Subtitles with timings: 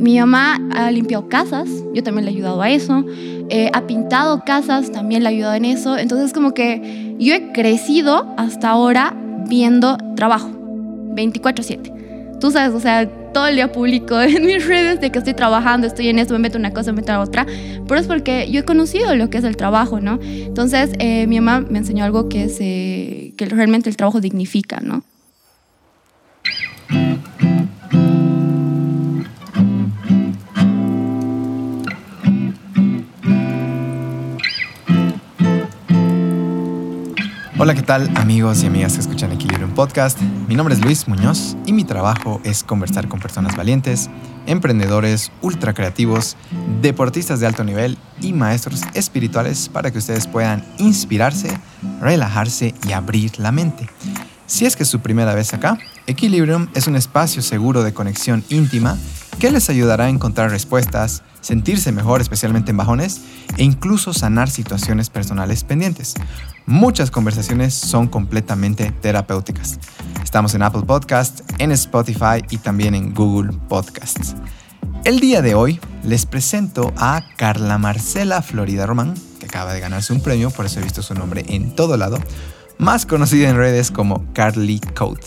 [0.00, 3.06] Mi mamá ha limpiado casas, yo también le he ayudado a eso.
[3.48, 5.96] Eh, ha pintado casas, también le he ayudado en eso.
[5.96, 9.16] Entonces como que yo he crecido hasta ahora
[9.48, 10.50] viendo trabajo,
[11.14, 12.38] 24/7.
[12.38, 15.86] Tú sabes, o sea, todo el día publico en mis redes de que estoy trabajando,
[15.86, 17.46] estoy en esto, me meto una cosa, me meto otra,
[17.88, 20.18] pero es porque yo he conocido lo que es el trabajo, ¿no?
[20.22, 24.80] Entonces, eh, mi mamá me enseñó algo que, es, eh, que realmente el trabajo dignifica,
[24.80, 25.02] ¿no?
[37.58, 40.18] Hola, ¿qué tal amigos y amigas que escuchan Equilibrium Podcast?
[40.48, 44.08] Mi nombre es Luis Muñoz y mi trabajo es conversar con personas valientes,
[44.46, 46.38] emprendedores, ultra creativos,
[46.80, 51.50] deportistas de alto nivel y maestros espirituales para que ustedes puedan inspirarse,
[52.00, 53.90] relajarse y abrir la mente.
[54.50, 58.44] Si es que es su primera vez acá, Equilibrium es un espacio seguro de conexión
[58.48, 58.98] íntima
[59.38, 63.20] que les ayudará a encontrar respuestas, sentirse mejor especialmente en bajones
[63.58, 66.14] e incluso sanar situaciones personales pendientes.
[66.66, 69.78] Muchas conversaciones son completamente terapéuticas.
[70.24, 74.34] Estamos en Apple Podcasts, en Spotify y también en Google Podcasts.
[75.04, 80.12] El día de hoy les presento a Carla Marcela Florida Román, que acaba de ganarse
[80.12, 82.18] un premio, por eso he visto su nombre en todo lado,
[82.80, 85.20] más conocida en redes como Carly Code.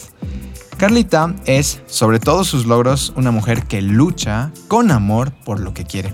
[0.77, 5.85] Carlita es, sobre todos sus logros, una mujer que lucha con amor por lo que
[5.85, 6.11] quiere.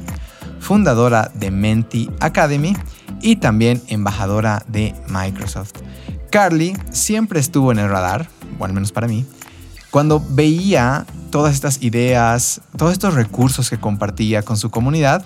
[0.60, 2.76] Fundadora de Menti Academy
[3.22, 5.72] y también embajadora de Microsoft.
[6.30, 9.26] Carly siempre estuvo en el radar, o al menos para mí,
[9.92, 15.26] cuando veía todas estas ideas, todos estos recursos que compartía con su comunidad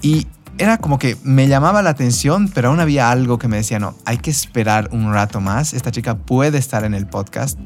[0.00, 0.26] y
[0.58, 3.96] era como que me llamaba la atención, pero aún había algo que me decía, no,
[4.04, 7.58] hay que esperar un rato más, esta chica puede estar en el podcast.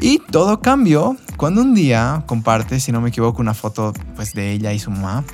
[0.00, 4.52] Y todo cambió cuando un día comparte, si no me equivoco, una foto pues, de
[4.52, 5.24] ella y su mamá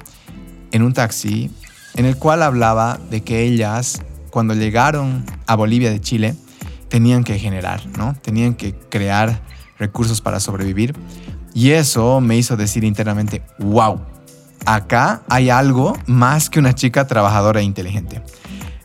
[0.71, 1.51] en un taxi
[1.95, 4.01] en el cual hablaba de que ellas,
[4.31, 6.35] cuando llegaron a Bolivia de Chile,
[6.89, 8.15] tenían que generar, ¿no?
[8.23, 9.43] Tenían que crear
[9.79, 10.95] recursos para sobrevivir.
[11.55, 14.01] Y eso me hizo decir internamente, wow,
[14.67, 18.23] acá hay algo más que una chica trabajadora e inteligente.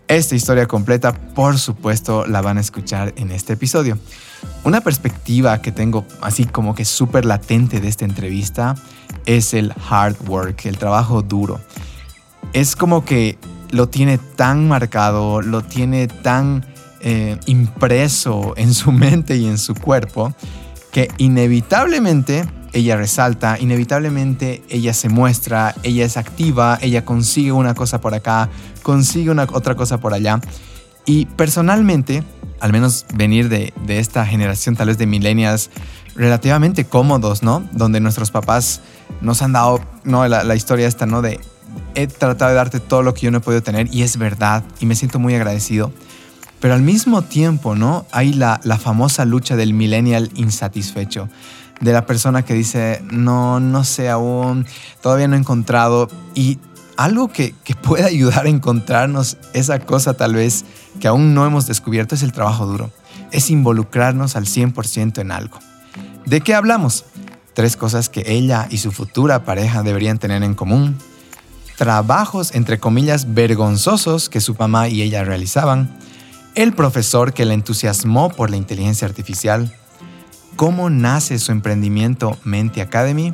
[0.08, 3.98] Esta historia completa, por supuesto, la van a escuchar en este episodio.
[4.64, 8.76] Una perspectiva que tengo así como que súper latente de esta entrevista
[9.26, 11.60] es el hard work, el trabajo duro.
[12.54, 13.38] Es como que
[13.72, 16.66] lo tiene tan marcado, lo tiene tan
[17.02, 20.34] eh, impreso en su mente y en su cuerpo,
[20.92, 28.02] que inevitablemente ella resalta, inevitablemente ella se muestra, ella es activa, ella consigue una cosa
[28.02, 28.50] por acá,
[28.84, 30.40] consigue una otra cosa por allá.
[31.06, 32.24] Y personalmente,
[32.60, 35.70] al menos venir de, esta generación tal vez de millennials
[36.16, 37.68] relativamente cómodos, ¿no?
[37.72, 38.82] Donde nuestros papás
[39.22, 40.28] nos han dado, ¿no?
[40.28, 41.22] La, la historia esta, ¿no?
[41.22, 41.40] De
[41.96, 44.64] he tratado de darte todo lo que yo no he podido tener y es verdad
[44.80, 45.92] y me siento muy agradecido.
[46.60, 48.06] Pero al mismo tiempo, ¿no?
[48.12, 51.30] Hay la, la famosa lucha del millennial insatisfecho
[51.80, 54.66] de la persona que dice, no, no sé aún,
[55.02, 56.10] todavía no he encontrado.
[56.34, 56.60] Y
[56.96, 60.66] algo que, que puede ayudar a encontrarnos esa cosa tal vez
[61.00, 62.92] que aún no hemos descubierto es el trabajo duro.
[63.32, 65.60] Es involucrarnos al 100% en algo.
[66.26, 67.06] ¿De qué hablamos?
[67.54, 70.98] Tres cosas que ella y su futura pareja deberían tener en común.
[71.78, 75.96] Trabajos, entre comillas, vergonzosos que su mamá y ella realizaban.
[76.56, 79.72] El profesor que la entusiasmó por la inteligencia artificial
[80.58, 83.32] cómo nace su emprendimiento Menti Academy,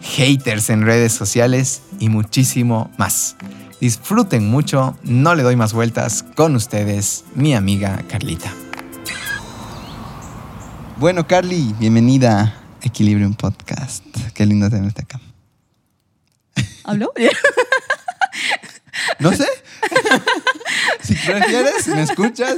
[0.00, 3.36] haters en redes sociales y muchísimo más.
[3.80, 8.50] Disfruten mucho, no le doy más vueltas con ustedes, mi amiga Carlita.
[10.96, 14.02] Bueno, Carly, bienvenida a Equilibrium Podcast.
[14.32, 15.20] Qué lindo tenerte acá.
[16.82, 17.12] ¿Habló?
[19.18, 19.46] No sé.
[21.02, 22.56] si prefieres, me escuchas.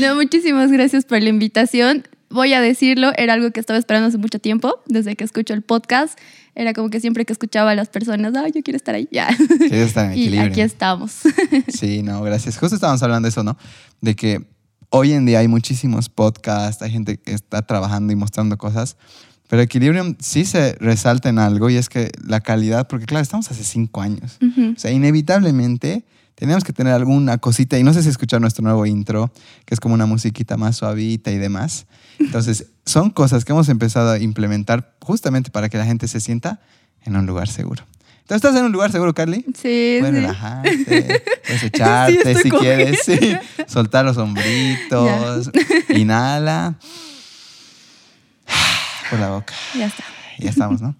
[0.00, 4.18] No, muchísimas gracias por la invitación voy a decirlo, era algo que estaba esperando hace
[4.18, 6.18] mucho tiempo, desde que escucho el podcast.
[6.54, 9.28] Era como que siempre que escuchaba a las personas, ay, yo quiero estar ahí, ya.
[9.70, 11.20] estar en y aquí estamos.
[11.68, 12.58] Sí, no, gracias.
[12.58, 13.56] Justo estábamos hablando de eso, ¿no?
[14.00, 14.44] De que
[14.90, 18.96] hoy en día hay muchísimos podcasts, hay gente que está trabajando y mostrando cosas,
[19.48, 23.50] pero Equilibrium sí se resalta en algo y es que la calidad, porque claro, estamos
[23.50, 24.38] hace cinco años.
[24.40, 26.04] O sea, inevitablemente
[26.34, 29.32] teníamos que tener alguna cosita, y no sé si escuchar nuestro nuevo intro,
[29.64, 31.86] que es como una musiquita más suavita y demás.
[32.18, 36.60] Entonces, son cosas que hemos empezado a implementar justamente para que la gente se sienta
[37.04, 37.84] en un lugar seguro.
[38.26, 39.44] ¿Tú estás en un lugar seguro, Carly?
[39.54, 39.98] Sí.
[40.00, 43.36] Puedes relajarte, puedes echarte si quieres, sí.
[43.66, 45.50] soltar los hombritos,
[45.88, 46.76] inhala.
[49.10, 49.54] por la boca.
[49.76, 50.04] Ya está.
[50.38, 50.94] Ya estamos, ¿no?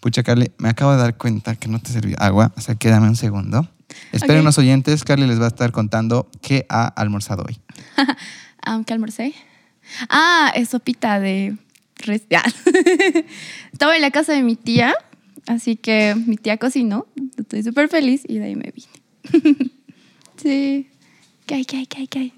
[0.00, 3.08] Pucha, Carly, me acabo de dar cuenta que no te sirvió agua, o sea, quédame
[3.08, 3.68] un segundo.
[4.12, 4.42] Esperen Ok.
[4.42, 7.58] unos oyentes, Carly les va a estar contando qué ha almorzado hoy.
[8.62, 9.34] Aunque almorcé.
[10.08, 11.56] Ah, es sopita de.
[13.72, 14.94] Estaba en la casa de mi tía,
[15.46, 17.06] así que mi tía cocinó.
[17.36, 19.70] Estoy súper feliz y de ahí me vine.
[20.42, 20.90] sí.
[21.46, 22.32] ¿Qué hay, qué hay, qué hay, qué hay?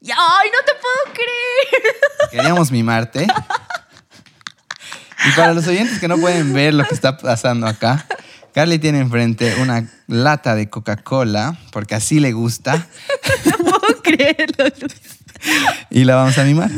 [0.00, 0.16] Yeah.
[0.18, 2.30] ¡Ay, no te puedo creer!
[2.30, 3.26] Queríamos mimarte.
[5.26, 8.06] Y para los oyentes que no pueden ver lo que está pasando acá,
[8.54, 12.86] Carly tiene enfrente una lata de Coca-Cola, porque así le gusta,
[13.46, 15.18] No puedo creerlo, Luis.
[15.90, 16.70] y la vamos a mimar.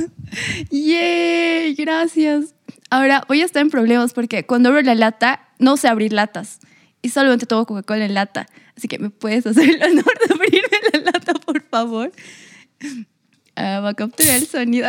[0.70, 1.74] ¡Yay!
[1.74, 2.54] Gracias.
[2.88, 6.60] Ahora voy a estar en problemas porque cuando abro la lata, no sé abrir latas.
[7.02, 8.46] Y solamente tomo Coca-Cola en lata.
[8.74, 12.10] Así que me puedes hacer el honor de abrirme la lata, por favor.
[13.54, 14.88] Ah, va a capturar el sonido.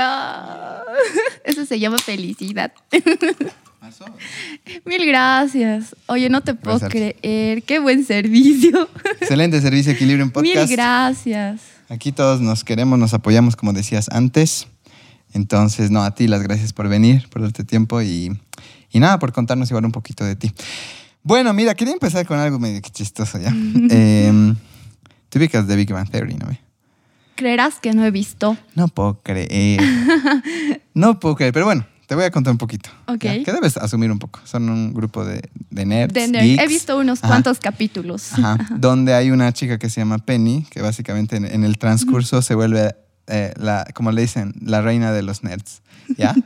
[1.43, 2.71] Eso se llama felicidad.
[4.85, 5.95] Mil gracias.
[6.07, 7.15] Oye, no te puedo Gracias.
[7.21, 7.63] creer.
[7.63, 8.89] Qué buen servicio.
[9.21, 10.71] Excelente servicio Equilibrio en Mil Podcast.
[10.71, 11.61] gracias.
[11.89, 14.67] Aquí todos nos queremos, nos apoyamos, como decías antes.
[15.33, 18.31] Entonces, no, a ti las gracias por venir, por darte tiempo y,
[18.91, 20.51] y nada, por contarnos igual un poquito de ti.
[21.23, 23.53] Bueno, mira, quería empezar con algo medio que chistoso ya.
[23.91, 24.53] eh,
[25.29, 26.47] tú ubicas de Big Bang Theory, ¿no?
[26.47, 26.59] ve?
[27.35, 28.57] Creerás que no he visto.
[28.75, 29.81] No puedo creer.
[30.93, 32.89] No puedo creer, pero bueno, te voy a contar un poquito.
[33.05, 33.23] Ok.
[33.23, 33.43] ¿ya?
[33.43, 34.39] Que debes asumir un poco.
[34.45, 36.13] Son un grupo de, de nerds.
[36.13, 36.43] De nerd.
[36.43, 36.63] geeks.
[36.63, 37.27] He visto unos Ajá.
[37.27, 38.33] cuantos capítulos.
[38.33, 42.41] Ajá, donde hay una chica que se llama Penny, que básicamente en, en el transcurso
[42.41, 42.95] se vuelve,
[43.27, 45.81] eh, la, como le dicen, la reina de los nerds,
[46.17, 46.33] ¿ya?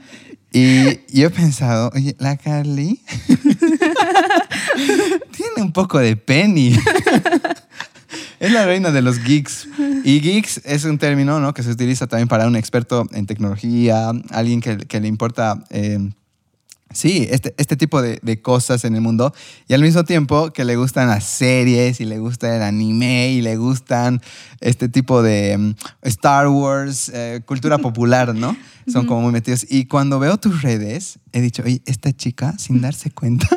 [0.53, 2.99] Y yo he pensado, oye, la Carly
[5.31, 6.75] tiene un poco de Penny.
[8.39, 9.67] es la reina de los geeks.
[10.03, 11.53] Y geeks es un término ¿no?
[11.53, 15.63] que se utiliza también para un experto en tecnología, alguien que, que le importa...
[15.69, 15.99] eh,
[16.93, 19.33] Sí, este, este tipo de, de cosas en el mundo
[19.67, 23.41] y al mismo tiempo que le gustan las series y le gusta el anime y
[23.41, 24.21] le gustan
[24.59, 28.57] este tipo de mm, Star Wars, eh, cultura popular, ¿no?
[28.91, 29.65] Son como muy metidos.
[29.69, 33.47] Y cuando veo tus redes, he dicho, oye, esta chica, sin darse cuenta,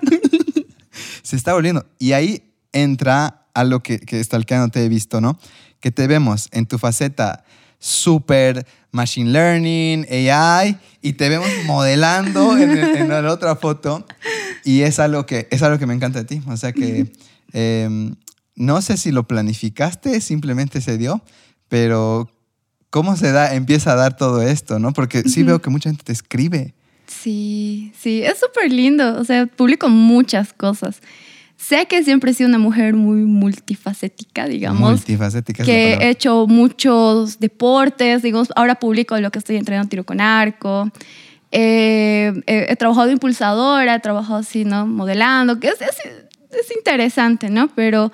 [1.23, 1.87] se está volviendo.
[1.99, 5.39] Y ahí entra a lo que, que stalkeando te he visto, ¿no?
[5.81, 7.45] Que te vemos en tu faceta
[7.79, 14.07] súper machine learning, AI, y te vemos modelando en, el- en la otra foto.
[14.65, 16.43] Y es algo que, es algo que me encanta de ti.
[16.47, 17.13] O sea que
[17.53, 18.13] eh,
[18.57, 21.23] no sé si lo planificaste, simplemente se dio,
[21.69, 22.31] pero
[22.91, 24.93] ¿cómo se da, empieza a dar todo esto, no?
[24.93, 26.75] Porque sí veo que mucha gente te escribe.
[27.07, 29.19] Sí, sí, es súper lindo.
[29.21, 31.01] O sea, publico muchas cosas.
[31.67, 34.91] Sé que siempre he sido una mujer muy multifacética, digamos.
[34.91, 40.05] Multifacética es que he hecho muchos deportes, digamos, ahora publico lo que estoy entrenando tiro
[40.05, 40.91] con arco.
[41.53, 44.87] Eh, he, he trabajado de impulsadora, he trabajado así, ¿no?
[44.87, 45.97] Modelando, que es, es,
[46.51, 47.69] es interesante, ¿no?
[47.69, 48.13] Pero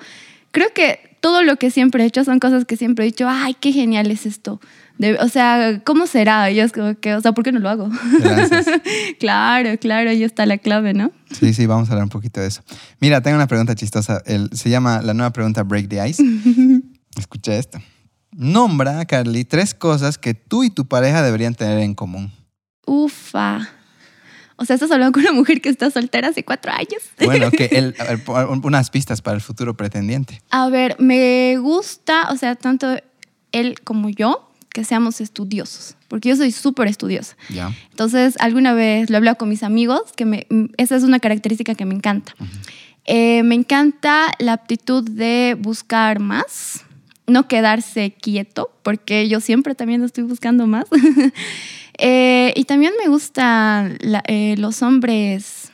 [0.51, 3.53] creo que todo lo que siempre he hecho son cosas que siempre he dicho, ay,
[3.59, 4.61] qué genial es esto.
[5.01, 6.51] De- o sea, ¿cómo será?
[6.51, 7.89] Y yo es como que, o sea, ¿por qué no lo hago?
[9.19, 11.11] Claro, claro, ahí está la clave, ¿no?
[11.31, 12.61] Sí, sí, vamos a hablar un poquito de eso.
[12.99, 14.21] Mira, tengo una pregunta chistosa.
[14.25, 16.23] El- se llama la nueva pregunta Break the Ice.
[17.17, 17.79] Escucha esto.
[18.31, 22.31] Nombra, Carly, tres cosas que tú y tu pareja deberían tener en común.
[22.85, 23.67] Ufa.
[24.55, 27.01] O sea, estás hablando con una mujer que está soltera hace cuatro años.
[27.25, 30.41] Bueno, que él, a ver, pon unas pistas para el futuro pretendiente.
[30.51, 32.95] A ver, me gusta, o sea, tanto
[33.51, 37.35] él como yo, que seamos estudiosos, porque yo soy súper estudiosa.
[37.49, 37.75] Ya.
[37.89, 40.47] Entonces, alguna vez lo he hablado con mis amigos, que me-
[40.77, 42.33] esa es una característica que me encanta.
[43.05, 46.83] Eh, me encanta la aptitud de buscar más,
[47.27, 50.85] no quedarse quieto, porque yo siempre también estoy buscando más.
[52.03, 55.71] Eh, y también me gustan la- eh, los hombres,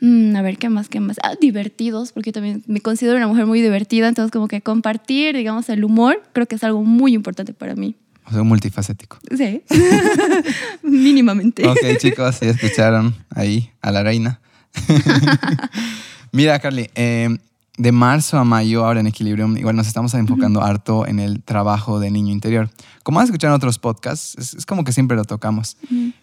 [0.00, 0.88] mm, a ver, ¿qué más?
[0.88, 1.16] ¿Qué más?
[1.22, 5.36] Ah, divertidos, porque yo también me considero una mujer muy divertida, entonces como que compartir,
[5.36, 7.96] digamos, el humor, creo que es algo muy importante para mí.
[8.28, 9.18] O sea, un multifacético.
[9.36, 9.62] Sí,
[10.82, 11.66] mínimamente.
[11.66, 14.40] Ok, chicos, ya escucharon ahí a la reina.
[16.32, 17.38] Mira, Carly, eh,
[17.78, 22.00] de marzo a mayo, ahora en Equilibrium, igual nos estamos enfocando harto en el trabajo
[22.00, 22.70] de niño interior.
[23.02, 25.76] Como has escuchado en otros podcasts, es, es como que siempre lo tocamos.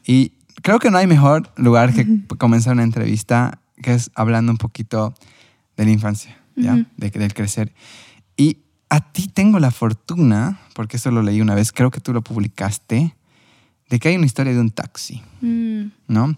[0.05, 2.05] Y creo que no hay mejor lugar que
[2.38, 5.13] comenzar una entrevista que es hablando un poquito
[5.77, 6.85] de la infancia, ¿ya?
[6.97, 7.74] De- del crecer.
[8.38, 8.57] Y
[8.96, 12.22] a ti tengo la fortuna, porque eso lo leí una vez, creo que tú lo
[12.22, 13.14] publicaste,
[13.90, 15.92] de que hay una historia de un taxi, Mm.
[16.08, 16.36] ¿no?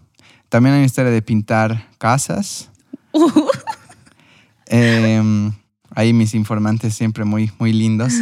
[0.49, 2.71] También hay una historia de pintar casas.
[4.69, 5.53] Em,
[5.91, 8.13] ahí mis informantes siempre muy, muy lindos.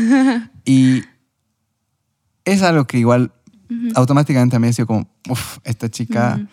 [0.63, 1.01] Y
[2.43, 3.31] es algo que igual
[3.95, 6.45] automáticamente a mí ha sido como, uff, esta chica,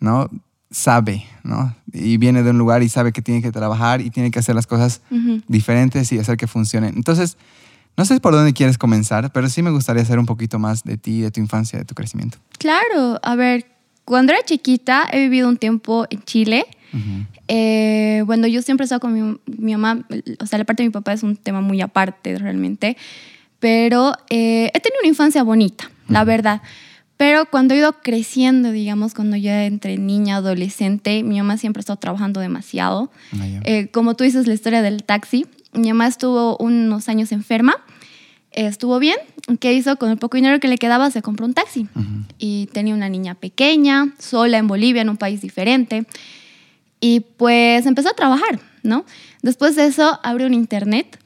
[0.00, 0.28] ¿no?
[0.70, 1.74] Sabe, ¿no?
[1.92, 4.54] Y viene de un lugar y sabe que tiene que trabajar y tiene que hacer
[4.54, 5.00] las cosas
[5.46, 6.94] diferentes y hacer que funcionen.
[6.96, 7.38] Entonces,
[7.96, 10.96] no sé por dónde quieres comenzar, pero sí me gustaría saber un poquito más de
[10.96, 12.38] ti, de tu infancia, de tu crecimiento.
[12.58, 13.66] Claro, a ver,
[14.04, 16.64] cuando era chiquita he vivido un tiempo en Chile.
[17.48, 20.06] Eh, bueno, yo siempre he estado con mi, mi, mamá,
[20.40, 22.96] o sea, la parte de mi papá es un tema muy aparte realmente,
[23.58, 26.62] pero eh, he tenido una infancia bonita, la verdad.
[27.18, 31.82] Pero cuando he ido creciendo, digamos, cuando ya entre niña, adolescente, mi mamá siempre ha
[31.82, 33.10] estado trabajando demasiado.
[33.32, 37.74] Ah, eh, como tú dices, la historia del taxi, mi mamá estuvo unos años enferma,
[38.52, 39.16] estuvo bien.
[39.58, 39.96] ¿Qué hizo?
[39.96, 41.88] Con el poco dinero que le quedaba, se compró un taxi.
[42.38, 46.06] Y tenía una niña pequeña, sola en Bolivia, en un país diferente.
[47.00, 49.04] Y pues empezó a trabajar, ¿no?
[49.42, 51.18] Después de eso, abrió un internet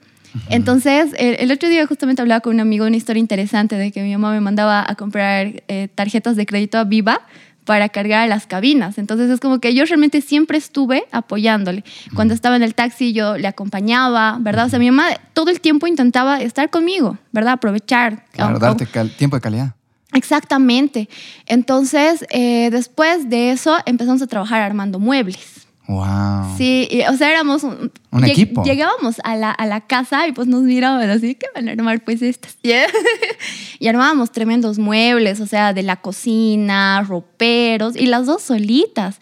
[0.49, 4.13] entonces, el, otro día justamente hablaba con un amigo una historia interesante de que mi
[4.13, 7.23] mamá me mandaba a comprar eh, tarjetas de crédito a Viva
[7.65, 8.99] para cargar las cabinas.
[8.99, 11.85] Entonces es como que yo realmente siempre estuve apoyándole.
[12.15, 14.67] Cuando estaba en el taxi yo le acompañaba, ¿verdad?
[14.67, 17.55] O sea, mi mamá todo el tiempo intentaba estar conmigo, ¿verdad?
[17.55, 18.25] Aprovechar.
[18.33, 18.87] Claro, darte
[19.17, 19.75] tiempo de calidad.
[20.13, 21.09] Exactamente.
[21.47, 25.62] Entonces, eh, después de eso empezamos a trabajar armando muebles.
[25.89, 26.57] Wow.
[26.57, 27.91] Sí, o sea, éramos un,
[28.25, 28.63] equipo.
[28.63, 32.05] Llegábamos a la, a la, casa y pues nos mirábamos así, que van a armar
[32.05, 32.57] pues estas.
[33.79, 39.19] y armábamos tremendos muebles, o sea, de la cocina, roperos y las dos solitas.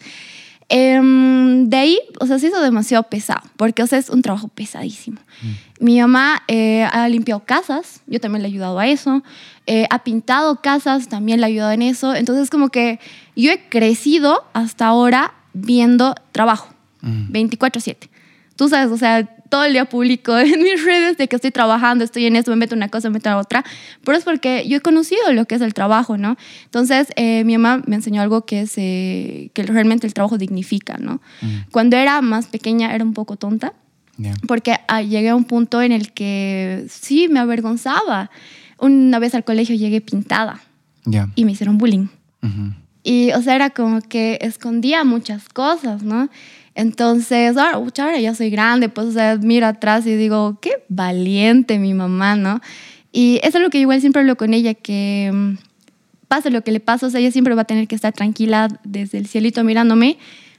[0.73, 4.47] Em, de ahí, o sea, se hizo demasiado pesado, porque, o sea, es un trabajo
[4.47, 5.19] pesadísimo.
[5.41, 5.83] Mm.
[5.83, 9.21] Mi mamá eh, ha limpiado casas, yo también le he ayudado a eso.
[9.67, 12.15] Eh, ha pintado casas, también le he ayudado en eso.
[12.15, 13.01] Entonces, como que
[13.35, 18.09] yo he crecido hasta ahora viendo trabajo, 24/7.
[18.55, 22.03] Tú sabes, o sea, todo el día publico en mis redes de que estoy trabajando,
[22.03, 23.63] estoy en esto, me meto una cosa, me meto a otra,
[24.03, 26.37] pero es porque yo he conocido lo que es el trabajo, ¿no?
[26.65, 30.97] Entonces, eh, mi mamá me enseñó algo que es eh, que realmente el trabajo dignifica,
[30.97, 31.21] ¿no?
[31.71, 33.73] Cuando era más pequeña era un poco tonta,
[34.47, 38.29] porque ah, llegué a un punto en el que sí me avergonzaba.
[38.77, 40.61] Una vez al colegio llegué pintada
[41.35, 42.07] y me hicieron bullying.
[43.03, 46.29] Y, o sea, era como que escondía muchas cosas, ¿no?
[46.75, 51.79] Entonces, ahora, ahora ya soy grande, pues, o sea, miro atrás y digo, qué valiente
[51.79, 52.61] mi mamá, ¿no?
[53.11, 55.55] Y eso es lo que igual siempre hablo con ella, que mm,
[56.27, 58.69] pase lo que le pase, o sea, ella siempre va a tener que estar tranquila
[58.83, 60.17] desde el cielito mirándome,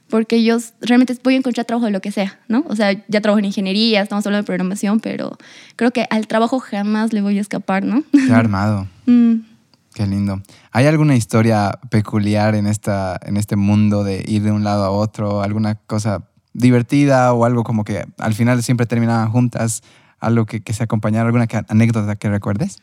[0.09, 2.65] porque yo realmente voy a encontrar trabajo de lo que sea, ¿no?
[2.69, 5.39] O sea, ya trabajo en ingeniería, estamos hablando de programación, pero
[5.77, 8.05] creo que al trabajo jamás le voy a escapar, ¿no?
[8.13, 8.87] Qué armado.
[9.07, 9.52] mm.
[9.95, 10.41] Qué lindo.
[10.71, 14.91] ¿Hay alguna historia peculiar en, esta, en este mundo de ir de un lado a
[14.91, 15.43] otro?
[15.43, 19.83] ¿Alguna cosa divertida o algo como que al final siempre terminaban juntas?
[20.19, 21.27] ¿Algo que, que se acompañara?
[21.27, 22.79] ¿Alguna anécdota que recuerdes?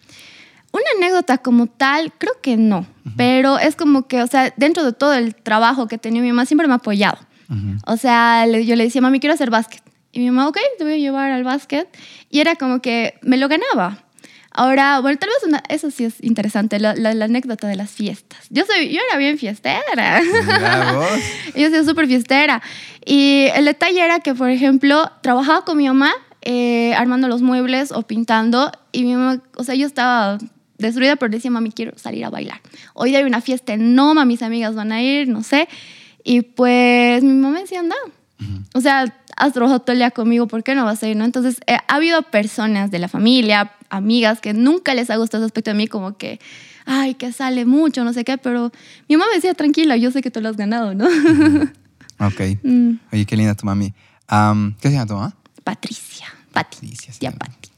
[0.72, 2.86] Una anécdota como tal, creo que no,
[3.18, 6.46] pero es como que, o sea, dentro de todo el trabajo que tenía mi mamá,
[6.46, 7.18] siempre me ha apoyado.
[7.88, 9.82] O sea, yo le decía, mami, quiero hacer básquet.
[10.12, 11.88] Y mi mamá, ok, te voy a llevar al básquet.
[12.30, 14.04] Y era como que me lo ganaba.
[14.60, 18.46] Ahora, bueno, tal vez una, eso sí es interesante, la, la, anécdota de las fiestas.
[18.50, 20.22] Yo, soy, yo era bien fiestera.
[21.56, 22.62] yo soy súper fiestera.
[23.06, 26.12] Y el detalle era que, por ejemplo, trabajaba con mi mamá
[26.42, 30.40] eh, armando los muebles o pintando y mi mamá, o sea, yo estaba
[30.78, 32.60] destruida, pero decía, mami, quiero salir a bailar.
[32.96, 35.70] Hoy hay una fiesta no, mis amigas van a ir, no sé.
[36.26, 37.96] Y pues mi mamá decía, anda.
[38.74, 39.06] O sea,
[39.38, 41.16] has trabajado todo el día conmigo, ¿por qué no vas a ir?
[41.16, 41.24] ¿no?
[41.24, 45.48] Entonces, eh, ha habido personas de la familia, amigas, que nunca les ha gustado ese
[45.48, 46.40] aspecto de mí, como que,
[46.86, 48.72] ay, que sale mucho, no sé qué, pero
[49.08, 51.06] mi mamá me decía, tranquila, yo sé que tú lo has ganado, ¿no?
[52.20, 52.42] ok.
[52.64, 52.94] Mm.
[53.12, 53.94] Oye, qué linda tu mami.
[54.80, 55.36] ¿Qué se llama tu mamá?
[55.64, 56.28] Patricia.
[56.52, 57.32] Patricia.
[57.32, 57.72] Pati.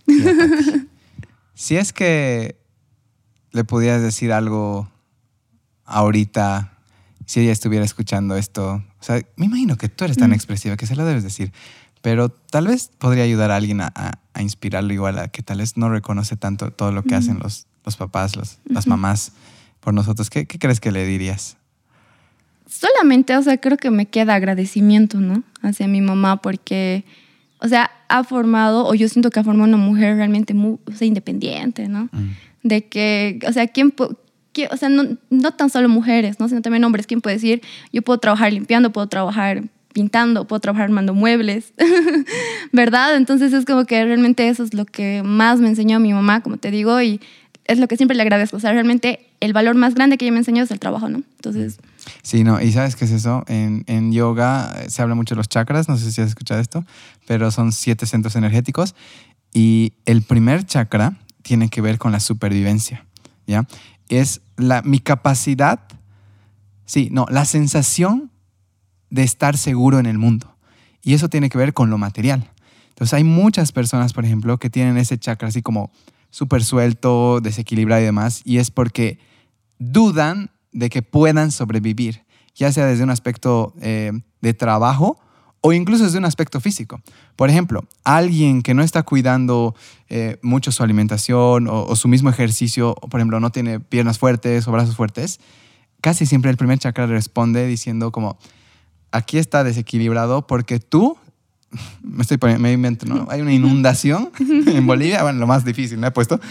[1.54, 2.56] si es que
[3.52, 4.90] le pudieras decir algo
[5.86, 6.78] ahorita,
[7.26, 10.34] si ella estuviera escuchando esto, o sea, me imagino que tú eres tan mm.
[10.34, 11.52] expresiva que se lo debes decir,
[12.02, 13.94] pero tal vez podría ayudar a alguien a,
[14.34, 17.68] a, inspirarlo igual a que tal vez no reconoce tanto todo lo que hacen los,
[17.86, 19.34] los papás, los, las mamás
[19.80, 20.30] por nosotros.
[20.30, 21.58] ¿Qué, ¿Qué crees que le dirías?
[22.68, 25.44] Solamente, o sea, creo que me queda agradecimiento, ¿no?
[25.62, 27.04] Hacia mi mamá porque,
[27.60, 30.92] o sea, ha formado, o yo siento que ha formado una mujer realmente muy o
[30.94, 32.10] sea, independiente, ¿no?
[32.12, 32.30] Mm.
[32.64, 36.48] De que, o sea, ¿quién, o sea, no, no, tan solo mujeres, ¿no?
[36.48, 37.08] sino también hombres.
[37.08, 41.74] ¿Quién puede decir, yo puedo trabajar limpiando, puedo trabajar pintando, puedo trabajar armando muebles,
[42.72, 43.16] ¿verdad?
[43.16, 46.58] Entonces es como que realmente eso es lo que más me enseñó mi mamá, como
[46.58, 47.20] te digo, y
[47.66, 48.58] es lo que siempre le agradezco.
[48.58, 51.18] O sea, realmente el valor más grande que ella me enseñó es el trabajo, ¿no?
[51.36, 51.80] Entonces...
[52.24, 53.44] Sí, no, y ¿sabes qué es eso?
[53.48, 56.84] En, en yoga se habla mucho de los chakras, no sé si has escuchado esto,
[57.28, 58.96] pero son siete centros energéticos
[59.54, 63.06] y el primer chakra tiene que ver con la supervivencia,
[63.46, 63.66] ¿ya?
[64.12, 65.80] es la, mi capacidad,
[66.86, 68.31] sí, no, la sensación
[69.12, 70.56] de estar seguro en el mundo.
[71.04, 72.50] Y eso tiene que ver con lo material.
[72.90, 75.92] Entonces hay muchas personas, por ejemplo, que tienen ese chakra así como
[76.32, 79.20] súper suelto, desequilibrado y demás, y es porque
[79.78, 82.24] dudan de que puedan sobrevivir,
[82.56, 85.20] ya sea desde un aspecto eh, de trabajo
[85.62, 87.02] o incluso desde un aspecto físico.
[87.36, 89.76] Por ejemplo, alguien que no está cuidando
[90.10, 94.68] eh, mucho su alimentación o, su mismo ejercicio, o por ejemplo, no tiene piernas fuertes
[94.68, 95.40] o brazos fuertes,
[96.02, 98.40] casi siempre el primer chakra responde diciendo como,
[99.12, 101.18] aquí está desequilibrado porque tú,
[102.02, 103.28] me estoy poniendo, me invento, ¿no?
[103.30, 106.40] Hay una inundación en Bolivia, bueno, lo más difícil, me he puesto.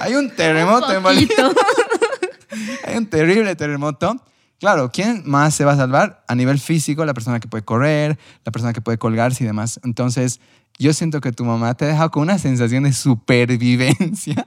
[0.00, 1.52] Hay un terremoto en Bolivia.
[2.84, 4.20] Hay un terrible terremoto
[4.62, 6.22] Claro, ¿quién más se va a salvar?
[6.28, 9.80] A nivel físico, la persona que puede correr, la persona que puede colgarse y demás.
[9.82, 10.38] Entonces,
[10.78, 14.46] yo siento que tu mamá te ha dejado con una sensación de supervivencia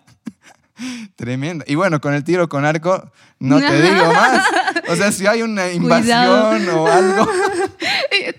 [1.15, 1.65] tremenda.
[1.67, 4.45] Y bueno, con el tiro con arco, no te digo más.
[4.89, 7.27] O sea, si hay una invasión o algo.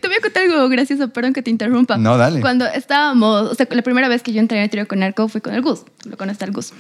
[0.01, 1.99] Te voy a contar algo gracioso, perdón que te interrumpa.
[1.99, 2.41] No, dale.
[2.41, 5.29] Cuando estábamos, o sea, la primera vez que yo entré en el tiro con arco
[5.29, 6.73] fue con el Gus, lo conoce el Gus.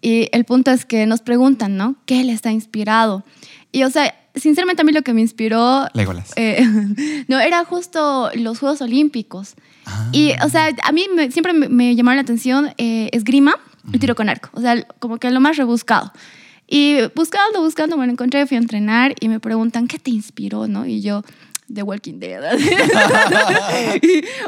[0.00, 1.96] Y el punto es que nos preguntan, ¿no?
[2.06, 3.24] ¿Qué le está inspirado?
[3.72, 5.88] Y, o sea, sinceramente a mí lo que me inspiró...
[5.92, 6.32] Legolas.
[6.36, 6.64] Eh,
[7.28, 9.54] no, era justo los Juegos Olímpicos.
[10.12, 13.56] Y, o sea, a mí siempre me, me, llamaron la atención eh, esgrima
[13.92, 14.50] y tiro con arco.
[14.52, 16.12] O sea, como que lo más rebuscado.
[16.68, 20.66] Y buscando, buscando, me lo encontré, fui a entrenar y me preguntan, ¿qué te inspiró?
[20.66, 20.84] ¿no?
[20.84, 21.22] Y yo,
[21.72, 22.42] The Walking Dead.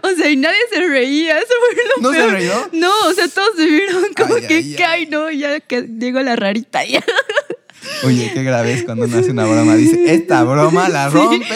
[0.02, 1.38] o sea, y nadie se reía.
[1.38, 2.68] Eso fue lo ¿No se reído?
[2.72, 5.06] No, o sea, todos se vieron como que, ¿qué hay?
[5.06, 7.04] No, ya que llegó la rarita ya.
[8.04, 9.76] Oye, qué grave es cuando uno hace una broma.
[9.76, 11.46] Dice, esta broma la rompe.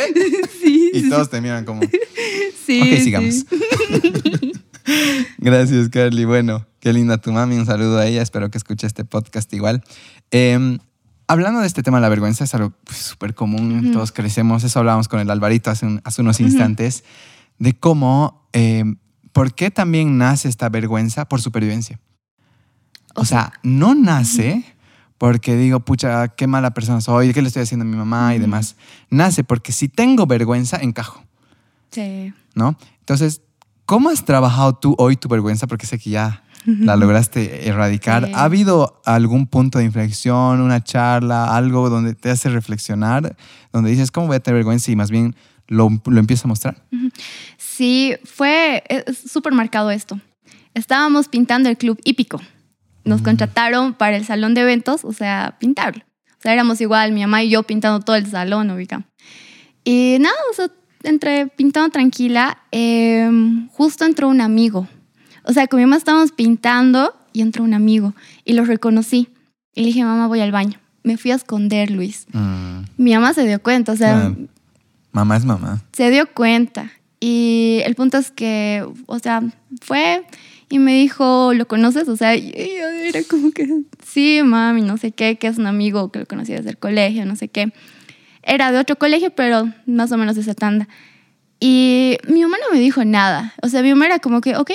[0.63, 1.81] Sí, y todos te miran como.
[2.65, 2.81] Sí.
[2.81, 3.45] Ok, sigamos.
[5.39, 6.25] Gracias, Carly.
[6.25, 7.57] Bueno, qué linda tu mami.
[7.57, 8.23] Un saludo a ella.
[8.23, 9.83] Espero que escuche este podcast igual.
[10.31, 10.79] Em,
[11.27, 13.93] hablando de este tema de la vergüenza, es algo pues, súper común.
[13.93, 14.65] Todos crecemos.
[14.65, 17.05] Eso hablábamos con el Alvarito hace, hace unos instantes.
[17.59, 18.97] De cómo, em,
[19.33, 21.27] ¿por qué también nace esta vergüenza?
[21.29, 22.01] Por supervivencia.
[23.15, 24.65] O, sea, no nace
[25.19, 28.39] porque digo, pucha, qué mala persona soy, qué le estoy haciendo a mi mamá y
[28.39, 28.77] demás.
[29.11, 31.23] Nace porque si tengo vergüenza, encajo.
[31.91, 32.33] Sí.
[32.55, 32.77] ¿No?
[33.01, 33.43] Entonces,
[33.93, 35.67] ¿cómo has trabajado tú hoy tu vergüenza?
[35.67, 38.31] Porque sé que ya la lograste erradicar.
[38.33, 43.37] ¿Ha habido algún punto de inflexión, una charla, algo donde te hace reflexionar,
[43.71, 44.91] donde dices, ¿cómo voy a tener vergüenza?
[44.91, 45.37] Y más bien
[45.69, 46.83] lo, lo empiezas a mostrar.
[47.59, 50.19] Sí, fue súper marcado esto.
[50.73, 52.41] Estábamos pintando el club hípico
[53.05, 56.03] nos contrataron para el salón de eventos, o sea, pintarlo.
[56.31, 59.05] O sea, éramos igual, mi mamá y yo pintando todo el salón, ubica.
[59.85, 60.71] Y nada, o sea,
[61.05, 64.87] entre pintando tranquila, em, justo entró un amigo.
[65.45, 69.29] O sea, con mi mamá estábamos pintando y entró un amigo y lo reconocí.
[69.75, 70.79] Y le dije, mamá, voy al baño.
[71.03, 72.27] Me fui a esconder, Luis.
[72.33, 72.83] Mm.
[72.97, 74.35] Mi mamá se dio cuenta, o sea...
[75.11, 75.83] Mamá es mamá.
[75.93, 76.93] Se dio cuenta.
[77.21, 79.43] Y el punto es que, o sea,
[79.81, 80.25] fue
[80.73, 82.09] y me dijo, ¿lo conoces?
[82.09, 83.69] O sea, era como que,
[84.07, 87.27] sí, mami, no sé qué, que es un amigo que lo conocí desde el colegio,
[87.27, 87.73] no sé qué.
[88.43, 90.89] Era de otro colegio, pero más o menos de esa tanda.
[91.61, 93.55] Y mi mamá no me dijo nada.
[93.63, 94.73] O sea, mi mamá era como que, ok,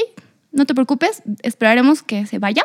[0.52, 2.64] no te preocupes, esperaremos que se vaya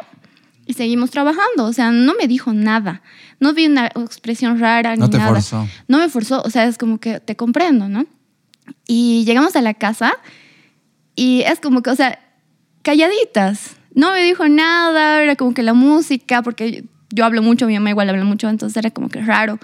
[0.67, 1.65] y seguimos trabajando.
[1.65, 3.03] O sea, no me dijo nada.
[3.41, 5.31] No vi una expresión rara no ni te nada.
[5.31, 5.69] Forzó.
[5.88, 6.43] No me forzó.
[6.43, 8.07] O sea, es como que te comprendo, ¿no?
[8.87, 10.15] Y llegamos a la casa
[11.17, 12.19] y es como que, o sea,
[12.83, 13.77] calladitas.
[13.95, 17.91] No me dijo nada, era como que la música, porque yo hablo mucho, mi mamá
[17.91, 19.59] igual habla mucho, entonces era como que raro.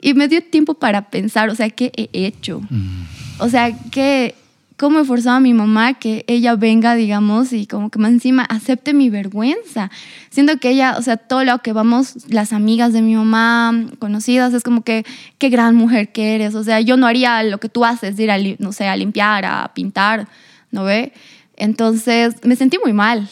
[0.00, 2.60] Y me dio tiempo para pensar, o sea, ¿qué he hecho?
[2.68, 3.04] Mm.
[3.38, 4.34] O sea, ¿qué,
[4.76, 8.42] ¿cómo he forzado a mi mamá que ella venga, digamos, y como que más encima
[8.42, 9.90] acepte mi vergüenza?
[10.30, 14.52] Siento que ella, o sea, todo lo que vamos, las amigas de mi mamá, conocidas,
[14.54, 15.04] es como que,
[15.38, 16.54] qué gran mujer que eres.
[16.54, 18.96] O sea, yo no haría lo que tú haces, de ir a, no sé, a
[18.96, 20.28] limpiar, a pintar,
[20.70, 21.12] ¿no ve?
[21.56, 23.28] Entonces me sentí muy mal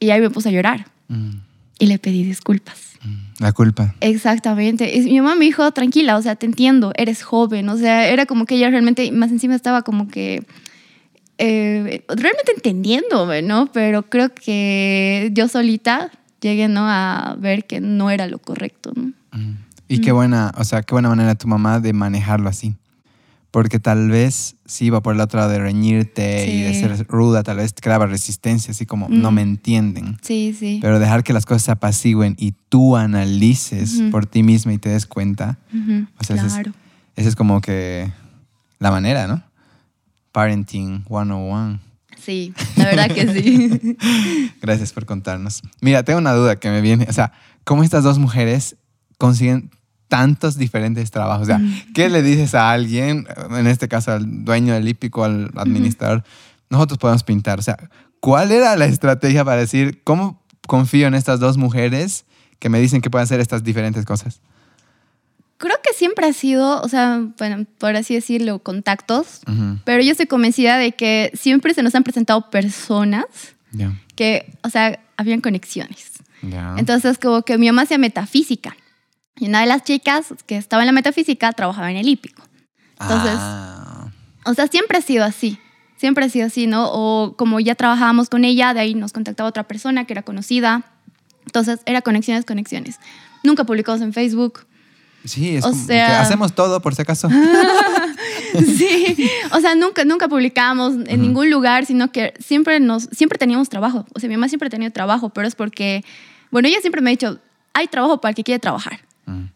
[0.00, 1.30] y ahí me puse a llorar mm.
[1.78, 2.87] y le pedí disculpas.
[3.38, 3.42] Mm.
[3.42, 3.94] La culpa.
[4.00, 4.96] Exactamente.
[4.96, 7.68] Y mi mamá me dijo, tranquila, o sea, te entiendo, eres joven.
[7.68, 10.44] O sea, era como que ella realmente, más encima estaba como que
[11.38, 13.70] eh, realmente entendiéndome, ¿no?
[13.72, 16.82] Pero creo que yo solita llegué, ¿no?
[16.84, 19.12] A ver que no era lo correcto, ¿no?
[19.32, 19.56] Mm.
[19.90, 22.74] Y qué buena, o sea, qué buena manera tu mamá de manejarlo así
[23.58, 27.42] porque tal vez si iba por el otro lado de reñirte y de ser ruda,
[27.42, 30.16] tal vez creaba resistencia, así como no me entienden.
[30.22, 30.78] Sí, sí.
[30.80, 34.90] Pero dejar que las cosas se apacigüen y tú analices por ti misma y te
[34.90, 35.58] des cuenta.
[36.20, 36.72] O sea, claro.
[37.16, 38.08] esa es, como que
[38.78, 39.42] la manera, ¿no?
[40.30, 41.80] Parenting 101.
[42.24, 43.96] Sí, la verdad que sí.
[44.62, 45.62] Gracias por contarnos.
[45.80, 47.06] Mira, tengo una duda que me viene.
[47.10, 47.32] O sea,
[47.64, 48.76] ¿cómo estas dos mujeres
[49.18, 49.72] consiguen
[50.08, 51.42] tantos diferentes trabajos?
[51.42, 51.60] O sea,
[51.94, 56.24] ¿qué le dices a alguien, en este caso al dueño del hípico, al administrador?
[56.70, 57.58] Nosotros podemos pintar.
[57.58, 57.76] O sea,
[58.20, 62.24] ¿cuál era la estrategia para decir cómo confío en estas dos mujeres
[62.58, 64.40] que me dicen que pueden hacer estas diferentes cosas?
[65.58, 69.40] Creo que siempre ha sido, o sea, bueno, por así decirlo, contactos,
[69.84, 73.24] pero yo estoy convencida de que siempre se nos han presentado personas
[74.14, 76.12] que, o sea, habían conexiones.
[76.76, 78.76] Entonces, como que mi mamá hacía metafísica
[79.38, 82.42] y una de las chicas que estaba en la metafísica trabajaba en el hípico.
[83.00, 84.08] Entonces, ah.
[84.44, 85.58] o sea, siempre ha sido así.
[85.96, 86.90] Siempre ha sido así, ¿no?
[86.92, 90.84] O como ya trabajábamos con ella, de ahí nos contactaba otra persona que era conocida.
[91.44, 92.98] Entonces, era conexiones, conexiones.
[93.42, 94.66] Nunca publicamos en Facebook.
[95.24, 97.28] Sí, es como que hacemos todo por si acaso.
[98.76, 103.68] sí, o sea, nunca, nunca publicamos en ningún lugar, sino que siempre, nos, siempre teníamos
[103.68, 104.06] trabajo.
[104.14, 106.04] O sea, mi mamá siempre ha tenido trabajo, pero es porque,
[106.50, 107.38] bueno, ella siempre me ha dicho,
[107.74, 109.00] hay trabajo para el que quiere trabajar.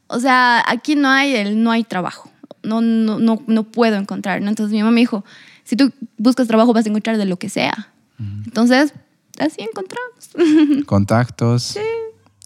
[0.06, 2.30] O sea, aquí no hay el no hay trabajo.
[2.62, 4.40] No, no, no, no puedo encontrar.
[4.42, 4.48] ¿no?
[4.48, 5.24] Entonces mi mamá me dijo,
[5.64, 7.88] si tú buscas trabajo vas a encontrar de lo que sea.
[8.44, 8.94] Entonces,
[9.38, 10.84] así encontramos.
[10.86, 11.62] Contactos.
[11.62, 11.80] Sí.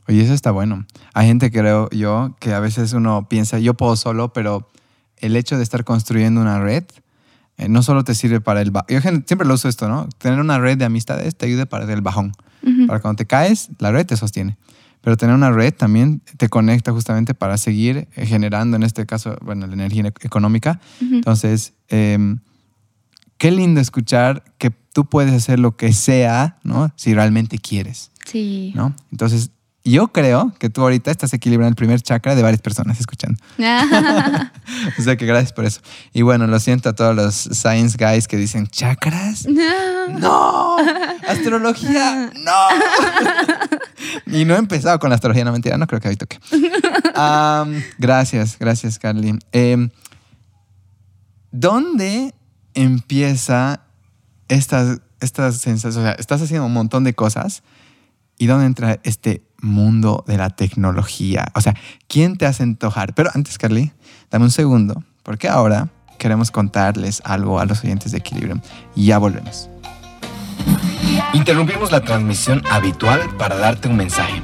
[0.08, 0.86] Oye, eso está bueno.
[1.12, 4.70] Hay gente, creo yo, que a veces uno piensa, yo puedo solo, pero
[5.18, 6.84] el hecho de estar construyendo una red
[7.58, 8.72] eh, no solo te sirve para el...
[8.88, 10.08] Yo siempre lo uso esto, ¿no?
[10.18, 12.32] Tener una red de amistades te ayuda para el bajón.
[12.88, 14.56] Para cuando te caes, la red te sostiene.
[15.06, 19.38] Pero tener una red también te conecta justamente para seguir eh, generando, en este caso,
[19.40, 20.80] bueno, la energía económica.
[21.00, 22.40] Entonces, em,
[23.38, 26.92] qué lindo escuchar que tú puedes hacer lo que sea, ¿no?
[26.96, 28.10] Si realmente quieres.
[28.24, 28.72] Sí.
[28.74, 28.96] ¿No?
[29.12, 29.52] Entonces,
[29.92, 33.38] yo creo que tú ahorita estás equilibrando el primer chakra de varias personas escuchando.
[34.98, 35.80] o sea que gracias por eso.
[36.12, 39.46] Y bueno, lo siento a todos los science guys que dicen, ¿chakras?
[39.46, 40.76] No.
[41.28, 42.32] ¿Astrología?
[42.34, 42.52] No.
[44.38, 46.38] y no he empezado con la astrología, no mentira, no creo que hoy toque.
[47.98, 49.38] gracias, gracias, Carly.
[49.52, 49.90] Em,
[51.52, 52.34] ¿Dónde
[52.74, 53.82] empieza
[54.48, 55.96] estas, estas sensaciones?
[55.96, 57.62] O sea, estás haciendo un montón de cosas.
[58.38, 61.46] ¿Y dónde entra este mundo de la tecnología?
[61.54, 61.74] O sea,
[62.08, 63.14] ¿quién te hace antojar?
[63.14, 63.92] Pero antes, Carly,
[64.30, 65.88] dame un segundo, porque ahora
[66.18, 68.60] queremos contarles algo a los oyentes de Equilibrio.
[68.94, 69.68] Y ya volvemos.
[71.32, 74.42] Interrumpimos la transmisión habitual para darte un mensaje.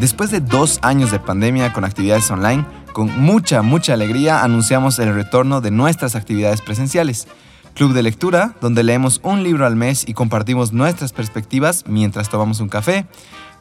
[0.00, 5.14] Después de dos años de pandemia con actividades online, con mucha, mucha alegría anunciamos el
[5.14, 7.28] retorno de nuestras actividades presenciales.
[7.74, 12.60] Club de lectura, donde leemos un libro al mes y compartimos nuestras perspectivas mientras tomamos
[12.60, 13.06] un café.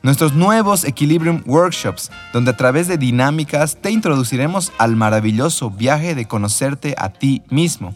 [0.03, 6.25] Nuestros nuevos Equilibrium Workshops, donde a través de dinámicas te introduciremos al maravilloso viaje de
[6.25, 7.95] conocerte a ti mismo.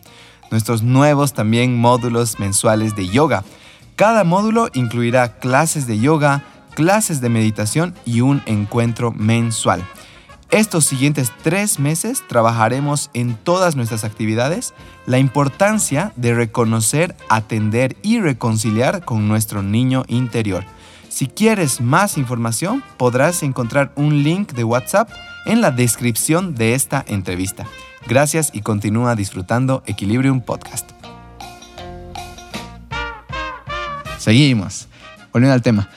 [0.51, 3.43] Nuestros nuevos también módulos mensuales de yoga.
[3.97, 6.43] Cada módulo incluirá clases de yoga,
[6.75, 9.83] clases de meditación y un encuentro mensual.
[10.51, 14.73] Estos siguientes tres meses trabajaremos en todas nuestras actividades
[15.05, 20.63] la importancia de reconocer, atender y reconciliar con nuestro niño interior.
[21.09, 25.09] Si quieres más información, podrás encontrar un link de WhatsApp
[25.45, 27.65] en la descripción de esta entrevista.
[28.07, 30.91] Gracias y continúa disfrutando Equilibrium Podcast.
[34.19, 34.87] Seguimos.
[35.31, 35.89] Volviendo al tema.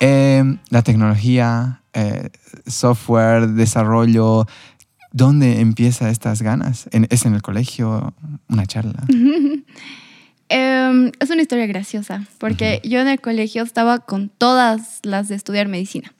[0.00, 2.30] Eh, la tecnología, eh,
[2.66, 4.46] software, desarrollo,
[5.12, 6.88] ¿dónde empieza estas ganas?
[6.92, 8.14] ¿Es en el colegio?
[8.48, 9.04] ¿Una charla?
[10.50, 15.34] Em, es una historia graciosa, porque yo en el colegio estaba con todas las de
[15.34, 16.14] estudiar medicina,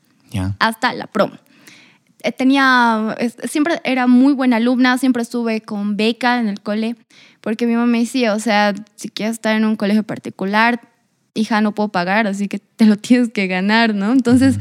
[0.58, 1.38] hasta la promo.
[2.22, 3.16] Eh, tenía,
[3.48, 6.96] siempre era muy buena alumna, siempre estuve con beca en el cole,
[7.40, 10.78] porque mi mamá me decía, o sea, si quieres estar en un colegio particular,
[11.32, 14.12] hija, no puedo pagar, así que te lo tienes que ganar, ¿no?
[14.12, 14.58] Entonces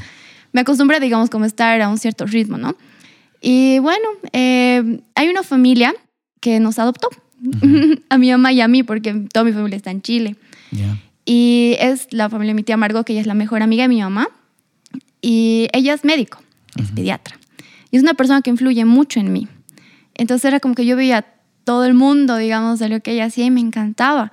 [0.52, 2.76] me acostumbré, digamos, como estar a un cierto ritmo, ¿no?
[3.42, 5.94] Y bueno, eh, hay una familia
[6.40, 7.10] que nos adoptó,
[8.10, 10.36] a mi mamá y a mí, porque toda mi familia está en Chile.
[11.26, 13.90] Y es la familia de mi tía Margot, que ella es la mejor amiga de
[13.90, 14.30] mi mamá.
[15.22, 16.40] Y ella es médico,
[16.78, 17.38] es pediatra.
[17.92, 19.48] Y es una persona que influye mucho en mí.
[20.16, 21.26] Entonces era como que yo veía
[21.64, 24.32] todo el mundo, digamos, de lo que ella hacía y me encantaba.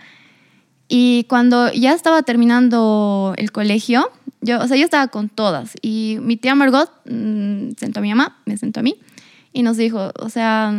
[0.88, 4.11] Y cuando ya estaba terminando el colegio,
[4.45, 8.11] yo, o sea, yo estaba con todas y mi tía Margot mm, sentó a mi
[8.11, 8.97] mamá, me sentó a mí
[9.53, 10.73] y nos dijo, o sea,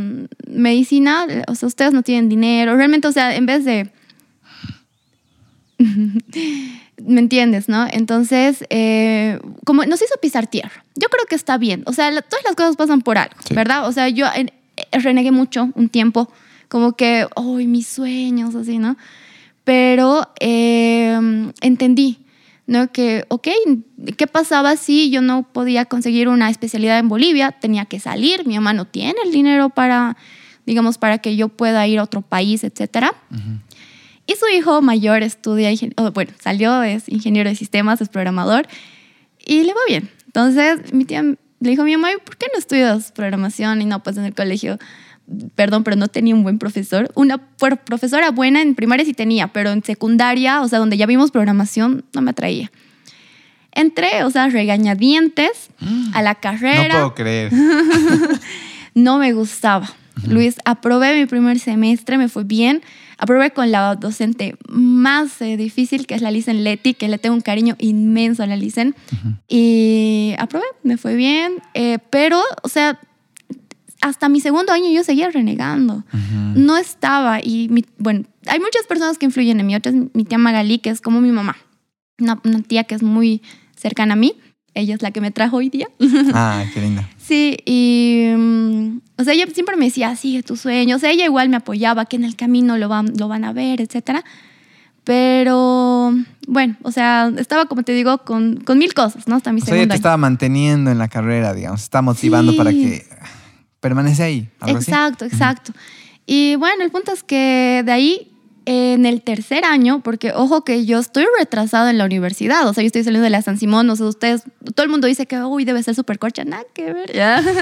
[0.48, 3.92] medicina, o sea, ustedes no tienen dinero, realmente, o sea, en vez de...
[6.98, 7.88] ¿Me entiendes, no?
[7.92, 10.86] Entonces, eh, como nos hizo pisar tierra.
[10.96, 11.84] Yo creo que está bien.
[11.88, 13.86] O sea, todas las cosas pasan por algo, ¿verdad?
[13.86, 14.26] O sea, yo
[14.94, 16.32] renegué mucho un tiempo,
[16.70, 18.56] como que, ¡ay, mis sueños!
[18.56, 18.96] Así, ¿no?
[19.66, 21.20] pero eh,
[21.60, 22.20] entendí,
[22.68, 22.92] ¿no?
[22.92, 23.48] Que, ok,
[24.18, 27.52] ¿qué pasaba si yo no podía conseguir una especialidad en Bolivia?
[27.52, 30.18] Tenía que salir, mi mamá no tiene el dinero para,
[30.66, 33.14] digamos, para que yo pueda ir a otro país, etcétera.
[34.28, 35.70] Y su hijo mayor estudia,
[36.14, 38.68] bueno, salió, es ingeniero de sistemas, es programador,
[39.46, 40.10] y le va bien.
[40.26, 43.82] Entonces, mi tía le dijo a mi mamá, ¿por qué no estudias programación?
[43.82, 44.80] Y no, pues en el colegio,
[45.56, 47.12] perdón, pero no tenía un buen profesor.
[47.16, 51.32] Una profesora buena en primaria sí tenía, pero en secundaria, o sea, donde ya vimos
[51.32, 52.72] programación, no me atraía.
[53.72, 55.70] Entré, o sea, regañadientes
[56.14, 56.94] a la carrera.
[56.94, 57.52] No puedo creer.
[58.96, 59.90] no me gustaba.
[60.28, 62.82] Luis, aprobé mi primer semestre, me fue bien.
[63.18, 67.36] Aprobé con la docente más eh, difícil, que es la Licen Leti, que le tengo
[67.36, 68.96] un cariño inmenso a la Licen.
[69.48, 71.56] Y aprobé, me fue bien.
[71.74, 73.00] Eh, pero, o sea,
[74.02, 76.04] hasta mi segundo año yo seguía renegando.
[76.56, 77.40] No estaba.
[77.42, 79.76] Y, bueno, hay muchas personas que influyen en mí.
[79.76, 81.58] Otra es mi tía Magali, que es como mi mamá.
[82.20, 83.42] Una, una tía que es muy
[83.76, 84.36] cercana a mí.
[84.74, 85.88] Ella es la que me trajo hoy día.
[86.34, 87.10] Ah, qué linda.
[87.18, 88.28] Sí, y.
[88.38, 90.98] mm, o sea, ella siempre me decía, sigue tus sueños.
[90.98, 93.54] O sea, ella igual me apoyaba, que en el camino lo van, lo van a
[93.54, 94.24] ver, etcétera.
[95.06, 96.14] Pero,
[96.48, 99.36] bueno, o sea, estaba, como te digo, con, con mil cosas, ¿no?
[99.36, 99.96] Hasta mi O sea, ella te año.
[99.98, 101.84] estaba manteniendo en la carrera, digamos.
[101.84, 102.58] Está motivando Sí.
[102.58, 103.06] para que
[103.86, 104.50] permanece ahí.
[104.62, 104.90] Algo así.
[104.90, 105.72] Exacto, exacto.
[106.26, 108.32] Y bueno, el punto es que de ahí,
[108.66, 112.82] en el tercer año, porque ojo que yo estoy retrasado en la universidad, o sea,
[112.82, 114.42] yo estoy saliendo de la San Simón, o sea, ustedes,
[114.74, 117.44] todo el mundo dice que, uy, debe ser súper corcha, nada que ver, ¿ya?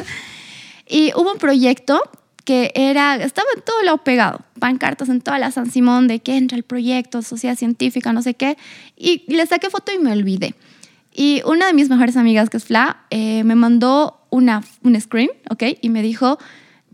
[0.85, 2.01] Y hubo un proyecto
[2.43, 6.35] que era, estaba en todo lado pegado, pancartas en toda la San Simón de que
[6.35, 8.57] entra el proyecto, sociedad científica, no sé qué,
[8.97, 10.55] y le saqué foto y me olvidé.
[11.15, 15.29] Y una de mis mejores amigas, que es Fla, eh, me mandó una, un screen,
[15.49, 15.63] ¿ok?
[15.81, 16.37] Y me dijo,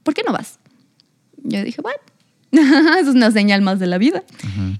[0.03, 0.59] ¿por qué no vas?
[1.43, 1.97] Yo dije, bueno,
[2.99, 4.23] es una señal más de la vida.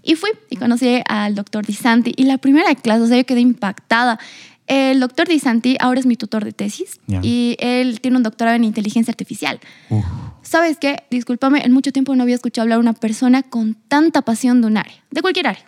[0.04, 2.14] Y fui y conocí al doctor Di Santi.
[2.18, 4.20] Y la primera clase, o sea, yo quedé impactada.
[4.68, 7.22] El doctor Di Santi ahora es mi tutor de tesis Ya.
[7.24, 9.60] y él tiene un doctorado en inteligencia artificial.
[9.90, 10.06] Uf.
[10.42, 11.04] ¿Sabes qué?
[11.10, 14.68] Discúlpame, en mucho tiempo no había escuchado hablar a una persona con tanta pasión de
[14.68, 15.66] un área, de cualquier área.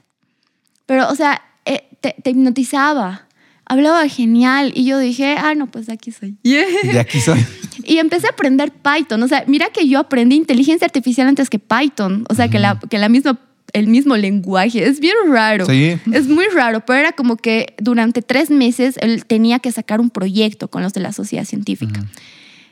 [0.85, 3.27] Pero, o sea, eh, te, te hipnotizaba,
[3.71, 6.35] hablaba genial y yo dije, ah, no, pues aquí soy.
[6.43, 7.39] De aquí soy.
[7.83, 9.23] Y empecé a aprender Python.
[9.23, 12.25] O sea, mira que yo aprendí inteligencia artificial antes que Python.
[12.29, 13.39] O sea, que, la, que la misma,
[13.73, 14.87] el mismo lenguaje.
[14.87, 15.65] Es bien raro.
[15.65, 15.97] Sí.
[16.11, 20.11] Es muy raro, pero era como que durante tres meses él tenía que sacar un
[20.11, 22.05] proyecto con los de la sociedad científica.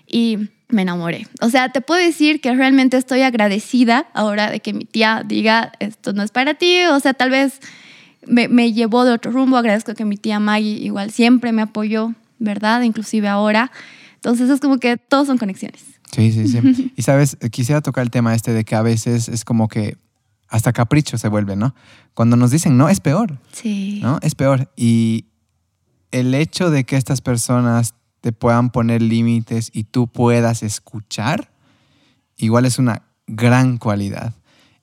[0.06, 1.26] Y me enamoré.
[1.42, 5.72] O sea, te puedo decir que realmente estoy agradecida ahora de que mi tía diga,
[5.80, 6.84] esto no es para ti.
[6.92, 7.62] O sea, tal vez
[8.28, 9.58] me, me llevó de otro rumbo.
[9.58, 12.82] Agradezco que mi tía Maggie igual siempre me apoyó, ¿verdad?
[12.82, 13.72] Inclusive ahora.
[14.16, 15.84] Entonces es como que todos son conexiones.
[16.12, 16.92] Sí, sí, sí.
[16.98, 19.98] Y sabes, quisiera tocar el tema este de que a veces es como que
[20.50, 21.76] hasta capricho se vuelve, ¿no?
[22.16, 24.00] Cuando nos dicen no, es peor, Sí.
[24.02, 24.20] ¿no?
[24.22, 24.72] Es peor.
[24.76, 25.26] Y
[26.12, 31.52] el hecho de que estas personas te puedan poner límites y tú puedas escuchar,
[32.36, 34.34] igual es una gran cualidad.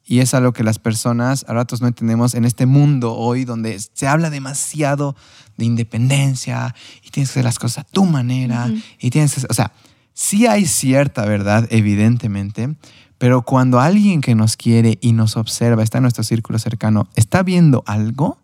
[0.08, 3.78] Y es algo que las personas a ratos no entendemos en este mundo hoy donde
[3.78, 5.16] se habla demasiado
[5.56, 9.54] de independencia y tienes que hacer las cosas a tu manera y tienes que, o
[9.54, 9.72] sea,
[10.14, 12.76] sí hay cierta verdad, evidentemente,
[13.18, 17.42] pero cuando alguien que nos quiere y nos observa, está en nuestro círculo cercano, está
[17.42, 18.38] viendo algo,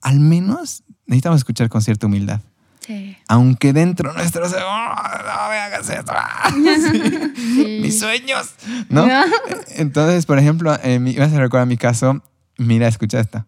[0.00, 2.40] al menos necesitamos escuchar con cierta humildad.
[2.86, 3.16] Sí.
[3.28, 6.12] Aunque dentro nuestro se, "Oh, no me hagas esto,
[6.92, 7.78] sí, Sí.
[7.82, 8.50] mis sueños,
[8.88, 9.06] ¿no?
[9.76, 12.22] Entonces, por ejemplo, mi, me hace recordar mi caso,
[12.58, 13.46] mira, escucha esta.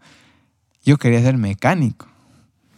[0.85, 2.07] Yo quería ser mecánico.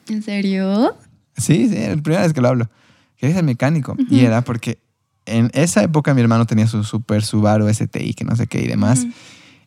[0.08, 0.96] ¿En serio?
[1.36, 2.68] Sí, sí, es la primera vez que lo hablo.
[3.16, 3.96] Quería ser mecánico.
[4.10, 4.78] Y era porque
[5.26, 8.66] en esa época mi hermano tenía su super Subaru STI, que no sé qué y
[8.66, 9.06] demás.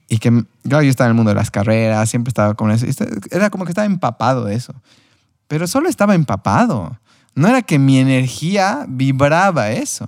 [0.09, 0.29] Y que,
[0.67, 2.85] claro, yo estaba en el mundo de las carreras, siempre estaba con eso.
[3.31, 4.73] Era como que estaba empapado de eso.
[5.53, 6.97] Pero solo estaba empapado.
[7.35, 10.07] No era que mi energía vibraba eso.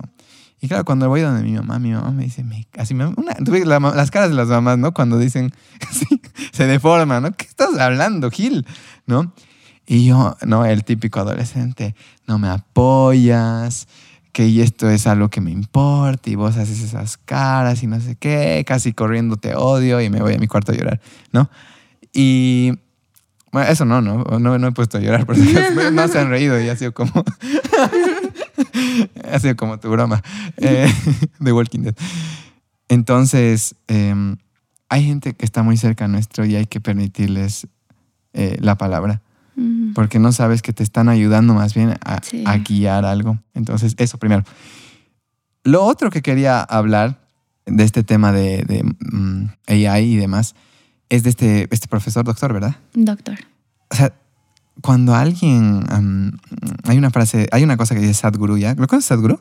[0.60, 3.12] Y claro, cuando voy donde mi mamá, mi mamá me dice, me- así una,
[3.44, 4.92] tú ves la las caras de las mamás, ¿no?
[4.92, 5.52] Cuando dicen,
[6.52, 7.30] se deforman, ¿no?
[7.30, 8.66] ¿Qué estás hablando, Gil?
[9.06, 9.32] ¿No?
[9.86, 11.94] Y yo, no, el típico adolescente,
[12.26, 13.86] no me apoyas,
[14.32, 18.16] que esto es algo que me importa y vos haces esas caras y no sé
[18.16, 21.48] qué, casi corriendo te odio y me voy a mi cuarto a llorar, ¿no?
[22.12, 22.72] Y
[23.56, 25.40] bueno, eso no, no, no, no he puesto a llorar porque
[25.92, 27.10] no se han reído y ha sido como,
[29.32, 30.22] ha sido como tu broma
[30.58, 30.92] eh,
[31.38, 31.94] de Walking Dead.
[32.90, 34.14] Entonces, eh,
[34.90, 37.66] hay gente que está muy cerca nuestro y hay que permitirles
[38.34, 39.22] eh, la palabra
[39.94, 42.44] porque no sabes que te están ayudando más bien a, Sí.
[42.46, 43.38] a guiar algo.
[43.54, 44.44] Entonces, eso primero.
[45.64, 47.22] Lo otro que quería hablar
[47.64, 50.54] de este tema de, de, mm, AI y demás
[51.08, 52.76] es de este, este profesor, doctor, ¿verdad?
[52.94, 53.36] Doctor.
[53.90, 54.12] O sea,
[54.80, 55.84] cuando alguien...
[55.92, 56.32] um,
[56.84, 58.74] hay una frase, hay una cosa que dice Sadhguru, ¿ya?
[58.74, 59.40] ¿Lo conoces Sadhguru?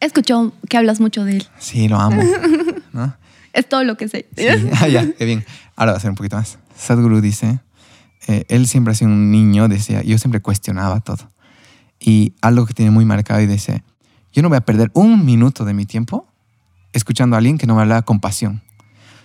[0.00, 1.46] He escuchado que hablas mucho de él.
[1.58, 2.22] Sí, lo amo.
[2.92, 3.16] ¿no?
[3.52, 4.26] Es todo lo que sé.
[4.36, 4.46] Sí.
[4.80, 5.44] Ah, ya, qué bien.
[5.74, 6.58] Ahora va a ser un poquito más.
[6.76, 7.60] Sadhguru dice,
[8.28, 11.30] eh, él siempre ha sido un niño, decía, yo siempre cuestionaba todo.
[11.98, 13.82] Y algo que tiene muy marcado y dice,
[14.32, 16.28] yo no voy a perder un minuto de mi tiempo
[16.92, 18.62] escuchando a alguien que no me habla con pasión.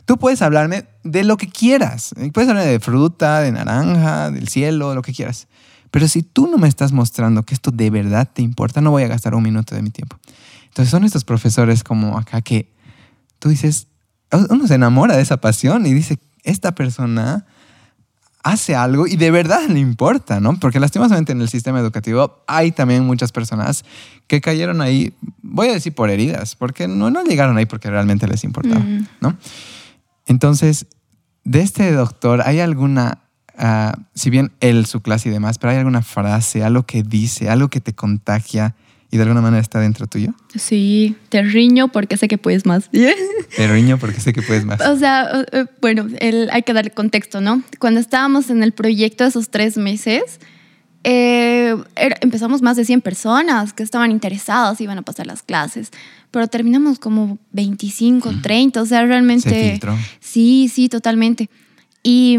[0.06, 2.14] Tú puedes hablarme de lo que quieras.
[2.34, 5.48] Puedes hablarme de fruta, de naranja, del cielo, lo que quieras.
[5.92, 9.04] Pero si tú no me estás mostrando que esto de verdad te importa, no voy
[9.04, 10.18] a gastar un minuto de mi tiempo.
[10.68, 12.72] Entonces son estos profesores como acá que
[13.40, 13.88] tú dices,
[14.50, 17.46] uno se enamora de esa pasión y dice, esta persona
[18.44, 20.58] hace algo y de verdad le importa, ¿no?
[20.60, 23.84] Porque lastimosamente en el sistema educativo hay también muchas personas
[24.28, 28.28] que cayeron ahí, voy a decir por heridas, porque no, no llegaron ahí porque realmente
[28.28, 29.08] les importaba, Mm.
[29.20, 29.38] ¿no?
[30.26, 30.88] Entonces,
[31.44, 33.24] de este doctor, ¿hay alguna,
[33.58, 37.50] ah, si bien él, su clase y demás, pero hay alguna frase, algo que dice,
[37.50, 38.76] algo que te contagia
[39.10, 40.34] y de alguna manera está dentro tuyo?
[40.56, 42.90] Sí, te riño porque sé que puedes más.
[43.56, 44.80] Te riño porque sé que puedes más.
[44.80, 45.46] O sea,
[45.82, 47.62] bueno, hay que darle contexto, ¿no?
[47.80, 50.40] Cuando estábamos en el proyecto esos tres meses,
[51.04, 55.92] eh, era- empezamos más de 100 personas que estaban interesadas, iban a pasar las clases,
[56.32, 59.50] pero terminamos como 25, 30, o sea, realmente...
[59.50, 59.98] Se filtró.
[60.20, 61.50] Sí, sí, totalmente.
[62.04, 62.38] Y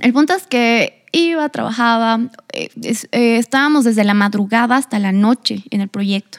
[0.00, 2.20] el punto es que iba, trabajaba,
[2.52, 2.68] eh,
[3.12, 6.38] eh, estábamos desde la madrugada hasta la noche en el proyecto.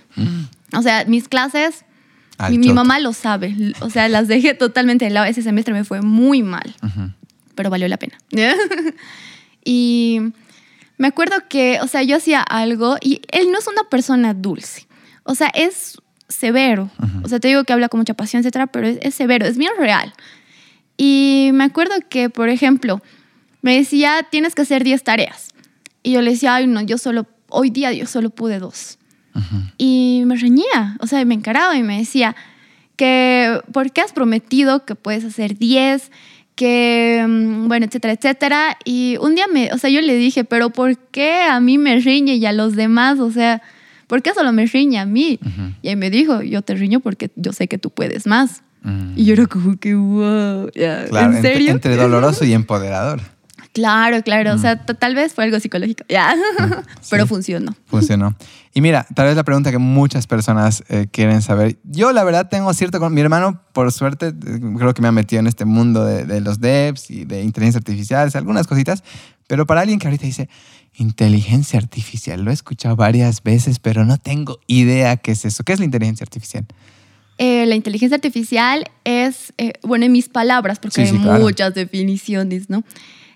[0.74, 1.84] O sea, mis clases,
[2.50, 5.26] mi, mi mamá lo sabe, o sea, las dejé totalmente de lado.
[5.26, 7.12] Ese semestre me fue muy mal, Ujú.
[7.56, 8.18] pero valió la pena.
[9.66, 10.22] y
[11.02, 14.86] me acuerdo que, o sea, yo hacía algo y él no es una persona dulce.
[15.24, 16.92] O sea, es severo.
[17.24, 19.58] O sea, te digo que habla con mucha pasión, etcétera, pero es, es severo, es
[19.58, 20.14] bien real.
[20.98, 23.02] Y me acuerdo que, por ejemplo,
[23.64, 25.48] me decía, tienes que hacer 10 tareas.
[26.04, 29.00] Y yo le decía, ay, no, yo solo, hoy día yo solo pude dos.
[29.80, 32.36] Y me reñía, o sea, me encaraba y me decía
[32.96, 36.12] que, ¿por qué has prometido que puedes hacer 10?
[36.56, 38.78] Que, mm, bueno, etcétera, etcétera.
[38.86, 42.00] Y un día me, o sea, yo le dije, pero ¿por qué a mí me
[42.00, 43.20] riñe y a los demás?
[43.20, 43.62] O sea,
[44.08, 45.40] ¿por qué solo me riñe a mí?
[45.82, 48.64] Y me dijo, yo te riño porque yo sé que tú puedes más.
[48.84, 49.14] Mm.
[49.16, 51.72] Y yo era como que, wow, Claro, ¿en entre- serio?
[51.72, 53.22] Entre, doloroso y empoderador.
[53.74, 56.36] Claro, claro, o sea, t- tal vez fue algo psicológico, ya,
[57.10, 57.30] pero sí.
[57.30, 57.74] funcionó.
[57.86, 58.36] Funcionó.
[58.74, 61.78] Y mira, tal vez la pregunta que muchas personas eh, quieren saber.
[61.86, 63.00] Yo, la verdad, tengo cierto.
[63.00, 66.26] con- Mi hermano, por suerte, eh, creo que me ha metido en este mundo de,
[66.26, 69.04] de los devs y de inteligencia artificial, algunas cositas.
[69.48, 70.50] Pero para alguien que ahorita dice
[70.96, 75.64] inteligencia artificial, lo he escuchado varias veces, pero no tengo idea qué es eso.
[75.64, 76.66] ¿Qué es la inteligencia artificial?
[77.38, 81.42] Eh, la inteligencia artificial es, eh, bueno, en mis palabras, porque Sí, hay claro.
[81.42, 82.84] muchas definiciones, ¿no?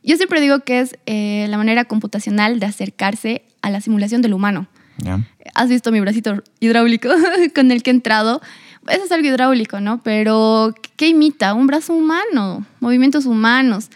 [0.05, 4.33] Yo siempre digo que es eh, la manera computacional de acercarse a la simulación del
[4.33, 4.67] humano.
[4.99, 5.27] ¿Ya?
[5.55, 7.09] ¿Has visto mi bracito hidráulico
[7.55, 8.39] con el que he entrado?
[8.87, 10.03] Eso es algo hidráulico, ¿no?
[10.03, 11.55] Pero ¿qué imita?
[11.55, 13.89] Un brazo humano, movimientos humanos.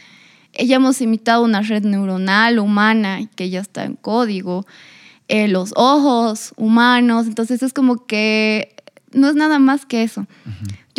[0.58, 4.66] Ya hemos imitado una red neuronal humana que ya está en código,
[5.28, 8.76] eh, los ojos humanos, entonces es como que
[9.14, 10.26] no es nada más que eso.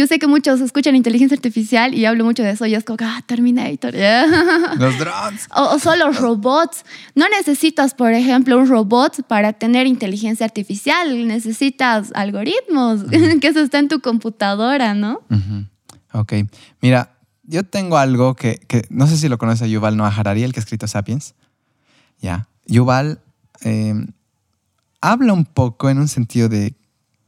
[0.00, 2.96] Yo sé que muchos escuchan inteligencia artificial y hablo mucho de eso y es como,
[3.02, 3.94] ah, Terminator.
[3.94, 4.24] ya".
[4.78, 5.46] Los drones.
[5.54, 6.86] O, o solo robots.
[7.14, 11.28] No necesitas, por ejemplo, un robot para tener inteligencia artificial.
[11.28, 13.02] Necesitas algoritmos,
[13.42, 15.20] que eso está en tu computadora, ¿no?
[15.28, 15.66] Ujú.
[16.14, 16.32] Ok.
[16.80, 20.44] Mira, yo tengo algo que, que no sé si lo conoce a Yuval Noah Harari,
[20.44, 21.34] el que ha escrito Sapiens.
[22.22, 22.48] Ya.
[22.64, 23.20] Yuval
[23.64, 24.06] eh,
[25.02, 26.74] habla un poco en un sentido de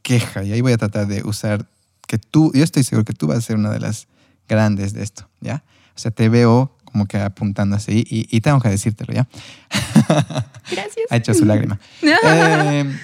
[0.01, 1.67] queja, y ahí voy a tratar de usar
[2.07, 4.07] que tú, yo estoy seguro que tú vas a ser una de las
[4.47, 5.63] grandes de esto, ¿ya?
[5.95, 9.27] O sea, te veo como que apuntando así y, y tengo que decírtelo, ¿ya?
[10.71, 11.05] Gracias.
[11.09, 11.79] ha hecho su lágrima.
[12.25, 12.97] Eh,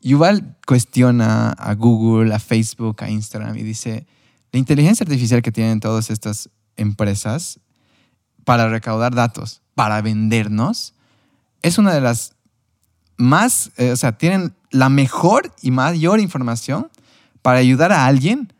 [0.00, 4.06] Yuval cuestiona a Google, a Facebook, a Instagram y dice,
[4.52, 7.58] la inteligencia artificial que tienen todas estas empresas
[8.44, 10.94] para recaudar datos, para vendernos,
[11.62, 12.36] es una de las
[13.16, 16.90] más, eh, o sea, tienen la mejor y mayor información
[17.46, 18.52] para ayudar a alguien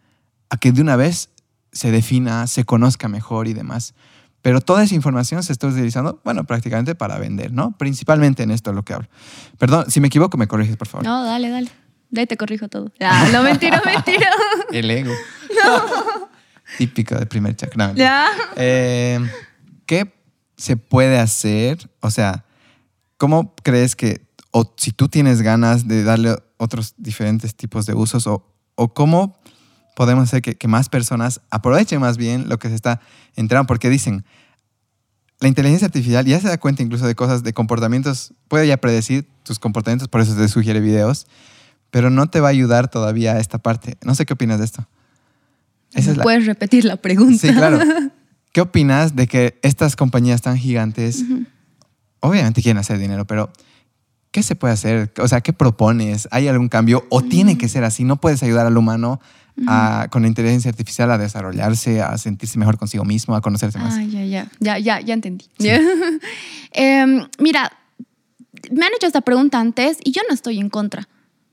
[0.49, 1.31] a que de una vez
[1.73, 3.95] se defina, se conozca mejor y demás.
[4.43, 7.77] Pero toda esa información se está utilizando, bueno, prácticamente para vender, ¿no?
[7.77, 9.09] Principalmente en esto es lo que hablo.
[9.59, 11.05] Perdón, si me equivoco, me corriges, por favor.
[11.05, 11.69] No, dale, dale.
[12.11, 12.93] De ahí te corrijo todo.
[13.01, 14.31] Ah, no, mentira, mentira.
[14.71, 15.13] El ego.
[16.79, 17.75] Típico de primer check.
[17.75, 18.29] No, Ya.
[18.55, 19.19] Eh,
[19.85, 20.15] ¿Qué
[20.57, 21.91] se puede hacer?
[21.99, 22.45] O sea,
[23.17, 28.29] ¿cómo crees que, o si tú tienes ganas de darle otros diferentes tipos de usos,
[28.29, 29.37] o, o cómo
[29.97, 33.01] podemos hacer que, que más personas aprovechen más bien lo que se está
[33.35, 33.67] entrando?
[33.67, 34.25] Porque dicen,
[35.41, 39.29] la inteligencia artificial ya se da cuenta incluso de cosas, de comportamientos, puede ya predecir
[39.43, 41.27] tus comportamientos, por eso te sugiere videos,
[41.91, 43.97] pero no te va a ayudar todavía a esta parte.
[44.03, 44.87] No sé qué opinas de esto.
[45.93, 46.23] Esa es la...
[46.23, 47.39] Puedes repetir la pregunta.
[47.39, 47.79] Sí, claro.
[48.53, 51.23] ¿Qué opinas de que estas compañías tan gigantes,
[52.21, 53.53] obviamente quieren hacer dinero, pero
[54.37, 55.11] ¿qué se puede hacer?
[55.19, 56.29] O sea, ¿qué propones?
[56.31, 57.07] ¿Hay algún cambio?
[57.09, 58.05] ¿O tiene que ser así?
[58.05, 59.19] ¿No puedes ayudar al humano
[59.67, 63.95] a, con la inteligencia artificial a desarrollarse, a sentirse mejor consigo mismo, a conocerse más?
[63.97, 65.47] Ah, ya, ya, ya, ya, ya entendí.
[66.73, 67.73] Em, mira,
[68.71, 71.09] me han hecho esta pregunta antes y yo no estoy en contra.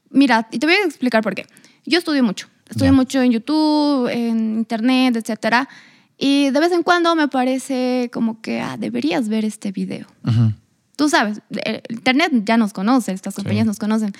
[0.09, 1.45] Mira, y te voy a explicar por qué.
[1.85, 2.49] Yo estudio mucho.
[2.69, 5.69] Estudio mucho en YouTube, en Internet, etcétera.
[6.17, 10.05] Y de vez en cuando me parece como que ah, deberías ver este video.
[10.95, 11.41] Tú sabes,
[11.89, 14.13] Internet ya nos conoce, estas compañías nos conocen.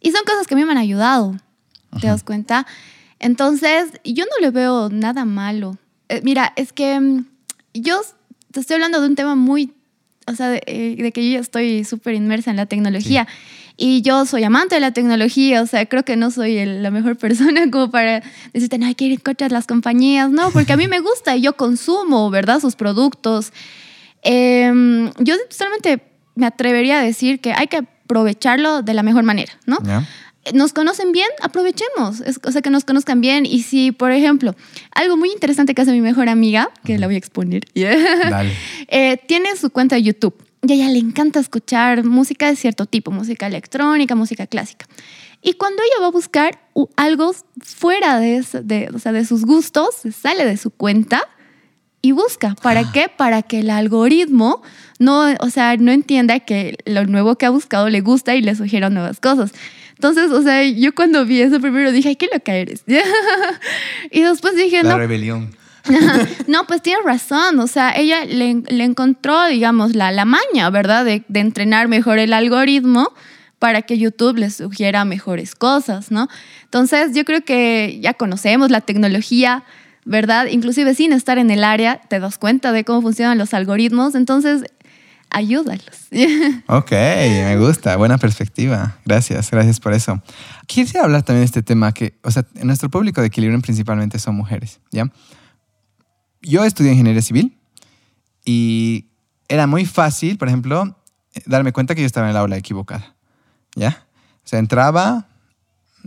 [0.00, 1.36] Y son cosas que a mí me han ayudado.
[2.00, 2.66] ¿Te das cuenta?
[3.18, 5.78] Entonces, yo no le veo nada malo.
[6.08, 7.26] Eh, mira, es que mm,
[7.74, 8.00] yo
[8.52, 9.72] te estoy hablando de un tema muy,
[10.26, 13.26] o sea, de, eh, que yo ya estoy súper inmersa en la tecnología.
[13.76, 17.16] Y yo soy amante de la tecnología, o sea, creo que no soy la mejor
[17.18, 20.72] persona como para decirte, no, hay que ir en contra de las compañías, no, porque
[20.72, 22.60] a mí me gusta y yo consumo, ¿verdad?
[22.60, 23.52] Sus productos.
[24.22, 26.07] Em, yo solamente
[26.38, 29.78] me atrevería a decir que hay que aprovecharlo de la mejor manera, ¿no?
[30.54, 33.44] Nos conocen bien, aprovechemos, o sea, que nos conozcan bien.
[33.44, 34.54] Y si, por ejemplo,
[34.94, 39.56] algo muy interesante que hace mi mejor amiga, que la voy a exponer, eh, tiene
[39.56, 40.34] su cuenta de YouTube
[40.66, 44.86] y a ella le encanta escuchar música de cierto tipo, música electrónica, música clásica.
[45.42, 46.58] Y cuando ella va a buscar
[46.96, 51.28] algo fuera de, de, o sea, de sus gustos, sale de su cuenta
[52.02, 52.54] y busca.
[52.62, 53.08] ¿Para qué?
[53.14, 54.62] Para que el algoritmo
[54.98, 58.54] no, o sea, no entienda que lo nuevo que ha buscado le gusta y le
[58.54, 59.52] sugiera nuevas cosas.
[59.94, 62.84] Entonces, o sea, yo cuando vi eso primero dije, ay, qué loca eres.
[64.10, 64.98] y después dije, La no.
[64.98, 65.56] rebelión.
[66.46, 67.58] no, pues tienes razón.
[67.58, 71.04] O sea, ella le, encontró, digamos, la, la maña, ¿verdad?
[71.04, 73.12] De, de, entrenar mejor el algoritmo
[73.58, 76.28] para que YouTube le sugiera mejores cosas, ¿no?
[76.64, 79.64] Entonces, yo creo que ya conocemos la tecnología,
[80.08, 80.46] ¿verdad?
[80.46, 84.14] Inclusive sin estar en el área, te das cuenta de cómo funcionan los algoritmos.
[84.14, 84.64] Entonces,
[85.30, 86.08] ayúdalos.
[86.66, 88.98] ok, me gusta, buena perspectiva.
[89.04, 90.20] Gracias, gracias por eso.
[90.66, 94.34] Quisiera hablar también de este tema que, o sea, nuestro público de Equilibrium principalmente son
[94.34, 95.10] mujeres, ¿ya?
[96.40, 97.58] yo estudié ingeniería civil
[98.44, 99.06] y
[99.48, 100.96] era muy fácil, por ejemplo,
[101.46, 103.14] darme cuenta que yo estaba en el aula equivocada.
[103.74, 104.06] ¿Ya?
[104.44, 105.27] O sea, entraba,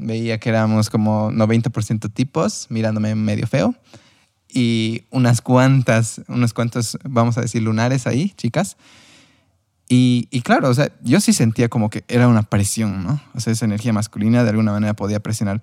[0.02, 3.76] veía que éramos como 90% tipos, mirándome medio feo,
[4.50, 8.76] y unas cuantas, unos cuantos, vamos a decir, lunares ahí, chicas.
[9.88, 13.22] Y, y, claro, o sea, yo sí sentía como que era una presión, ¿no?
[13.34, 15.62] O sea, esa energía masculina de alguna manera podía presionar.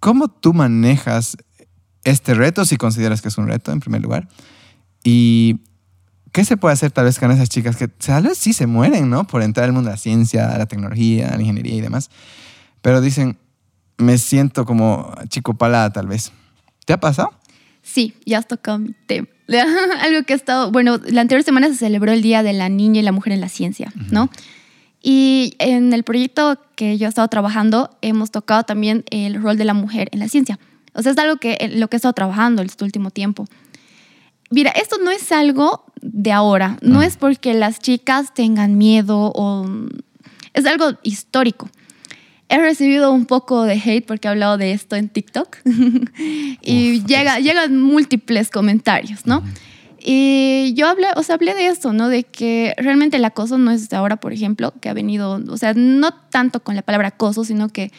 [0.00, 1.36] ¿Cómo tú manejas
[2.04, 4.28] este reto, si consideras que es un reto en primer lugar.
[5.02, 5.60] Y
[6.32, 9.10] ¿qué se puede hacer tal vez con esas chicas que tal vez sí se mueren,
[9.10, 9.26] ¿no?
[9.26, 12.10] Por entrar al mundo de la ciencia, la tecnología, la ingeniería y demás.
[12.84, 13.38] Pero dicen,
[13.96, 16.32] me siento como chico palada tal vez.
[16.84, 17.30] ¿Te ha pasado?
[17.82, 19.26] Sí, ya has tocado mi tema.
[20.02, 23.00] Algo que ha estado, bueno, la anterior semana se celebró el Día de la Niña
[23.00, 24.28] y la Mujer en la Ciencia, ¿no?
[25.02, 29.64] Y en el proyecto que yo he estado trabajando hemos tocado también el rol de
[29.64, 30.58] la mujer en la ciencia.
[30.92, 33.46] O sea, es algo que eh, lo que he estado trabajando este último tiempo.
[34.50, 37.06] Mira, esto no es algo de ahora, no ah.
[37.06, 39.66] es porque las chicas tengan miedo o
[40.52, 41.70] es algo histórico.
[42.54, 45.56] He recibido un poco de hate porque he hablado de esto en TikTok
[46.62, 49.42] y llega, llegan múltiples comentarios, ¿no?
[49.98, 52.08] Y yo hablé, o sea, hablé de esto, ¿no?
[52.08, 55.56] De que realmente el acoso no es de ahora, por ejemplo, que ha venido, o
[55.56, 57.90] sea, no tanto con la palabra acoso, sino que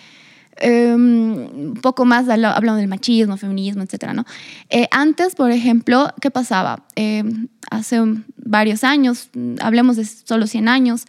[0.64, 4.24] un em, poco más hablando del machismo, feminismo, etcétera, ¿no?
[4.70, 6.86] Eh, antes, por ejemplo, ¿qué pasaba?
[6.96, 8.00] Em, hace
[8.38, 11.08] varios años, hablemos de solo 100 años,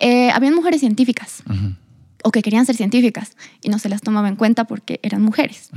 [0.00, 1.42] eh, habían mujeres científicas
[2.24, 5.70] o que querían ser científicas y no se las tomaba en cuenta porque eran mujeres.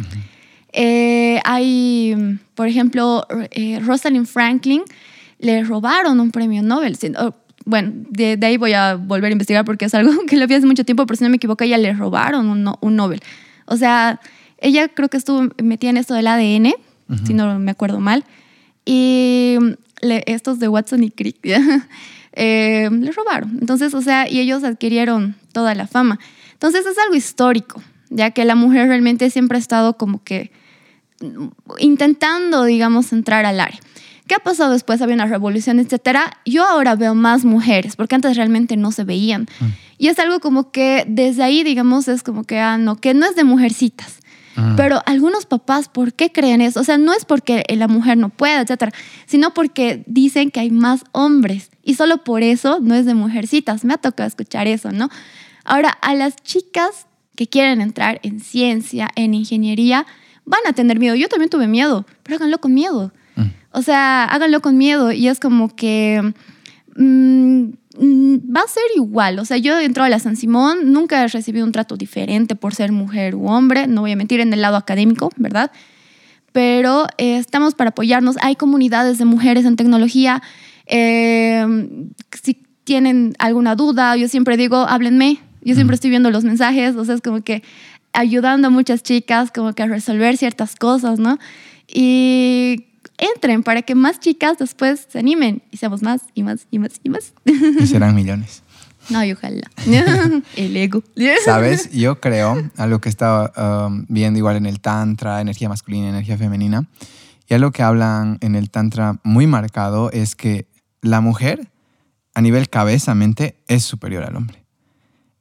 [0.74, 3.28] Eh, hay, por ejemplo,
[3.82, 4.82] Rosalind Franklin
[5.40, 6.98] le robaron un premio Nobel
[7.68, 10.66] bueno, de, ahí voy a volver a investigar porque es algo que le vi hace
[10.66, 13.22] mucho tiempo, pero si no me equivoco, ella le robaron un, un Nobel.
[13.66, 14.22] O sea,
[14.60, 16.74] ella creo que estuvo metida en esto del ADN,
[17.26, 18.24] si no me acuerdo mal,
[18.86, 19.58] y
[20.02, 21.38] estos de Watson y Crick
[22.34, 23.58] eh, le robaron.
[23.60, 26.20] Entonces, o sea, y ellos adquirieron toda la fama.
[26.58, 30.52] Entonces es algo histórico, ya que la mujer realmente siempre ha estado como que
[31.78, 33.80] intentando, digamos, entrar al área.
[34.28, 35.00] ¿Qué ha pasado después?
[35.02, 36.38] Había una revolución, etcétera.
[36.46, 39.44] Yo ahora veo más mujeres, porque antes realmente no se veían.
[39.60, 39.66] Mm.
[40.00, 43.28] Y es algo como que desde ahí, digamos, es como que, ah, no, que no
[43.28, 44.18] es de mujercitas.
[44.56, 44.76] Mm.
[44.76, 46.80] Pero algunos papás, ¿por qué creen eso?
[46.80, 48.92] O sea, no es porque la mujer no pueda, etcétera,
[49.28, 53.86] sino porque dicen que hay más hombres y solo por eso no es de mujercitas.
[53.86, 55.10] Me ha tocado escuchar eso, ¿no?
[55.68, 60.08] Ahora, a las chicas que quieren entrar en ciencia, en ingeniería,
[60.46, 61.14] van a tener miedo.
[61.16, 63.12] Yo también tuve miedo, pero háganlo con miedo.
[63.36, 63.50] Mm.
[63.72, 66.34] O sea, háganlo con miedo y es como que
[66.96, 67.64] mm,
[68.00, 69.40] mm, va a ser igual.
[69.40, 72.74] O sea, yo dentro de la San Simón nunca he recibido un trato diferente por
[72.74, 75.72] ser mujer u hombre, no voy a mentir en el lado académico, ¿verdad?
[76.54, 78.38] Pero eh, estamos para apoyarnos.
[78.42, 80.42] Hay comunidades de mujeres en tecnología.
[80.88, 81.64] Eh,
[82.42, 82.54] si
[82.86, 85.40] tienen alguna duda, yo siempre digo, háblenme.
[85.68, 87.62] Yo siempre estoy viendo los mensajes, o sea, es como que
[88.14, 91.40] ayudando a muchas chicas como que a resolver ciertas cosas, ¿no?
[91.90, 92.86] Y
[93.18, 97.02] entren para que más chicas después se animen y seamos más y más y más
[97.04, 97.34] y más.
[97.44, 98.64] Y serán millones.
[99.10, 99.70] No, y ojalá.
[100.56, 101.04] El ego.
[101.44, 101.92] ¿Sabes?
[101.92, 106.86] Yo creo, algo que estaba um, viendo igual en el Tantra, energía masculina, energía femenina,
[107.50, 110.66] y algo que hablan en el Tantra muy marcado es que
[111.02, 111.68] la mujer,
[112.34, 114.67] a nivel cabeza-mente, es superior al hombre.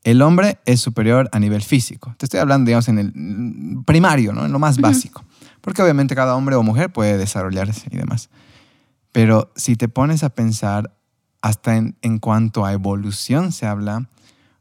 [0.06, 2.14] El hombre es superior a nivel físico.
[2.16, 4.46] Te estoy hablando, digamos, en el primario, ¿no?
[4.46, 5.24] En lo más básico.
[5.60, 8.30] Porque obviamente cada hombre o mujer puede desarrollarse y demás.
[9.10, 10.96] Pero si te pones a pensar,
[11.42, 14.08] hasta en, en cuanto a evolución se habla,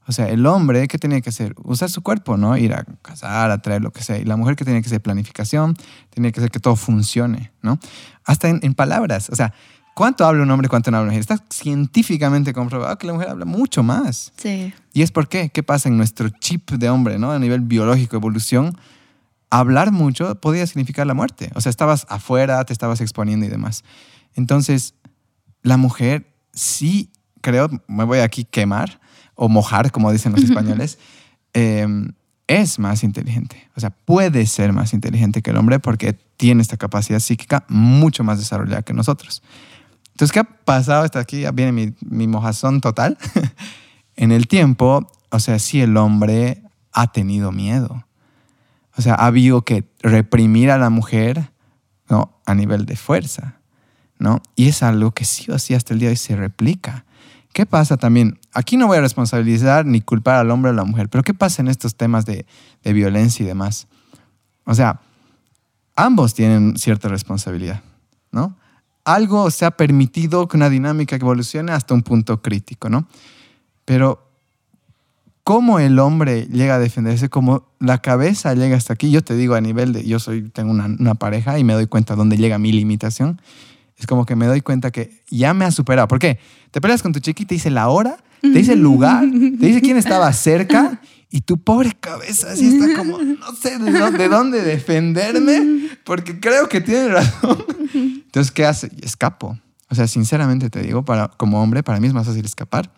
[0.07, 1.53] o sea, el hombre, ¿qué tenía que hacer?
[1.63, 2.57] Usar su cuerpo, ¿no?
[2.57, 4.17] Ir a cazar, a traer lo que sea.
[4.17, 5.01] Y la mujer, ¿qué tenía que hacer?
[5.03, 5.75] Planificación,
[6.09, 7.77] tenía que hacer que todo funcione, ¿no?
[8.23, 9.29] Hasta en, en palabras.
[9.29, 9.53] O sea,
[9.95, 11.21] ¿cuánto habla un hombre, cuánto no habla una mujer?
[11.21, 14.31] Está científicamente comprobado que la mujer habla mucho más.
[14.37, 14.71] Sí.
[14.93, 15.49] ¿Y es por qué?
[15.49, 17.31] ¿Qué pasa en nuestro chip de hombre, ¿no?
[17.31, 18.77] A nivel biológico, evolución,
[19.49, 21.49] hablar mucho podía significar la muerte.
[21.55, 23.83] O sea, estabas afuera, te estabas exponiendo y demás.
[24.35, 24.93] Entonces,
[25.63, 27.09] la mujer sí,
[27.41, 28.99] creo, me voy aquí quemar
[29.33, 30.99] o mojar, como dicen los españoles,
[31.53, 31.87] eh,
[32.47, 33.69] es más inteligente.
[33.75, 38.23] O sea, puede ser más inteligente que el hombre porque tiene esta capacidad psíquica mucho
[38.23, 39.41] más desarrollada que nosotros.
[40.16, 41.43] Entonces, ¿qué ha pasado hasta aquí?
[41.53, 43.18] Viene mi, mi mojazón total.
[44.16, 46.63] en el tiempo, o sea, sí el hombre
[46.93, 48.05] ha tenido miedo.
[48.95, 51.51] O sea, ha habido que reprimir a la mujer
[52.07, 52.39] ¿no?
[52.45, 53.55] a nivel de fuerza.
[54.18, 54.41] ¿no?
[54.55, 57.03] Y es algo que sí o sí hasta el día de hoy se replica.
[57.51, 58.39] ¿Qué pasa también?
[58.53, 61.34] Aquí no voy a responsabilizar ni culpar al hombre o a la mujer, pero ¿qué
[61.34, 62.45] pasa en estos temas de
[62.86, 63.88] violencia y demás?
[64.63, 65.01] O sea,
[65.93, 67.82] ambos tienen cierta responsabilidad,
[68.32, 68.55] ¿no?
[69.05, 73.07] Algo se ha permitido que una dinámica evolucione hasta un punto crítico, ¿no?
[73.85, 74.25] Pero
[75.45, 79.53] cómo el hombre llega a defenderse, cómo la cabeza llega hasta aquí, yo te digo
[79.53, 82.71] a nivel de, yo soy, tengo una, pareja y me doy cuenta dónde llega mi
[82.71, 83.39] limitación,
[83.95, 86.07] es como que me doy cuenta que ya me ha superado.
[86.07, 86.39] ¿Por qué?
[86.71, 89.81] Te peleas con tu chiqui y dice la hora, te dice el lugar, te dice
[89.81, 94.29] quién estaba cerca y tu pobre cabeza así está como, no sé de dónde, de
[94.29, 97.65] dónde defenderme porque creo que tiene razón.
[97.93, 98.91] Entonces, ¿qué hace?
[99.01, 99.57] Escapo.
[99.89, 102.91] O sea, sinceramente te digo, para, como hombre, para mí es más fácil escapar.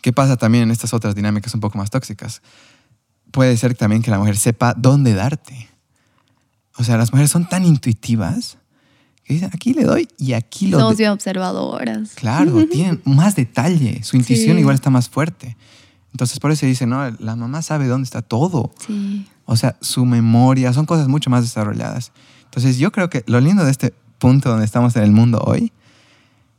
[0.00, 2.42] ¿Qué pasa también en estas otras dinámicas un poco más tóxicas?
[3.30, 5.68] Puede ser también que la mujer sepa dónde darte.
[6.76, 8.58] O sea, las mujeres son tan intuitivas
[9.32, 10.78] dicen, aquí le doy y aquí lo...
[10.78, 12.10] Somos bien observadoras.
[12.14, 14.02] Claro, tienen más detalle.
[14.02, 14.60] Su intuición Sí.
[14.60, 15.56] igual está más fuerte.
[16.12, 18.74] Entonces, por eso dicen, no, la mamá sabe dónde está todo.
[18.86, 19.26] Sí.
[19.46, 22.12] O sea, su memoria, son cosas mucho más desarrolladas.
[22.44, 25.72] Entonces, yo creo que lo lindo de este punto donde estamos en el mundo hoy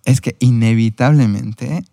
[0.05, 1.85] es que inevitablemente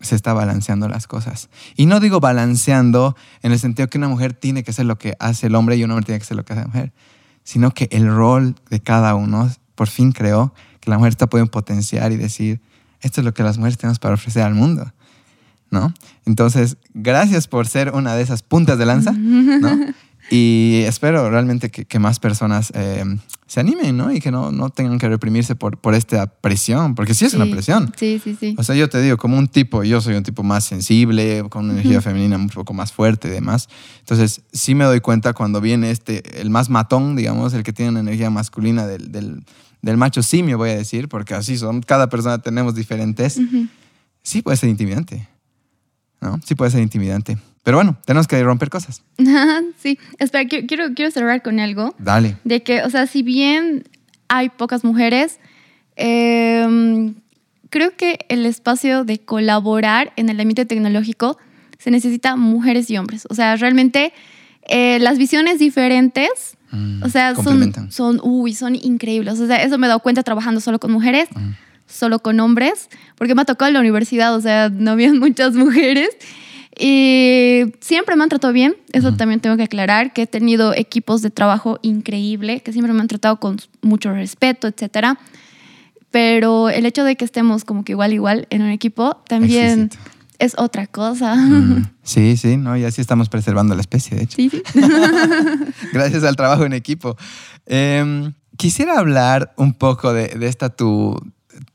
[0.00, 1.48] se está balanceando las cosas.
[1.76, 5.14] Y no digo balanceando en el sentido que una mujer tiene que hacer lo que
[5.18, 6.92] hace el hombre y un hombre tiene que hacer lo que hace la mujer,
[7.42, 11.46] sino que el rol de cada uno, por fin creo que la mujer está puede
[11.46, 12.60] potenciar y decir,
[13.00, 14.92] esto es lo que las mujeres tenemos para ofrecer al mundo.
[15.70, 15.94] ¿No?
[16.24, 19.94] Entonces, gracias por ser una de esas puntas de lanza, ¿no?
[20.30, 23.04] Y espero realmente que, que más personas eh,
[23.46, 24.12] se animen, ¿no?
[24.12, 27.46] Y que no, no tengan que reprimirse por, por esta presión, porque sí es una
[27.46, 27.94] presión.
[27.96, 28.54] Sí, sí, sí.
[28.58, 31.64] O sea, yo te digo, como un tipo, yo soy un tipo más sensible, con
[31.64, 33.68] una energía femenina un poco más fuerte y demás.
[34.00, 37.92] Entonces, sí me doy cuenta cuando viene este, el más matón, digamos, el que tiene
[37.92, 39.44] una energía masculina del, del,
[39.82, 43.40] del macho simio, voy a decir, porque así son, cada persona tenemos diferentes.
[44.22, 45.28] Sí puede ser intimidante,
[46.20, 46.40] ¿no?
[46.44, 47.38] Sí puede ser intimidante.
[47.62, 49.02] Pero bueno, tenemos que romper cosas.
[49.78, 49.98] sí.
[50.18, 51.94] Espera, quiero, quiero, quiero cerrar con algo.
[51.98, 52.36] Dale.
[52.44, 53.84] De que, o sea, si bien
[54.28, 55.38] hay pocas mujeres,
[55.96, 57.12] eh,
[57.70, 61.38] creo que el espacio de colaborar en el ámbito tecnológico
[61.78, 63.26] se necesita mujeres y hombres.
[63.30, 64.12] O sea, realmente
[64.62, 69.40] eh, las visiones diferentes, Mm, o sea, son, son, uy, son increíbles.
[69.40, 71.28] O sea, eso me he dado cuenta trabajando solo con mujeres,
[71.86, 75.54] solo con hombres, porque me ha tocado en la universidad, o sea, no había muchas
[75.54, 76.10] mujeres.
[76.80, 81.22] Y siempre me han tratado bien, eso también tengo que aclarar, que he tenido equipos
[81.22, 85.18] de trabajo increíble, que siempre me han tratado con mucho respeto, etcétera.
[86.12, 89.90] Pero el hecho de que estemos como que igual, igual en un equipo también.
[90.38, 91.34] Es otra cosa.
[91.36, 94.36] Mm, Sí, sí, no, y así estamos preservando la especie, de hecho.
[94.36, 94.62] Sí, sí.
[95.92, 97.16] Gracias al trabajo en equipo.
[97.66, 101.20] Em, quisiera hablar un poco de, de esta tu,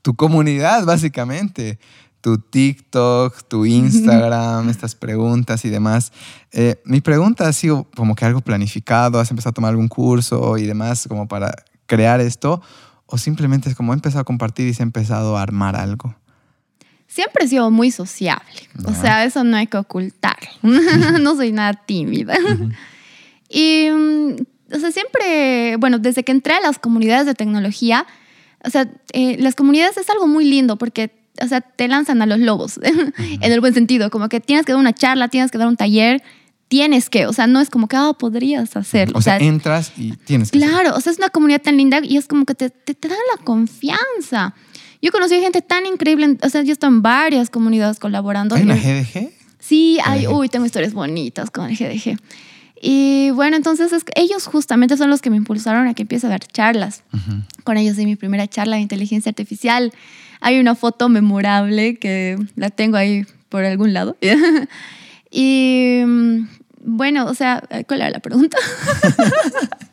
[0.02, 1.78] tu comunidad, básicamente.
[2.20, 6.10] Tu TikTok, tu Instagram, estas preguntas y demás.
[6.52, 10.56] Eh, mi pregunta ha sido como que algo planificado, has empezado a tomar algún curso
[10.56, 11.54] y demás como para
[11.86, 12.62] crear esto,
[13.06, 16.16] o simplemente es como he empezado a compartir y se ha empezado a armar algo.
[17.06, 18.68] Siempre he sido muy sociable.
[18.86, 19.00] O Ya.
[19.00, 20.36] sea, eso no hay que ocultar.
[20.62, 22.34] no soy nada tímida.
[23.48, 24.36] Y, mm,
[24.74, 28.04] o sea, siempre, bueno, desde que entré a las comunidades de tecnología,
[28.64, 32.26] o sea, eh, las comunidades es algo muy lindo porque, o sea, te lanzan a
[32.26, 35.58] los lobos, en el buen sentido, como que tienes que dar una charla, tienes que
[35.58, 36.20] dar un taller,
[36.66, 39.16] tienes que, o sea, no es como que, ah, podrías hacerlo.
[39.18, 40.58] O sea, entras y tienes que...
[40.58, 43.06] Claro, o sea, es una comunidad tan linda y es como que te, te, te
[43.08, 44.54] dan la confianza.
[45.04, 48.54] Yo conocí gente tan increíble, o sea, yo estoy en varias comunidades colaborando.
[48.54, 49.32] ¿Hay una GDG?
[49.58, 52.18] Sí, hay, uy, tengo historias bonitas con el GDG.
[52.80, 56.26] Y bueno, entonces es que ellos justamente son los que me impulsaron a que empiece
[56.26, 57.02] a dar charlas.
[57.12, 57.42] Ujú.
[57.64, 59.92] Con ellos di mi primera charla de inteligencia artificial.
[60.40, 64.16] Hay una foto memorable que la tengo ahí por algún lado.
[65.30, 66.48] y mm,
[66.80, 68.56] bueno, o sea, ¿cuál era la pregunta?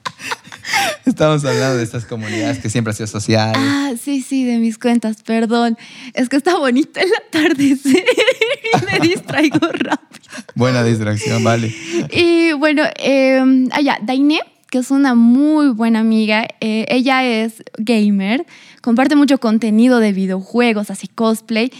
[1.05, 3.53] Estamos hablando de estas comunidades que siempre ha sido social.
[3.55, 5.78] Ah, sí, sí, de mis cuentas, perdón.
[6.13, 8.05] Es que está bonito el atardecer
[8.74, 10.22] y me distraigo rápido.
[10.55, 11.74] Buena distracción, vale.
[12.11, 18.45] Y bueno, eh, allá, Dainé, que es una muy buena amiga, eh, ella es gamer,
[18.82, 21.72] comparte mucho contenido de videojuegos, así cosplay.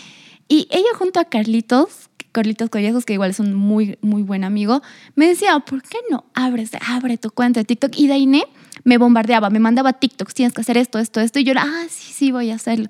[0.50, 4.82] Y ella junto a Carlitos, Carlitos Collejos, que igual es un muy, muy buen amigo,
[5.16, 7.94] me decía, ¿por qué no abres, abre tu cuenta de TikTok?
[7.96, 8.44] Y Dainé
[8.84, 11.40] me bombardeaba, me mandaba TikToks, tienes que hacer esto, esto, esto.
[11.40, 12.88] Y yo era, ah, sí, sí, voy a hacerlo.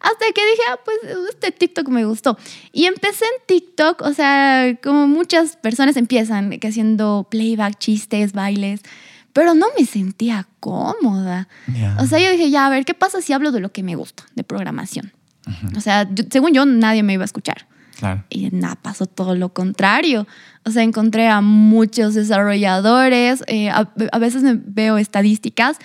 [0.00, 0.98] Hasta que dije, ah, pues
[1.30, 2.36] este TikTok me gustó.
[2.72, 8.80] Y empecé en TikTok, o sea, como muchas personas empiezan que haciendo playback, chistes, bailes,
[9.32, 11.48] pero no me sentía cómoda.
[12.00, 13.96] O sea, yo dije, ya, a ver, ¿qué pasa si hablo de lo que me
[13.96, 15.12] gusta, de programación?
[15.76, 17.66] O sea, yo- según yo, nadie me iba a escuchar.
[17.98, 18.24] Claro.
[18.28, 20.26] Y nada, pasó todo lo contrario.
[20.64, 25.78] O sea, encontré a muchos desarrolladores, eh, a, a veces me veo estadísticas.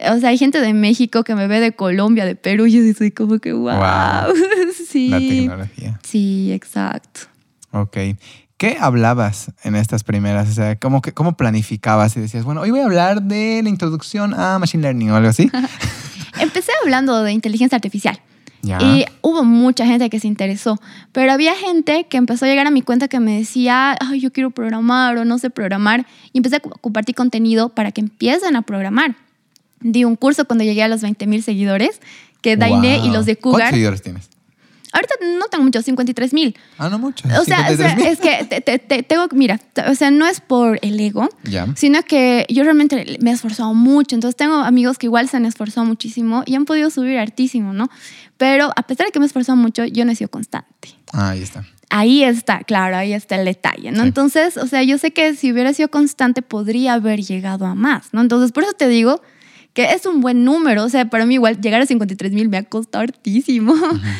[0.00, 2.94] O sea, hay gente de México que me ve de Colombia, de Perú, y yo
[2.94, 3.76] soy como que, wow.
[3.76, 4.34] Wow.
[4.88, 5.08] sí.
[5.08, 6.00] La tecnología.
[6.02, 7.20] Sí, exacto.
[7.70, 7.96] Ok.
[8.56, 10.48] ¿Qué hablabas en estas primeras?
[10.48, 13.68] O sea, ¿cómo, que, ¿cómo planificabas y decías, bueno, hoy voy a hablar de la
[13.68, 15.50] introducción a Machine Learning o algo así?
[16.40, 18.20] Empecé hablando de inteligencia artificial.
[18.82, 20.80] Y hubo mucha gente que se interesó,
[21.12, 24.32] pero había gente que empezó a llegar a mi cuenta que me decía, ay, yo
[24.32, 26.06] quiero programar o no sé programar.
[26.32, 29.16] Y empecé a co- compartir contenido para que empiecen a programar.
[29.80, 32.00] Di un curso cuando llegué a los 20 mil seguidores,
[32.40, 33.70] que Dainé y los de ¿Cuántos Cougar.
[33.70, 34.28] seguidores tienes?
[34.94, 36.56] Ahorita no tengo muchos, 53 mil.
[36.78, 37.26] Ah, no mucho.
[37.40, 38.06] O sea, o sea, 53,000.
[38.06, 41.66] es que te- te- te- tengo, mira, o sea, no es por el ego, Ya.
[41.76, 44.14] sino que yo realmente me he esforzado mucho.
[44.14, 47.90] Entonces tengo amigos que igual se han esforzado muchísimo y han podido subir hartísimo, ¿no?
[48.38, 50.88] Pero a pesar de que me he esforzado mucho, yo no he sido constante.
[51.12, 51.64] Ah, ahí está.
[51.90, 54.02] Ahí está, claro, ahí está el detalle, ¿no?
[54.02, 54.08] Sí.
[54.08, 58.08] Entonces, o sea, yo sé que si hubiera sido constante podría haber llegado a más,
[58.12, 58.20] ¿no?
[58.20, 59.22] Entonces, por eso te digo
[59.74, 62.56] que es un buen número, o sea, para mí igual llegar a 53 mil me
[62.58, 63.74] ha costado hartísimo.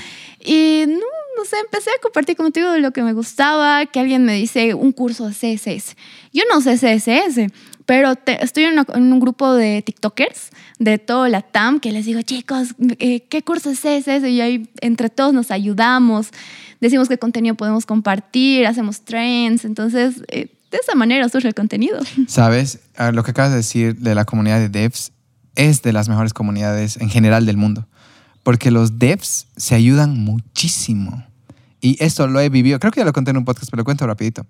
[0.44, 0.94] Y no,
[1.38, 4.92] no sé, empecé a compartir contigo lo que me gustaba, que alguien me dice un
[4.92, 5.96] curso de CSS.
[6.32, 7.50] Yo no sé CSS,
[7.86, 11.92] pero te- estoy en, una- en un grupo de TikTokers de todo la TAM que
[11.92, 14.28] les digo, chicos, eh, ¿qué curso es CSS?
[14.28, 16.28] Y ahí entre todos nos ayudamos,
[16.80, 21.98] decimos qué contenido podemos compartir, hacemos trends, entonces eh, de esa manera surge el contenido.
[22.26, 25.12] Sabes, Ah, lo que acabas de decir de la comunidad de devs
[25.56, 27.86] es de las mejores comunidades en general del mundo.
[28.44, 31.24] Porque los devs se ayudan muchísimo.
[31.80, 33.84] Y esto lo he vivido, creo que ya lo conté en un podcast, pero lo
[33.84, 34.46] cuento rapidito.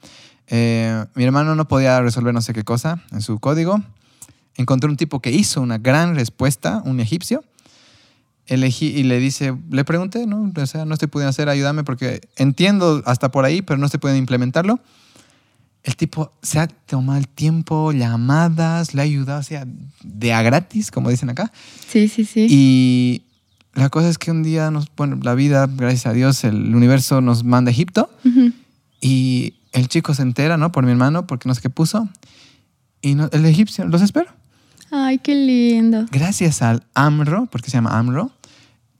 [0.47, 3.83] Eh, mi hermano no podía resolver no sé qué cosa en su código.
[4.57, 7.43] Encontré un tipo que hizo una gran respuesta, un egipcio.
[8.47, 10.53] Elegí y le dice, le pregunté, ¿no?
[10.55, 14.01] O sea, no estoy pudiendo hacer, ayúdame porque entiendo hasta por ahí, pero no estoy
[14.01, 14.79] pudiendo implementarlo.
[15.83, 19.67] El tipo se ha tomado el tiempo, llamadas, le ha ayudado, o sea,
[20.03, 21.53] de a gratis, como dicen acá.
[21.89, 22.47] Sí, sí, sí.
[22.49, 23.23] Y
[23.75, 27.21] la cosa es que un día, nos, bueno, la vida, gracias a Dios, el universo
[27.21, 28.53] nos manda a Egipto Ujú.
[29.01, 30.71] y el chico se entera, ¿no?
[30.73, 32.09] Por mi hermano, porque no sé qué puso.
[33.01, 34.31] Y no- el egipcio los espero.
[34.91, 36.07] Ay, qué lindo.
[36.13, 38.31] Gracias al AMRO, porque se llama AMRO,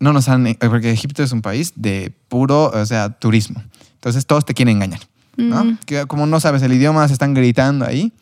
[0.01, 3.63] no nos han, eh, porque Egipto es un país de puro, o sea, turismo.
[3.95, 5.01] Entonces todos te quieren engañar.
[5.37, 5.65] ¿no?
[5.65, 5.79] Mm.
[5.87, 8.13] Que como no sabes el idioma, se están gritando ahí.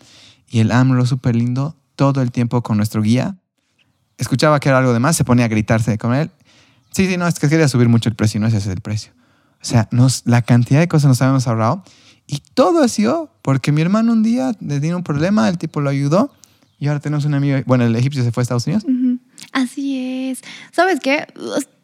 [0.50, 3.36] Y el AMLO, súper lindo, todo el tiempo con nuestro guía.
[4.18, 6.30] Escuchaba que era algo de más, se ponía a gritarse con él.
[6.92, 8.80] Sí, sí, no, es que quería subir mucho el precio y no ese es el
[8.80, 9.12] precio.
[9.60, 11.84] O sea, nos, la cantidad de cosas nos habíamos ahorrado.
[12.26, 15.80] Y todo ha sido porque mi hermano un día le dio un problema, el tipo
[15.80, 16.32] lo ayudó.
[16.78, 18.84] Y ahora tenemos un amigo, bueno, el egipcio se fue a Estados Unidos.
[19.52, 20.40] Así es.
[20.72, 21.26] ¿Sabes qué?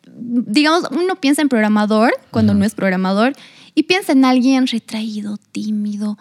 [0.07, 3.35] Digamos, uno piensa en programador cuando no es programador
[3.75, 6.19] y piensa en alguien retraído, tímido,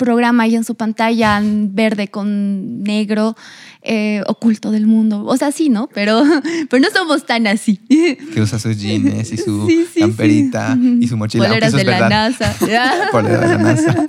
[0.00, 3.36] programa ahí en su pantalla en verde con negro,
[3.82, 5.24] eh, oculto del mundo.
[5.26, 5.88] O sea, sí, ¿no?
[5.92, 6.22] Pero,
[6.70, 7.76] pero no somos tan así.
[7.76, 10.98] que usa sus jeans y su Sí, sí, camperita sí.
[11.02, 11.46] y su mochila.
[11.46, 12.08] Poleras de es la.
[12.08, 12.56] NASA.
[12.60, 14.06] De la NASA.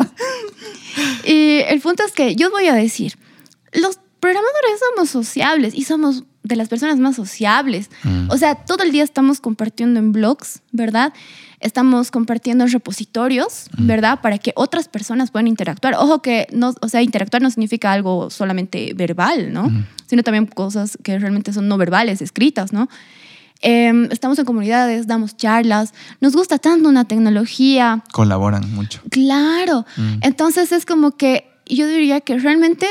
[1.25, 3.17] Y el punto es que yo voy a decir,
[3.73, 7.89] los programadores somos sociables y somos de las personas más sociables.
[8.03, 8.29] Mm.
[8.29, 11.13] O sea, todo el día estamos compartiendo en blogs, ¿verdad?
[11.61, 14.19] Estamos compartiendo en repositorios, ¿verdad?
[14.21, 15.95] Para que otras personas puedan interactuar.
[15.95, 19.71] Ojo que, no, o sea, interactuar no significa algo solamente verbal, ¿no?
[20.07, 22.89] Sino también cosas que realmente son no verbales, escritas, ¿no?
[23.61, 29.01] Em, estamos en comunidades, damos charlas, nos gusta tanto una tecnología, Colaboran mucho.
[29.11, 29.85] Claro.
[30.21, 32.87] Entonces es como que yo diría que realmente,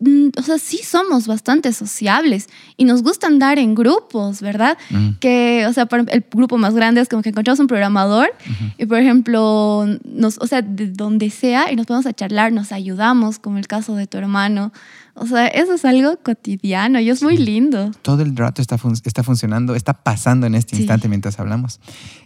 [0.00, 4.78] o sea, sí somos bastante sociables y nos gusta andar en grupos, ¿verdad?
[4.90, 5.14] Mm.
[5.18, 8.28] Que, o sea, para el grupo más grande es como que encontramos un programador
[8.76, 12.70] y, por ejemplo, nos, o sea, de donde sea y nos podemos a charlar, nos
[12.70, 14.72] ayudamos, como el caso de tu hermano.
[15.20, 17.90] O sea, eso es algo cotidiano y es muy lindo.
[18.02, 20.82] Todo el rato está, fun- está funcionando, está pasando en este Sí.
[20.82, 21.80] instante mientras hablamos.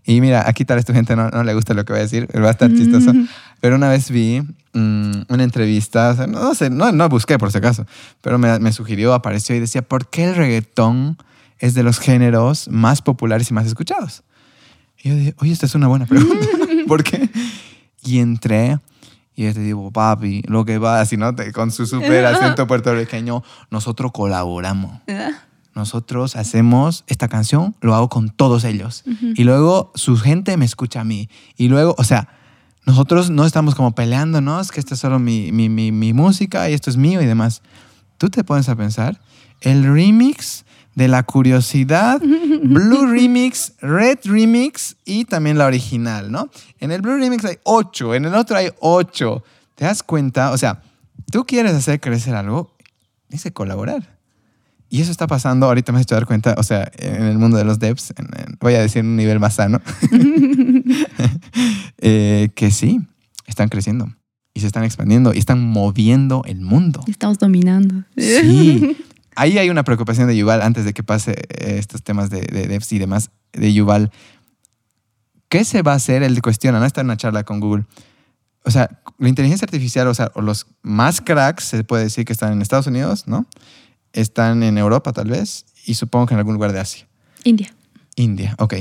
[0.05, 2.03] Y mira, aquí tal vez tu gente no, no le gusta lo que voy a
[2.03, 3.13] decir, pero va a estar chistoso.
[3.61, 4.41] Pero una vez vi
[4.75, 7.87] mm, una entrevista, o sea, no, no sé, no, no busqué por si acaso,
[8.21, 11.17] pero me, me sugirió, apareció y decía, ¿por qué el reggaetón
[11.59, 14.23] es de los géneros más populares y más escuchados?
[15.03, 16.47] Y yo dije, oye, esta es una buena pregunta.
[16.87, 17.29] ¿Por qué?
[18.05, 18.79] Y entré
[19.35, 21.35] y yo te digo, papi, lo que va así, ¿no?
[21.35, 25.01] Te- Con su súper acento puertorriqueño, nosotros colaboramos.
[25.75, 29.05] Nosotros hacemos esta canción, lo hago con todos ellos.
[29.37, 31.31] Y luego su gente me escucha a mí.
[31.57, 32.29] Y luego, o sea,
[32.85, 34.61] nosotros no estamos como peleando, ¿no?
[34.61, 37.27] Es que esta es solo mi, mi, mi, mi música y esto es mío y
[37.27, 37.63] demás.
[38.19, 39.23] Tú te pones a pensar,
[39.63, 42.21] el remix de la curiosidad,
[42.63, 46.51] Blue Remix, Red Remix y también la original, ¿no?
[46.81, 49.43] En el Blue Remix hay ocho, en el otro hay ocho.
[49.75, 50.51] ¿Te das cuenta?
[50.53, 50.83] O sea,
[51.31, 52.77] tú quieres hacer crecer algo,
[53.29, 54.19] dice colaborar.
[54.91, 57.57] Y eso está pasando, ahorita me has hecho dar cuenta, o sea, en el mundo
[57.57, 59.81] de los devs, en- en- voy a decir un nivel más sano,
[61.99, 63.01] eh, que sí,
[63.47, 64.09] están creciendo
[64.55, 67.03] y se están expandiendo y están moviendo el mundo.
[67.07, 68.05] Estamos dominando.
[68.17, 68.97] Sí.
[69.35, 72.67] Ahí hay una preocupación de Yuval antes de que pase eh, estos temas de, de
[72.67, 74.11] devs y demás de Yuval.
[75.49, 76.23] ¿Qué se va a hacer?
[76.23, 76.87] Él cuestiona, ¿no?
[76.87, 77.85] Está en una charla con Google.
[78.65, 82.33] O sea, la inteligencia artificial, o sea, o los más cracks, se puede decir que
[82.33, 83.47] están en Estados Unidos, ¿no?
[84.13, 87.07] Están en Europa, tal vez, y supongo que en algún lugar de Asia.
[87.45, 87.75] India.
[88.17, 88.75] India, ok.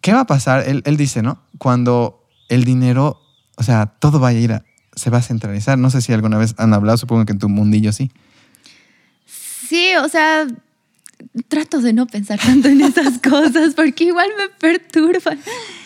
[0.00, 0.68] ¿Qué va a pasar?
[0.68, 1.42] Él, él dice, ¿no?
[1.58, 3.20] Cuando el dinero,
[3.56, 4.64] o sea, todo va a ir a,
[4.96, 5.78] se va a centralizar.
[5.78, 8.10] No sé si alguna vez han hablado, supongo que en tu mundillo sí.
[9.68, 10.46] Sí, o sea,
[11.48, 15.38] trato de no pensar tanto en esas cosas porque igual me perturban.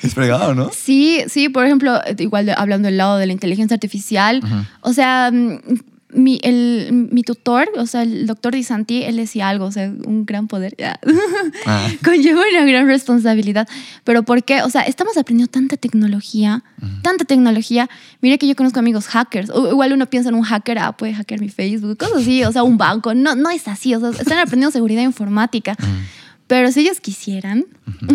[0.03, 0.71] Es fregado, ¿no?
[0.73, 4.43] Sí, sí, por ejemplo, igual hablando del lado de la inteligencia artificial,
[4.81, 5.61] o sea, mm,
[6.11, 9.93] mi, el, mi tutor, o sea, el doctor Di Santi, él decía algo, o sea,
[10.07, 10.99] un gran poder ya,
[11.67, 13.69] Ah, conlleva una gran responsabilidad.
[14.05, 14.63] Pero ¿por qué?
[14.63, 16.65] O sea, estamos aprendiendo tanta tecnología,
[17.03, 17.89] tanta tecnología.
[18.21, 19.51] Mira que yo conozco amigos hackers.
[19.51, 22.53] O igual uno piensa en un hacker, ah, puede hackear mi Facebook, cosas así, o
[22.53, 23.15] sea, un banco.
[23.15, 25.77] No, no es así, o sea, están aprendiendo seguridad informática.
[26.47, 27.67] Pero si ellos quisieran,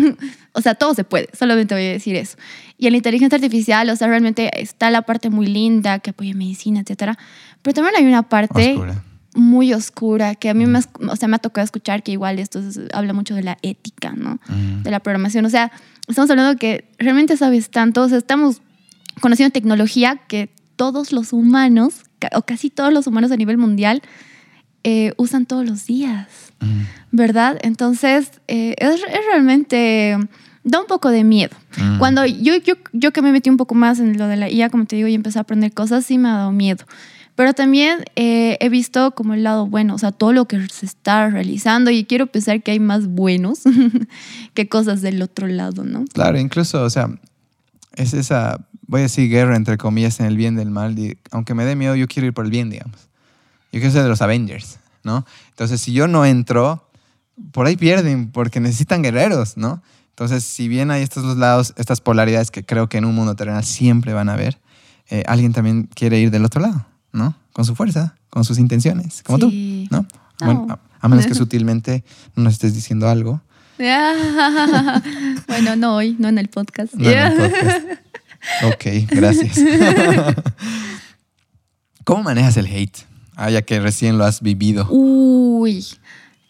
[0.52, 2.36] o sea, todo se puede, solamente voy a decir eso.
[2.76, 6.34] Y en la inteligencia artificial, o sea, realmente está la parte muy linda que apoya
[6.34, 7.16] medicina, etcétera.
[7.64, 9.02] Pero también hay una parte oscura.
[9.34, 12.38] muy oscura que a mí me, has- o sea, me ha tocado escuchar que igual
[12.38, 14.38] esto es- habla mucho de la ética, ¿no?
[14.48, 14.82] Mm.
[14.84, 15.44] De la programación.
[15.46, 15.72] O sea,
[16.06, 18.60] estamos hablando que realmente sabes tanto, o sea, estamos
[19.20, 22.02] conociendo tecnología que todos los humanos,
[22.34, 24.02] o casi todos los humanos a nivel mundial,
[24.84, 26.28] eh, usan todos los días.
[26.60, 26.82] Mm.
[27.16, 27.58] ¿verdad?
[27.62, 30.16] Entonces, eh, es, es realmente,
[30.64, 31.54] da un poco de miedo.
[31.76, 31.98] Mm.
[31.98, 34.68] Cuando yo, yo, yo que me metí un poco más en lo de la IA,
[34.70, 36.84] como te digo, y empecé a aprender cosas, sí me ha dado miedo.
[37.36, 40.86] Pero también eh, he visto como el lado bueno, o sea, todo lo que se
[40.86, 43.62] está realizando y quiero pensar que hay más buenos
[44.54, 46.04] que cosas del otro lado, ¿no?
[46.12, 47.10] Claro, incluso, o sea,
[47.96, 50.98] es esa, voy a decir guerra entre comillas en el bien del mal.
[50.98, 52.96] y aunque me dé miedo, yo quiero ir por el bien, digamos.
[53.72, 55.26] Yo quiero ser de los Avengers, ¿no?
[55.50, 56.88] Entonces, si yo no entro,
[57.50, 59.82] por ahí pierden porque necesitan guerreros, ¿no?
[60.10, 63.34] Entonces, si bien hay estos dos lados, estas polaridades que creo que en un mundo
[63.34, 64.60] terrenal siempre van a haber,
[65.10, 67.34] eh, alguien también quiere ir del otro lado, ¿no?
[67.54, 69.86] Con su fuerza, con sus intenciones, como Sí.
[69.88, 70.02] tú, ¿no?
[70.02, 70.46] No.
[70.46, 72.04] Bueno, a, a menos que sutilmente
[72.36, 73.40] no nos estés diciendo algo.
[75.48, 76.94] bueno, no hoy, no en el podcast.
[76.94, 77.86] No, en el podcast.
[78.64, 79.58] Ok, gracias.
[82.04, 82.98] ¿Cómo manejas el hate?
[83.36, 84.86] Ah, ya que recién lo has vivido.
[84.90, 85.78] Uy.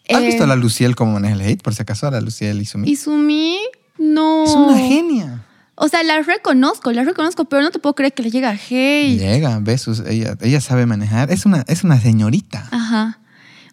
[0.09, 1.61] ¿Has Eh, visto a la Luciel cómo maneja el hate?
[1.63, 2.89] Por si acaso, a la Luciel Izumi.
[2.89, 3.57] Izumi,
[3.97, 4.43] no.
[4.43, 5.45] Es una genia.
[5.75, 9.19] O sea, la reconozco, la reconozco, pero no te puedo creer que le llega hate.
[9.19, 11.31] Llega, besos, ella, ella sabe manejar.
[11.31, 12.67] Es una, es una señorita.
[12.71, 13.19] Ajá.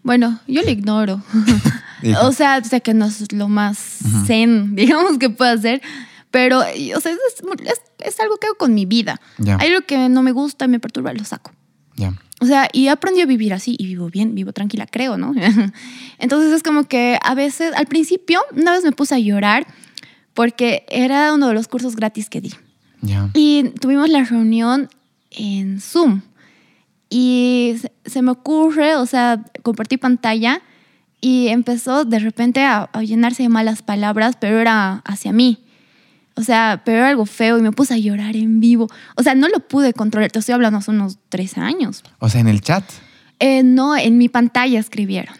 [0.02, 1.22] Bueno, yo le ignoro.
[2.20, 4.26] O sea, sé que no es lo más Ujú.
[4.26, 5.80] zen, digamos, que puedo hacer.
[6.32, 6.62] Pero, o
[7.00, 7.18] sea, es,
[7.64, 9.20] es- es algo que hago con mi vida.
[9.60, 11.52] Hay algo que no me gusta, me perturba, lo saco.
[11.94, 12.12] ya.
[12.40, 15.32] O sea, y aprendí a vivir así y vivo bien, vivo tranquila, creo, ¿no?
[16.18, 19.64] Entonces es como que a veces, al principio, una vez me puse a llorar
[20.34, 22.52] porque era uno de los cursos gratis que di.
[23.00, 23.30] Ya.
[23.34, 24.88] Y tuvimos la reunión
[25.30, 26.22] en Zoom.
[27.10, 30.62] Y se, se me ocurre, o sea, compartí pantalla
[31.20, 35.58] y empezó de repente a, a llenarse de malas palabras, pero era hacia mí.
[36.34, 38.88] O sea, pero era algo feo y me puse a llorar en vivo.
[39.16, 40.30] O sea, no lo pude controlar.
[40.32, 42.02] Te estoy hablando hace unos tres años.
[42.18, 42.84] O sea, en el chat.
[43.38, 45.34] Eh, no, en mi pantalla escribieron.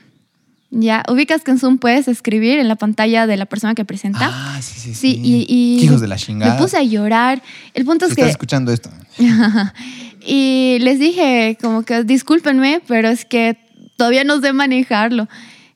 [0.74, 4.30] Ya, ubicas que en Zoom puedes escribir en la pantalla de la persona que presenta.
[4.32, 6.54] Ah, sí, sí, Sí, y, y Qué hijos de la chingada.
[6.54, 7.42] me puse a llorar.
[7.74, 8.88] El punto es estás que escuchando esto.
[10.26, 13.58] y les dije como que discúlpenme, pero es que
[13.96, 15.28] todavía no sé manejarlo.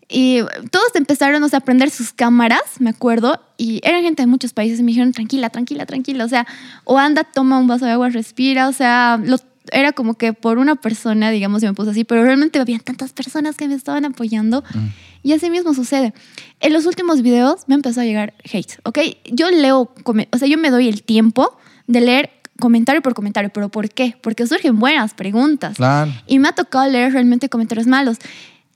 [0.08, 0.40] Y
[0.70, 4.52] todos empezaron o sea, a prender sus cámaras, me acuerdo, y eran gente de muchos
[4.52, 6.46] países y me dijeron, tranquila, tranquila, tranquila, o sea,
[6.84, 9.40] o anda, toma un vaso de agua, respira, o sea, lo-
[9.72, 13.12] era como que por una persona, digamos, y me puse así, pero realmente había tantas
[13.12, 14.88] personas que me estaban apoyando Mm.
[15.22, 16.12] y así mismo sucede.
[16.60, 18.98] En los últimos videos me empezó a llegar hate, ¿ok?
[19.26, 19.92] Yo leo,
[20.32, 21.56] o sea, yo me doy el tiempo
[21.86, 24.16] de leer comentario por comentario, pero ¿por qué?
[24.22, 25.76] Porque surgen buenas preguntas.
[25.76, 26.12] Claro.
[26.26, 28.16] Y me ha tocado leer realmente comentarios malos.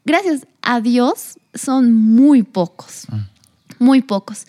[0.04, 3.06] Gracias a Dios son muy pocos,
[3.78, 4.46] muy pocos,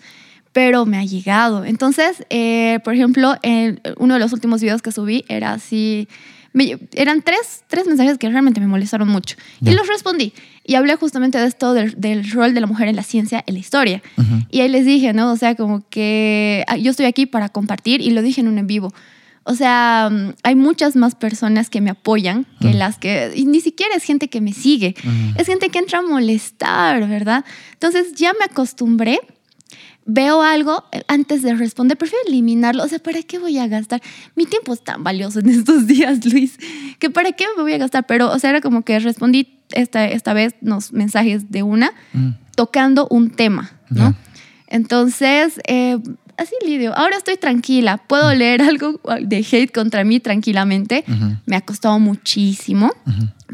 [0.52, 1.64] pero me ha llegado.
[1.64, 6.08] Entonces, eh, por ejemplo, en uno de los últimos videos que subí era así,
[6.52, 9.36] me- eran tres, tres mensajes que realmente me molestaron mucho.
[9.60, 9.72] Ya.
[9.72, 10.34] Y los respondí.
[10.64, 13.54] Y hablé justamente de esto, del, del rol de la mujer en la ciencia, en
[13.54, 14.02] la historia.
[14.18, 14.40] Ujú.
[14.50, 15.32] Y ahí les dije, ¿no?
[15.32, 18.58] O sea, como que ah, yo estoy aquí para compartir y lo dije en un
[18.58, 18.92] en vivo.
[19.44, 22.74] O sea, mm, hay muchas más personas que me apoyan que Mm.
[22.76, 23.32] las que...
[23.34, 24.94] Y ni siquiera es gente que me sigue.
[25.00, 25.40] Ujú.
[25.40, 27.44] Es gente que entra a molestar, ¿verdad?
[27.72, 29.18] Entonces ya me acostumbré.
[30.04, 32.82] Veo algo eh, antes de responder, prefiero eliminarlo.
[32.84, 34.02] O sea, ¿para qué voy a gastar?
[34.34, 36.58] Mi tiempo es tan valioso en estos días, Luis,
[36.98, 38.06] que ¿para qué me voy a gastar?
[38.06, 42.30] Pero, o sea, era como que respondí esta, esta vez los mensajes de una Mm.
[42.56, 44.14] tocando un tema, ¿no?
[44.68, 45.98] Entonces, eh,
[46.36, 46.96] así lidio.
[46.96, 47.98] Ahora estoy tranquila.
[47.98, 51.04] Puedo leer algo de hate contra mí tranquilamente.
[51.46, 52.90] Me ha costado muchísimo,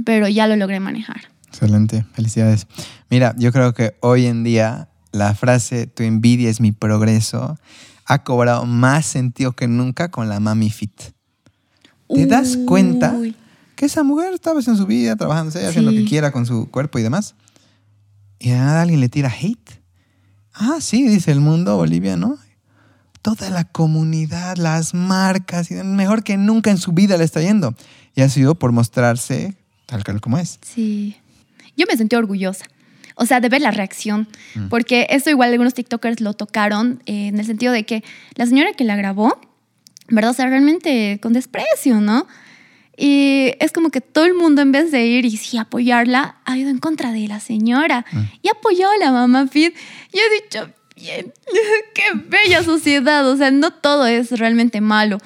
[0.04, 1.22] pero ya lo logré manejar.
[1.48, 2.66] Excelente, felicidades.
[3.10, 7.58] Mira, yo creo que hoy en día la frase tu envidia es mi progreso
[8.08, 10.98] ha cobrado más sentido que nunca con la Mami Fit.
[12.08, 13.14] ¿Te das cuenta?
[13.76, 16.98] Que esa mujer estaba en su vida, trabajando, haciendo lo que quiera con su cuerpo
[16.98, 17.34] y demás.
[18.38, 19.82] Y de nada alguien le tira hate.
[20.54, 22.38] Ah, sí, dice el mundo boliviano.
[23.20, 27.74] Toda la comunidad, las marcas, mejor que nunca en su vida le está yendo.
[28.14, 29.54] Y ha sido por mostrarse
[29.84, 30.58] tal cual como es.
[30.62, 31.14] Sí.
[31.76, 32.64] Yo me sentí orgullosa.
[33.18, 34.28] O sea, de ver la reacción.
[34.54, 34.68] Mm.
[34.68, 38.04] Porque eso igual algunos TikTokers lo tocaron eh, en el sentido de que
[38.34, 39.40] la señora que la grabó,
[40.08, 40.30] ¿verdad?
[40.30, 42.26] O sea, realmente con desprecio, ¿no?
[42.96, 46.58] Y es como que todo el mundo en vez de ir y sí apoyarla, ha
[46.58, 48.04] ido en contra de la señora.
[48.10, 48.20] Mm.
[48.42, 49.74] Y apoyó a la mamá Fit.
[50.12, 51.32] Y he dicho, bien,
[51.94, 53.28] qué bella sociedad.
[53.28, 55.18] O sea, no todo es realmente malo.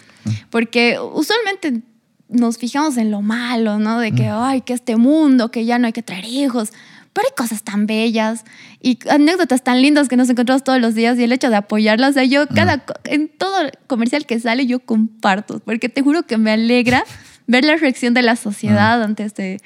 [0.50, 1.82] Porque usualmente
[2.28, 3.98] nos fijamos en lo malo, ¿no?
[3.98, 6.72] De que, ay, que este mundo, que ya no hay que traer hijos.
[7.14, 8.44] Pero hay cosas tan bellas
[8.80, 12.10] y anécdotas tan lindas que nos encontramos todos los días y el hecho de apoyarlas,
[12.10, 13.54] o sea, yo cada, en todo
[13.86, 17.04] comercial que sale yo comparto, porque te juro que me alegra
[17.46, 19.58] ver la reacción de la sociedad ante este,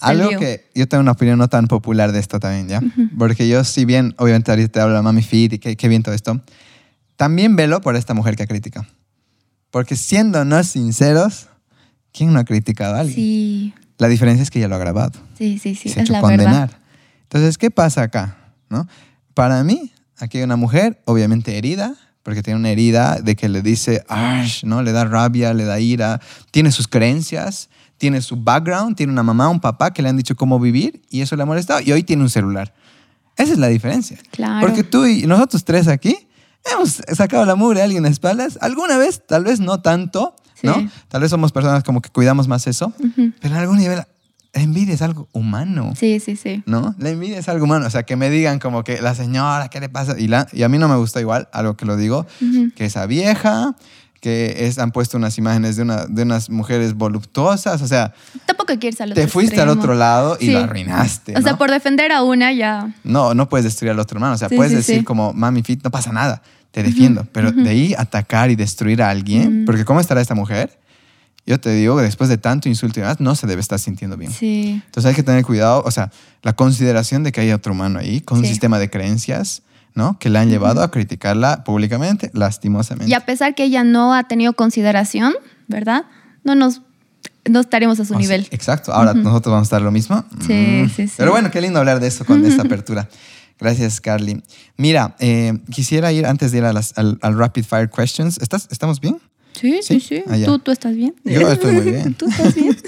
[0.00, 0.38] Algo lío.
[0.38, 2.82] que yo tengo una opinión no tan popular de esto también, ¿ya?
[3.16, 6.02] Porque yo, si bien, obviamente ahorita te hablo de Mami Fit y qué, qué bien
[6.02, 6.42] todo esto,
[7.16, 8.86] también velo por esta mujer que critica.
[9.70, 11.48] Porque siéndonos sinceros,
[12.12, 13.14] ¿quién no ha criticado a alguien?
[13.16, 15.18] Sí, La diferencia es que ella lo ha grabado.
[15.38, 16.46] sí, sí, sí, se ha es hecho la condenar.
[16.68, 16.78] verdad.
[17.32, 18.36] Entonces, ¿qué pasa acá?
[18.68, 18.86] ¿No?
[19.32, 23.62] Para mí, aquí hay una mujer, obviamente herida, porque tiene una herida de que le
[23.62, 24.82] dice, "Ash", ¿no?
[24.82, 26.20] Le da rabia, le da ira,
[26.50, 30.36] tiene sus creencias, tiene su background, tiene una mamá, un papá que le han dicho
[30.36, 32.74] cómo vivir y eso le ha molestado y hoy tiene un celular.
[33.38, 34.18] Esa es la diferencia.
[34.30, 34.60] Claro.
[34.60, 36.28] Porque tú y nosotros tres aquí
[36.70, 38.58] hemos sacado la mugre a alguien a espaldas.
[38.60, 40.86] Alguna vez, tal vez no tanto, ¿no?
[41.08, 42.92] Tal vez somos personas como que cuidamos más eso,
[43.40, 44.02] pero en algún nivel
[44.54, 45.92] la envidia es algo humano.
[45.96, 46.62] Sí, sí, sí.
[46.66, 46.94] ¿No?
[46.98, 47.86] La envidia es algo humano.
[47.86, 50.18] O sea, que me digan como que la señora, ¿qué le pasa?
[50.18, 52.26] Y, la, y a mí no me gusta igual, algo que lo digo,
[52.76, 53.74] que esa vieja,
[54.20, 57.80] que es, han puesto unas imágenes de, una, de unas mujeres voluptuosas.
[57.82, 58.12] O sea,
[58.46, 60.52] Tampoco quieres al otro te fuiste al otro lado y Sí.
[60.52, 61.34] lo arruinaste.
[61.36, 62.94] O sea, por defender a una ya.
[63.04, 64.34] No, no puedes destruir al otro hermano.
[64.34, 66.42] O sea, Sí, puedes sí, decir como, mami fit, no pasa nada,
[66.72, 67.26] te defiendo.
[67.32, 70.78] Pero de ahí atacar y destruir a alguien, porque ¿cómo estará esta mujer?
[71.44, 74.16] Yo te digo que después de tanto insulto y demás, no se debe estar sintiendo
[74.16, 74.30] bien.
[74.32, 74.80] Sí.
[74.86, 76.10] Entonces hay que tener cuidado, o sea,
[76.42, 78.50] la consideración de que hay otro humano ahí con un Sí.
[78.50, 79.62] sistema de creencias,
[79.94, 80.18] ¿no?
[80.20, 83.10] Que la han llevado a criticarla públicamente, lastimosamente.
[83.10, 85.34] Y a pesar que ella no ha tenido consideración,
[85.68, 86.04] ¿verdad?
[86.44, 86.82] No nos
[87.50, 88.46] no estaremos a su O sea, nivel.
[88.52, 88.92] exacto.
[88.92, 90.24] Ahora nosotros vamos a estar lo mismo.
[90.46, 90.52] Sí,
[90.84, 90.88] Mm.
[90.90, 91.14] sí, sí.
[91.16, 93.08] Pero bueno, qué lindo hablar de eso con esta apertura.
[93.58, 94.42] Gracias, Carly.
[94.76, 98.38] Mira, eh, quisiera ir antes de ir a las- al, al rapid fire questions.
[98.38, 99.18] ¿Estás, ¿Estamos bien?
[99.54, 100.00] Sí, Sí.
[100.00, 100.22] sí.
[100.26, 100.36] Ah.
[100.44, 101.14] ¿Tú, tú estás bien.
[101.24, 102.14] Yo estoy muy bien.
[102.18, 102.76] ¿Tú estás bien?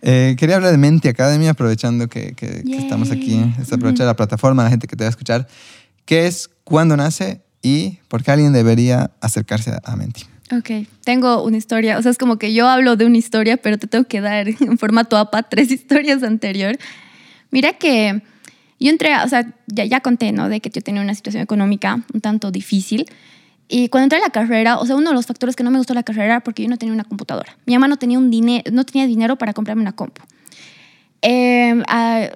[0.00, 3.40] Eh, quería hablar de Menti Academy, aprovechando que, que- que estamos aquí.
[3.60, 5.48] Es aprovechar la plataforma, la gente que te va a escuchar.
[6.04, 10.22] ¿Qué es, cuándo nace y por qué alguien debería acercarse a, Menti?
[10.56, 11.98] Ok, tengo una historia.
[11.98, 14.46] O sea, es como que yo hablo de una historia, pero te tengo que dar
[14.48, 16.78] en formato APA tres historias anterior.
[17.50, 18.22] Mira que
[18.78, 20.48] yo entré, o sea, ya, ya conté, ¿no?
[20.48, 23.06] De que yo tenía una situación económica un tanto difícil.
[23.68, 25.78] Y cuando entré a la carrera, o sea, uno de los factores que no me
[25.78, 27.56] gustó la carrera era porque yo no tenía una computadora.
[27.66, 28.30] Mi mamá no tenía, un
[28.72, 30.22] no tenía dinero para comprarme una compu.
[31.20, 31.82] Eh,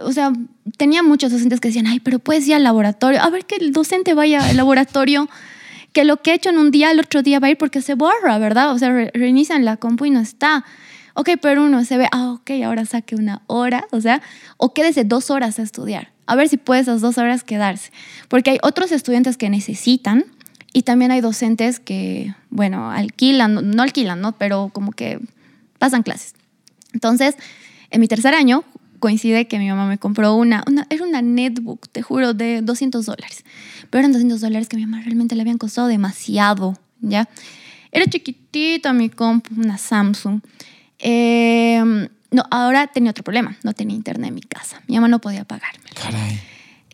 [0.02, 0.32] o sea,
[0.76, 3.22] tenía muchos docentes que decían, ay, pero puedes ir al laboratorio.
[3.22, 5.28] A ver que el docente vaya al laboratorio,
[5.92, 7.80] que lo que he hecho en un día, el otro día va a ir porque
[7.80, 8.72] se borra, ¿verdad?
[8.72, 10.64] O sea, re- reinician la compu y no está.
[11.14, 14.22] Ok, pero uno se ve, ah, ok, ahora saque una hora, o sea,
[14.56, 16.10] o quédese dos horas a estudiar.
[16.26, 17.90] A ver si puede esas dos horas quedarse.
[18.28, 20.24] Porque hay otros estudiantes que necesitan
[20.72, 24.32] y también hay docentes que, bueno, alquilan, no alquilan, ¿no?
[24.32, 25.20] Pero como que
[25.78, 26.34] pasan clases.
[26.92, 27.36] Entonces,
[27.90, 28.64] en mi tercer año
[28.98, 33.04] coincide que mi mamá me compró una, una era una netbook, te juro, de 200
[33.04, 33.44] dólares.
[33.90, 37.28] Pero eran 200 dólares que a mi mamá realmente le habían costado demasiado, ¿ya?
[37.90, 40.40] Era chiquitita mi compu, una Samsung.
[40.98, 44.80] Eh, no, ahora tenía otro problema, no tenía internet en mi casa.
[44.86, 45.84] Mi mamá no podía pagarme.
[45.94, 46.40] Caray.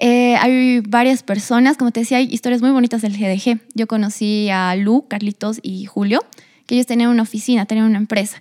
[0.01, 3.61] Eh, hay varias personas, como te decía, hay historias muy bonitas del GDG.
[3.75, 6.25] Yo conocí a Lu, Carlitos y Julio,
[6.67, 8.41] que ellos tenían una oficina, tenían una empresa.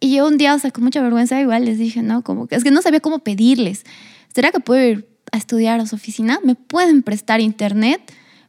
[0.00, 2.56] Y yo un día, o sea, con mucha vergüenza, igual les dije, no, como que
[2.56, 3.84] es que no sabía cómo pedirles.
[4.32, 6.40] ¿Será que puedo ir a estudiar a su oficina?
[6.44, 8.00] ¿Me pueden prestar internet?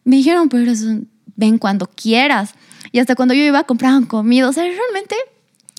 [0.03, 0.85] Me dijeron, pero eso,
[1.35, 2.53] ven cuando quieras.
[2.91, 4.47] Y hasta cuando yo iba, compraban comida.
[4.49, 5.15] O sea, realmente,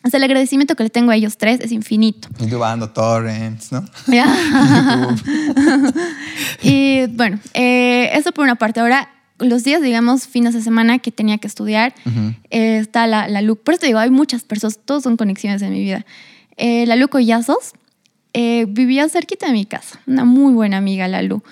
[0.02, 2.28] hasta el agradecimiento que le tengo a ellos tres es infinito.
[2.58, 3.84] Bajando torrents, ¿no?
[4.06, 4.26] Ya.
[6.62, 8.80] y bueno, eh, eso por una parte.
[8.80, 12.34] Ahora, los días, digamos, fines de semana que tenía que estudiar, Ujú.
[12.50, 13.60] eh, está la, la LUC.
[13.62, 16.04] Por eso te digo, hay muchas personas, todos son conexiones en mi vida.
[16.56, 17.72] Eh, la LUC Collazos
[18.34, 21.42] eh, vivía cerquita de mi casa, una muy buena amiga, la Lu,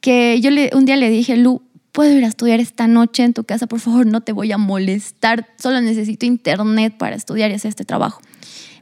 [0.00, 1.62] que yo le, un día le dije, Lu,
[2.00, 3.66] ¿puedo ir a estudiar esta noche en tu casa?
[3.66, 7.84] Por favor, no te voy a molestar, solo necesito internet para estudiar y hacer este
[7.84, 8.22] trabajo.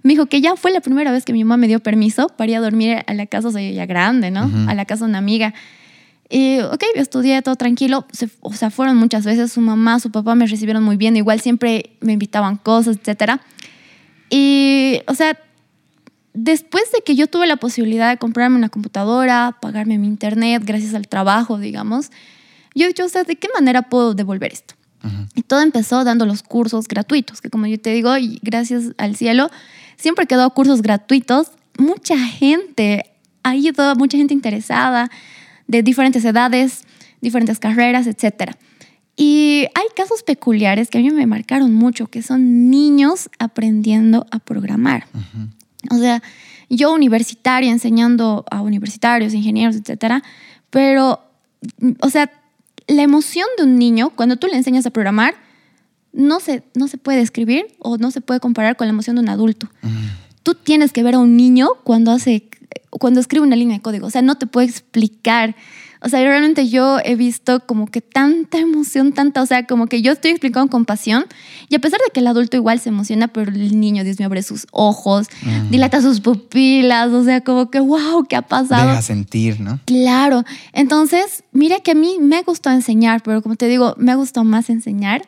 [0.04, 2.52] Me dijo que ya fue la primera vez que mi mamá me dio permiso para
[2.52, 4.46] ir a dormir a la casa, sea, ya grande, ¿no?
[4.46, 4.70] Ujú.
[4.70, 5.52] A la casa de una amiga.
[6.30, 8.06] Y, ok, yo estudié todo tranquilo.
[8.12, 9.50] Se- o sea, fueron muchas veces.
[9.50, 11.16] Su mamá, su papá me recibieron muy bien.
[11.16, 13.40] Igual siempre me invitaban cosas, etc.
[14.30, 15.36] Y, o sea,
[16.34, 20.94] después de que yo tuve la posibilidad de comprarme una computadora, pagarme mi internet, gracias
[20.94, 22.10] al trabajo, digamos,
[22.78, 24.74] yo he dicho, o sea, ¿de qué manera puedo devolver esto?
[25.04, 25.26] Ujú.
[25.34, 29.16] Y todo empezó dando los cursos gratuitos, que como yo te digo, y gracias al
[29.16, 29.50] cielo,
[29.96, 33.04] siempre que he dado cursos gratuitos, mucha gente
[33.42, 35.10] ha ido, mucha gente interesada,
[35.66, 36.84] de diferentes edades,
[37.20, 38.52] diferentes carreras, etc.
[39.16, 44.38] Y hay casos peculiares que a mí me marcaron mucho, que son niños aprendiendo a
[44.38, 45.06] programar.
[45.12, 45.96] Ujú.
[45.96, 46.22] O sea,
[46.70, 50.22] yo universitaria enseñando a universitarios, ingenieros, etcétera,
[50.70, 51.20] pero,
[52.00, 52.30] o sea,
[52.88, 55.34] la emoción de un niño cuando tú le enseñas a programar
[56.12, 59.22] no se, no se puede describir o no se puede comparar con la emoción de
[59.22, 59.68] un adulto.
[60.42, 62.48] Tú tienes que ver a un niño cuando hace,
[62.90, 65.54] cuando escribe una línea de código, o sea, no te puede explicar.
[66.00, 70.00] O sea, realmente yo he visto como que tanta emoción, tanta, o sea, como que
[70.02, 71.24] yo estoy explicando con pasión
[71.68, 74.26] y a pesar de que el adulto igual se emociona, pero el niño, Dios mío,
[74.26, 75.70] abre sus ojos, Mm.
[75.70, 78.88] dilata sus pupilas, o sea, como que, wow, ¿qué ha pasado?
[78.90, 79.80] Deja sentir, ¿no?
[79.86, 80.44] Claro.
[80.72, 84.70] Entonces, mira que a mí me gustó enseñar, pero como te digo, me gustó más
[84.70, 85.22] enseñar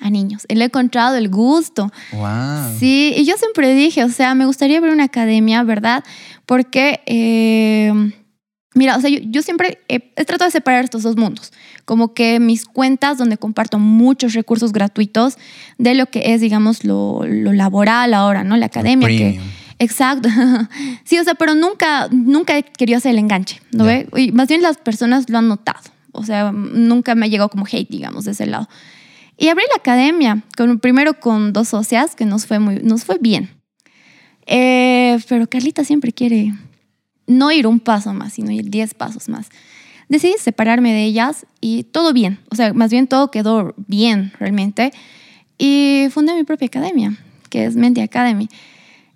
[0.00, 0.42] a niños.
[0.48, 1.90] Le he encontrado el gusto.
[2.12, 2.76] Wow.
[2.78, 6.02] Sí, y yo siempre dije, o sea, me gustaría ver una academia, ¿verdad?
[6.46, 7.92] Porque, eh,
[8.74, 11.52] Mira, o sea, yo, yo siempre he, he, tratado de separar estos dos mundos,
[11.84, 15.38] como que mis cuentas donde comparto muchos recursos gratuitos
[15.78, 18.56] de lo que es, digamos, lo, lo laboral ahora, ¿no?
[18.56, 19.06] La academia.
[19.06, 19.40] Que,
[19.78, 20.28] exacto.
[21.04, 24.08] sí, o sea, pero nunca, nunca he querido hacer el enganche, ¿no ve?
[24.16, 25.80] Y más bien las personas lo han notado.
[26.10, 28.68] O sea, nunca me ha llegado como hate, digamos, de ese lado.
[29.36, 33.18] Y abrí la academia, con, primero con dos socias, que nos fue, muy, nos fue
[33.20, 33.50] bien.
[34.46, 36.54] Eh, pero Carlita siempre quiere
[37.26, 39.48] no ir un paso más, sino ir diez pasos más.
[40.08, 44.92] Decidí separarme de ellas y todo bien, o sea, más bien todo quedó bien realmente.
[45.58, 47.16] Y fundé mi propia academia,
[47.48, 48.48] que es Mente Academy.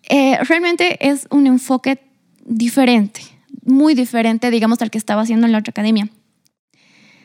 [0.08, 2.00] Eh, realmente es un enfoque
[2.44, 3.20] diferente,
[3.64, 6.08] muy diferente, digamos, al que estaba haciendo en la otra academia.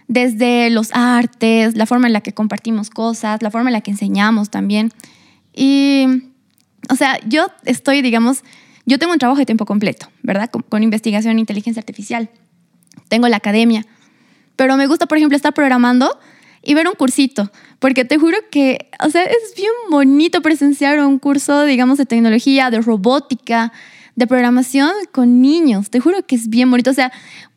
[0.08, 3.92] Desde los artes, la forma en la que compartimos cosas, la forma en la que
[3.92, 4.92] enseñamos también.
[5.56, 6.06] Y,
[6.90, 8.44] o sea, yo estoy, digamos,
[8.86, 10.50] yo tengo un trabajo de tiempo completo, ¿verdad?
[10.50, 12.30] Con, investigación en inteligencia artificial.
[13.08, 13.86] Tengo la academia.
[14.56, 16.20] Pero me gusta, por ejemplo, estar programando
[16.62, 21.20] y ver un cursito, porque te juro que, o sea, es bien bonito presenciar un
[21.20, 23.74] curso, digamos, de tecnología, de robótica,
[24.16, 25.90] de programación con niños.
[25.90, 26.92] Te juro que es bien bonito.
[26.92, 27.12] O sea,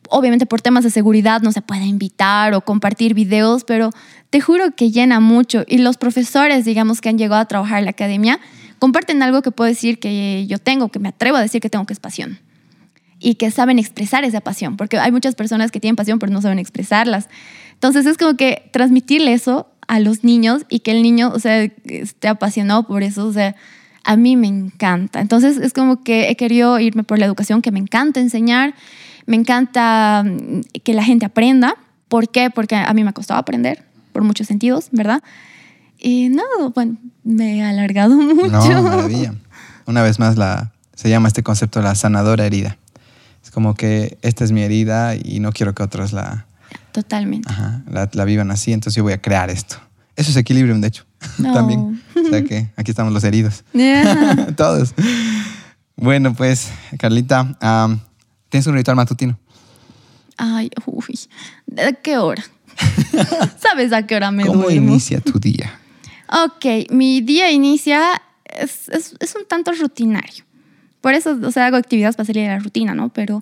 [0.09, 3.91] obviamente por temas de seguridad no se puede invitar o compartir videos, pero
[4.29, 5.63] te juro que llena mucho.
[5.67, 8.39] Y los profesores, digamos, que han llegado a trabajar en la academia,
[8.79, 11.85] comparten algo que puedo decir que yo tengo, que me atrevo a decir que tengo,
[11.85, 12.39] que es pasión.
[13.19, 16.41] Y que saben expresar esa pasión, porque hay muchas personas que tienen pasión pero no
[16.41, 17.29] saben expresarlas.
[17.73, 21.63] Entonces es como que transmitirle eso a los niños y que el niño, o sea,
[21.85, 23.55] esté apasionado por eso, o sea,
[24.03, 25.19] a mí me encanta.
[25.19, 28.73] Entonces es como que he querido irme por la educación, que me encanta enseñar,
[29.25, 31.75] me encanta mm, que la gente aprenda.
[32.07, 32.49] ¿Por qué?
[32.49, 35.21] Porque a mí me ha costado aprender, por muchos sentidos, ¿verdad?
[35.99, 36.43] Y no,
[36.73, 38.49] bueno, me he alargado mucho.
[38.49, 39.33] No, maravilla.
[39.85, 42.77] Una vez más, la, se llama este concepto la sanadora herida.
[43.43, 46.45] Es como que esta es mi herida y no quiero que otros la...
[46.91, 47.49] Totalmente.
[47.49, 49.77] Ajá, la, vivan así, entonces yo voy a crear esto.
[50.15, 51.05] Eso es equilibrium, de hecho,
[51.41, 52.01] también.
[52.15, 53.63] O sea que aquí estamos los heridos.
[54.55, 54.93] Todos.
[55.95, 57.57] Bueno, pues, Carlita,
[58.49, 59.39] ¿tienes un ritual matutino?
[60.35, 61.19] Ay, uy.
[61.65, 62.43] ¿De qué hora?
[63.59, 65.79] ¿Sabes a qué hora me ¿Cómo inicia tu día?
[66.29, 70.43] Ok, mi día inicia, es, es, es, un tanto rutinario.
[71.01, 73.09] Por eso, o sea, hago actividades para salir de la rutina, ¿no?
[73.09, 73.41] Pero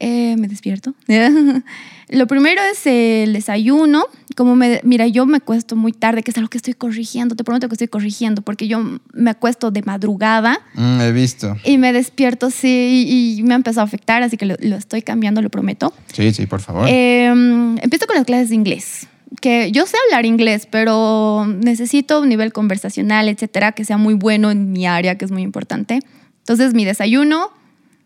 [0.00, 0.94] eh, me despierto.
[2.08, 4.06] Lo primero es el desayuno.
[4.36, 7.34] Como me, mira, yo me acuesto muy tarde, que es algo que estoy corrigiendo.
[7.34, 8.80] Te prometo que estoy corrigiendo, porque yo
[9.12, 10.60] me acuesto de madrugada.
[10.74, 11.56] Mm, he visto.
[11.64, 15.02] Y me despierto, sí, y, me ha empezado a afectar, así que lo, lo estoy
[15.02, 15.92] cambiando, lo prometo.
[16.12, 16.86] Sí, sí, por favor.
[16.88, 19.08] Eh, empiezo con las clases de inglés
[19.40, 24.50] que yo sé hablar inglés, pero necesito un nivel conversacional, etcétera, que sea muy bueno
[24.50, 26.00] en mi área, que es muy importante.
[26.38, 27.50] Entonces, mi desayuno,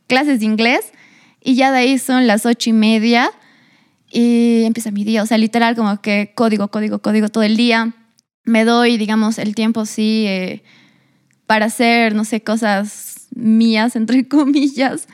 [0.06, 0.92] clases de inglés,
[1.40, 3.30] y ya de ahí son las ocho y media
[4.10, 5.22] y empieza mi día.
[5.22, 7.94] O sea, literal, como que código, código, código todo el día.
[8.44, 10.62] Me doy, digamos, el tiempo, sí, eh,
[11.46, 15.08] para hacer, no sé, cosas mías, entre comillas.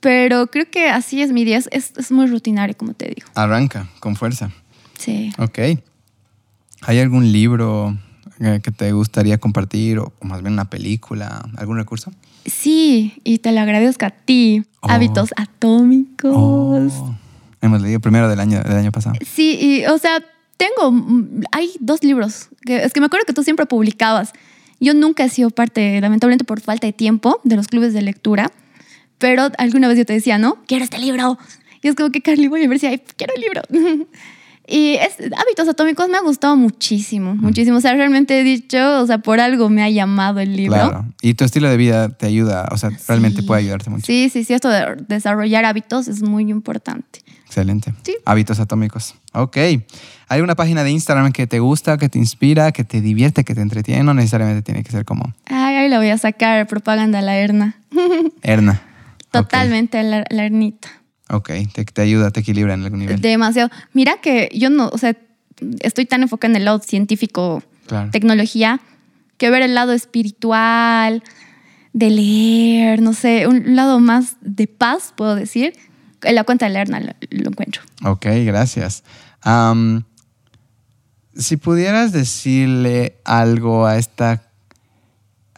[0.00, 1.58] Pero creo que así es mi día.
[1.58, 3.28] Es, es muy rutinario, como te digo.
[3.34, 4.50] Arranca, con fuerza.
[4.98, 5.32] Sí.
[5.38, 5.58] Ok.
[6.82, 7.96] ¿Hay algún libro
[8.40, 12.12] eh, que te gustaría compartir o, más bien una película, algún recurso?
[12.44, 14.64] Sí, y te lo agradezco a ti.
[14.80, 14.90] Oh.
[14.90, 16.32] Hábitos atómicos.
[16.34, 17.14] Oh.
[17.60, 19.16] Hemos leído primero del año, del año pasado.
[19.26, 20.22] Sí, y, o sea,
[20.56, 22.48] tengo, hay dos libros.
[22.64, 24.32] Que, es que me acuerdo que tú siempre publicabas.
[24.78, 28.52] Yo nunca he sido parte, lamentablemente por falta de tiempo, de los clubes de lectura,
[29.18, 30.58] pero alguna vez yo te decía, ¿no?
[30.66, 31.38] Quiero este libro.
[31.82, 33.62] Y es como que, Carly, voy a ver si hay, quiero el libro.
[34.68, 37.78] Y es, Hábitos Atómicos me ha gustado muchísimo, muchísimo.
[37.78, 40.76] O sea, realmente he dicho, o sea, por algo me ha llamado el libro.
[40.76, 41.06] Claro.
[41.22, 44.06] Y tu estilo de vida te ayuda, o sea, realmente puede ayudarte mucho.
[44.06, 47.20] Sí, sí, sí, esto de desarrollar hábitos es muy importante.
[47.46, 47.94] Excelente.
[48.02, 48.16] Sí.
[48.24, 49.14] Hábitos Atómicos.
[49.32, 49.56] Ok.
[50.28, 53.54] ¿Hay una página de Instagram que te gusta, que te inspira, que te divierte, que
[53.54, 54.02] te entretiene?
[54.02, 55.32] No necesariamente tiene que ser como...
[55.46, 57.76] Ay, ahí la voy a sacar, propaganda a la Erna.
[58.42, 58.82] Erna.
[59.30, 60.88] Totalmente, la, la Ernita.
[61.28, 63.20] Ok, te, te, ayuda, te equilibra en algún nivel.
[63.20, 63.70] Demasiado.
[63.92, 65.16] Mira que yo no, o sea,
[65.80, 67.62] estoy tan enfocada en el lado científico,
[68.12, 68.80] tecnología,
[69.36, 71.22] que ver el lado espiritual,
[71.92, 75.72] de leer, no sé, un lado más de paz, puedo decir.
[76.22, 77.82] En la cuenta de leer lo, lo encuentro.
[78.04, 79.02] Ok, gracias.
[81.34, 84.42] si pudieras decirle algo a esta,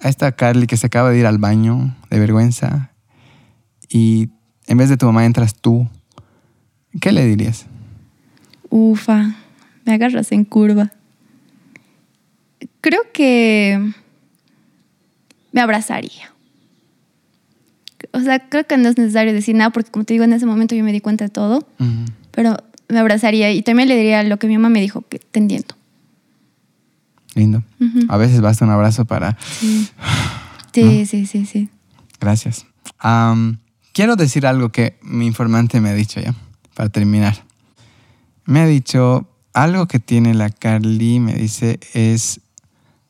[0.01, 2.93] a esta Carly que se acaba de ir al baño de vergüenza
[3.89, 4.31] y
[4.69, 5.89] en vez de tu mamá entras tú,
[7.01, 7.67] ¿qué le dirías?
[8.69, 9.35] Ufa,
[9.85, 10.93] me agarras en curva.
[12.83, 13.93] Creo que
[15.53, 16.33] me abrazaría.
[18.13, 20.47] o sea, creo que no es necesario decir nada porque como te digo, en ese
[20.47, 21.67] momento yo me di cuenta de todo,
[22.31, 22.57] pero
[22.89, 25.75] me abrazaría y también le diría lo que mi mamá me dijo, que te entiendo.
[27.35, 27.63] Lindo.
[28.09, 29.39] A veces basta un abrazo para...
[29.41, 29.89] Sí,
[30.75, 31.69] sí, sí, sí, sí.
[32.21, 32.67] Gracias.
[32.99, 33.59] Am,
[33.99, 36.33] quiero decir algo que mi informante me ha dicho ya,
[36.75, 37.43] para terminar.
[38.45, 42.41] Me ha dicho, algo que tiene la Carly, me dice, es,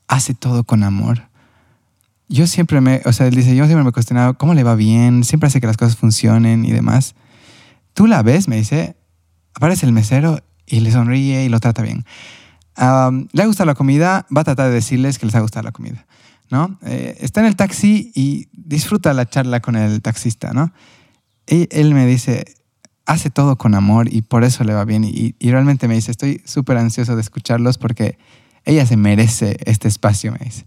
[0.06, 1.28] hace todo con amor.
[2.26, 4.76] Yo siempre me, o sea, él dice, yo siempre me he cuestionado cómo le va
[4.76, 7.14] bien, siempre hace que las cosas funcionen y demás.
[7.92, 8.96] Tú la ves, me dice,
[9.52, 12.06] aparece el mesero y le sonríe y lo trata bien.
[12.78, 15.72] Le ha gustado la comida, va a tratar de decirles que les ha gustado la
[15.72, 16.06] comida.
[16.50, 16.78] ¿No?
[16.84, 20.72] Eh, está en el taxi y disfruta la charla con el taxista, ¿no?
[21.46, 22.44] Y él me dice,
[23.06, 25.04] hace todo con amor y por eso le va bien.
[25.04, 28.18] Y, y realmente me dice, estoy súper ansioso de escucharlos porque
[28.64, 30.66] ella se merece este espacio, me dice.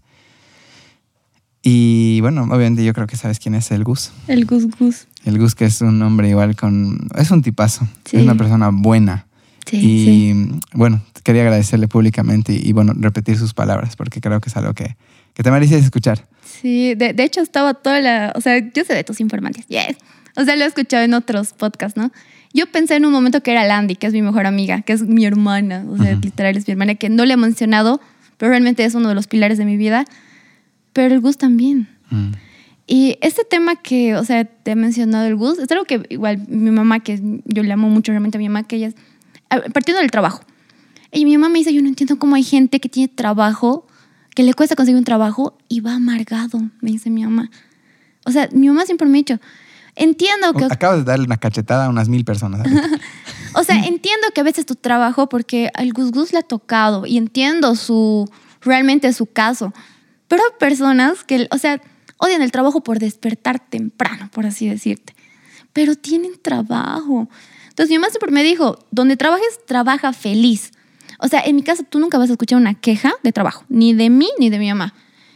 [1.62, 4.10] Y bueno, obviamente yo creo que sabes quién es el Gus.
[4.26, 5.06] El Gus Gus.
[5.24, 7.08] El Gus que es un hombre igual con...
[7.14, 7.86] Es un tipazo.
[8.04, 8.16] Sí.
[8.16, 9.26] Es una persona buena.
[9.64, 10.60] Sí, y sí.
[10.74, 14.74] bueno, quería agradecerle públicamente y, y, bueno, repetir sus palabras porque creo que es algo
[14.74, 14.96] que,
[15.34, 16.26] que te mereces escuchar.
[16.44, 19.96] Sí, de, de, hecho estaba toda la, o sea, yo sé de tus informantes, yes.
[20.36, 22.12] O sea, lo he escuchado en otros podcasts, ¿no?
[22.54, 25.02] Yo pensé en un momento que era Landy, que es mi mejor amiga, que es
[25.02, 26.24] mi hermana, o sea, uh -huh.
[26.24, 28.00] literal es mi hermana, que no le he mencionado,
[28.36, 30.04] pero realmente es uno de los pilares de mi vida,
[30.92, 31.88] pero el Gus también.
[32.10, 32.32] Mm.
[32.86, 36.44] Y este tema que, o sea, te he mencionado el Gus, es algo que igual
[36.48, 38.94] mi mamá, que yo le amo mucho realmente a mi mamá, que ella es,
[39.72, 40.42] partiendo del trabajo.
[41.10, 43.86] Y mi mamá me dice, yo no entiendo cómo hay gente que tiene trabajo,
[44.34, 47.50] que le cuesta conseguir un trabajo y va amargado, me dice mi mamá.
[48.24, 49.40] O sea, mi mamá siempre me ha dicho,
[49.94, 50.64] entiendo que...
[50.64, 52.66] Acabas de darle una cachetada a unas mil personas.
[53.54, 57.06] o sea, entiendo que a veces tu trabajo, porque al Gus Gus le ha tocado
[57.06, 58.30] y entiendo su,
[58.60, 59.72] realmente su caso,
[60.28, 61.80] pero hay personas que, o sea,
[62.18, 65.14] odian el trabajo por despertar temprano, por así decirte,
[65.72, 67.28] pero tienen trabajo.
[67.68, 70.72] Entonces mi mamá siempre me dijo, donde trabajes, trabaja feliz.
[71.22, 73.94] O sea, en mi casa tú nunca vas a escuchar una queja de trabajo, ni
[73.94, 74.92] de mí ni de mi mamá.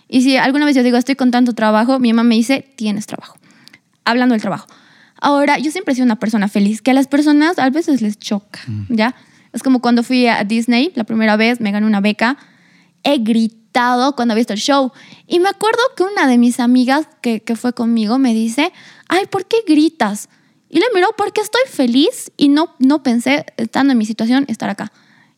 [0.09, 3.07] Y si alguna vez yo digo, estoy con tanto trabajo, mi mamá me dice, tienes
[3.07, 3.39] trabajo.
[4.05, 4.67] Hablando del trabajo.
[5.21, 8.19] Ahora, yo siempre he sido una persona feliz, que a las personas a veces les
[8.19, 8.95] choca, mm.
[8.97, 9.15] ¿ya?
[9.53, 12.37] Es como cuando fui a Disney la primera vez, me gané una beca,
[13.05, 14.91] he gritado cuando he visto el show.
[15.29, 18.73] Y me acuerdo que una de mis amigas que, que fue conmigo me dice,
[19.09, 20.29] ay, ¿por qué gritas?
[20.69, 24.69] Y le miró, porque estoy feliz y no, no pensé, estando en mi situación, estar
[24.69, 24.91] acá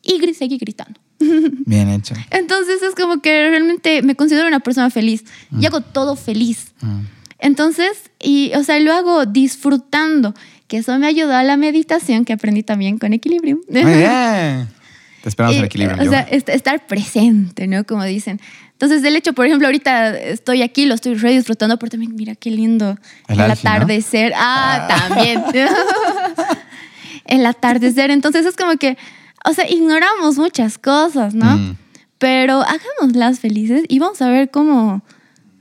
[0.09, 0.99] y seguí gritando.
[1.21, 2.15] Bien hecho.
[2.31, 5.63] Entonces es como que realmente me considero una persona feliz mm.
[5.63, 6.73] y hago todo feliz.
[6.81, 7.01] Mm.
[7.41, 10.35] Entonces, y, o sea, lo hago disfrutando,
[10.67, 13.61] que eso me ayudó a la meditación que aprendí también con Equilibrium.
[13.69, 14.69] Muy bien.
[15.23, 16.07] Te esperamos el Equilibrium.
[16.07, 17.85] O sea, estar presente, ¿no?
[17.85, 18.41] Como dicen.
[18.73, 22.37] Entonces, el hecho, por ejemplo, ahorita estoy aquí, lo estoy re disfrutando, pero también, mira
[22.37, 24.31] qué lindo el, el alfie, atardecer.
[24.31, 24.37] ¿no?
[24.39, 25.43] Ah, ah, también.
[27.25, 28.11] el atardecer.
[28.11, 28.97] Entonces, es como que
[29.49, 31.57] o sea, ignoramos muchas cosas, ¿no?
[31.57, 31.77] Mm.
[32.19, 35.03] Pero hagámoslas felices y vamos a ver cómo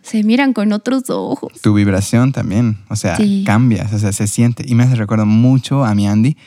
[0.01, 1.53] se miran con otros ojos.
[1.61, 3.43] Tu vibración también, o sea, sí.
[3.45, 4.63] cambias, o sea, se siente.
[4.67, 6.37] Y me hace recuerdo mucho a mi Andy.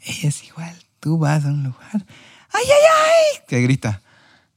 [0.00, 3.42] Ella es igual, tú vas a un lugar, ¡ay, ay, ay!
[3.48, 4.02] Que grita,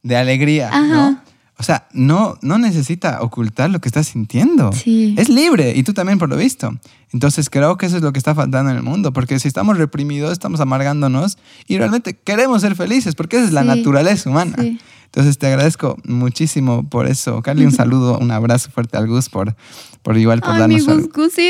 [0.04, 0.86] de alegría, Ajá.
[0.86, 1.29] ¿no?
[1.60, 4.72] O sea, no, no necesita ocultar lo que está sintiendo.
[4.72, 5.14] Sí.
[5.18, 6.72] Es libre y tú también por lo visto.
[7.12, 9.78] Entonces creo que eso es lo que está faltando en el mundo, porque si estamos
[9.78, 11.38] reprimidos, estamos amargándonos
[11.68, 13.68] y realmente queremos ser felices, porque esa es la Sí.
[13.68, 14.56] naturaleza humana.
[14.60, 14.80] Sí.
[15.06, 17.42] Entonces te agradezco muchísimo por eso.
[17.42, 19.56] Carly, un saludo, un abrazo fuerte al Gus por,
[20.02, 21.10] por igual por Ay, mi darnos Gus algo.
[21.14, 21.50] Gus, sí,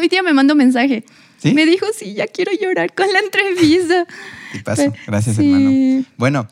[0.00, 1.04] hoy día me mandó mensaje.
[1.38, 1.54] ¿Sí?
[1.54, 4.06] Me dijo, sí, ya quiero llorar con la entrevista.
[4.52, 4.92] Tipazo.
[5.06, 5.50] Gracias, Sí.
[5.50, 6.04] hermano.
[6.16, 6.48] Bueno,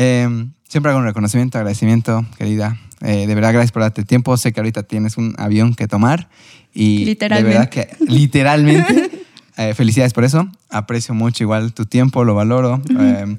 [0.00, 2.78] eh, siempre hago un reconocimiento, agradecimiento, querida.
[3.00, 4.36] Eh, de verdad, gracias por darte tiempo.
[4.36, 6.28] Sé que ahorita tienes un avión que tomar
[6.72, 7.48] y Literalmente.
[7.48, 9.10] de verdad que literalmente
[9.56, 10.48] eh, felicidades por eso.
[10.70, 12.80] Aprecio mucho igual tu tiempo, lo valoro.
[12.96, 13.38] Eh,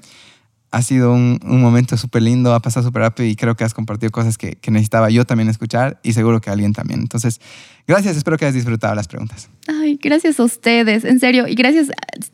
[0.72, 3.73] ha sido un, un momento súper lindo, ha pasado súper rápido y creo que has
[3.73, 6.99] compartido cosas que, que necesitaba yo también escuchar y seguro que alguien también.
[6.99, 7.40] Entonces,
[7.88, 9.49] gracias, espero que hayas disfrutado las preguntas.
[9.68, 11.48] Ay, gracias a ustedes, en serio.
[11.48, 11.88] Y gracias,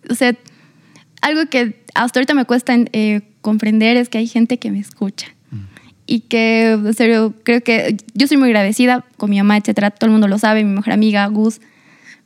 [0.10, 0.35] o sea,
[1.22, 5.27] algo que hasta ahorita me cuesta eh, comprender es que hay gente que me escucha.
[6.07, 9.91] Y que, en serio, creo que yo soy muy agradecida con mi mamá, etcétera.
[9.91, 11.61] Todo el mundo lo sabe, mi mejor amiga, Gus.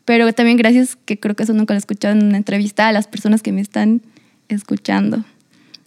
[0.06, 2.92] Pero también gracias, que creo que eso nunca lo he escuchado en una entrevista, a
[2.92, 4.02] las personas que me están
[4.48, 5.24] escuchando.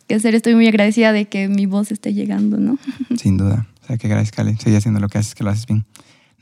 [0.07, 2.79] Que en serio, estoy muy agradecida de que mi voz esté llegando, ¿no?
[3.17, 3.67] Sin duda.
[3.83, 4.57] O sea, que gracias, Cali.
[4.57, 5.85] Sigue haciendo lo que haces, que lo haces bien.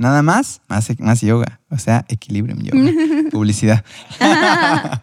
[0.01, 1.61] Nada más, más, más yoga.
[1.69, 2.91] O sea, equilibrio en yoga.
[3.31, 3.85] Publicidad.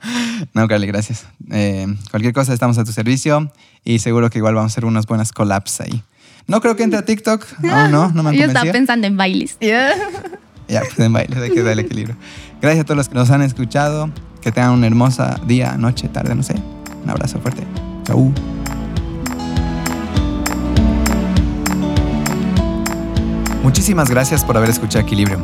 [0.55, 1.27] no, Cali, gracias.
[1.51, 3.51] Eh, cualquier cosa, estamos a tu servicio
[3.83, 6.01] y seguro que igual vamos a hacer unas buenas collabs ahí.
[6.47, 7.45] No creo que entre a TikTok.
[7.71, 9.59] Aún no, no me han Yo estaba pensando en bailes.
[9.59, 12.15] Ya, pues en baile, hay que darle equilibrio.
[12.59, 14.09] Gracias a todos los que nos han escuchado.
[14.41, 16.55] Que tengan una hermosa día, noche, tarde, no sé.
[17.03, 17.61] Un abrazo fuerte.
[18.03, 18.33] Chau.
[23.63, 25.41] Muchísimas gracias por haber escuchado Equilibrium.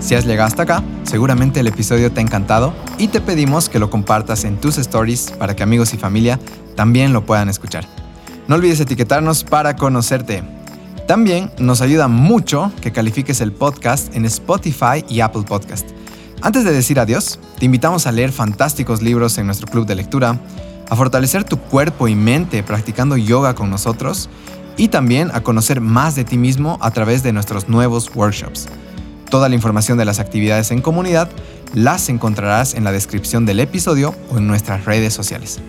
[0.00, 3.80] Si has llegado hasta acá, seguramente el episodio te ha encantado y te pedimos que
[3.80, 6.38] lo compartas en tus stories para que amigos y familia
[6.76, 7.84] también lo puedan escuchar.
[8.46, 10.42] No olvides etiquetarnos para conocerte.
[11.08, 15.88] También nos ayuda mucho que califiques el podcast en Spotify y Apple Podcast.
[16.40, 20.38] Antes de decir adiós, te invitamos a leer fantásticos libros en nuestro club de lectura,
[20.88, 24.30] a fortalecer tu cuerpo y mente practicando yoga con nosotros
[24.78, 28.68] y también a conocer más de ti mismo a través de nuestros nuevos workshops.
[29.28, 31.28] Toda la información de las actividades en comunidad
[31.74, 35.60] las encontrarás en la descripción del episodio o en nuestras redes sociales.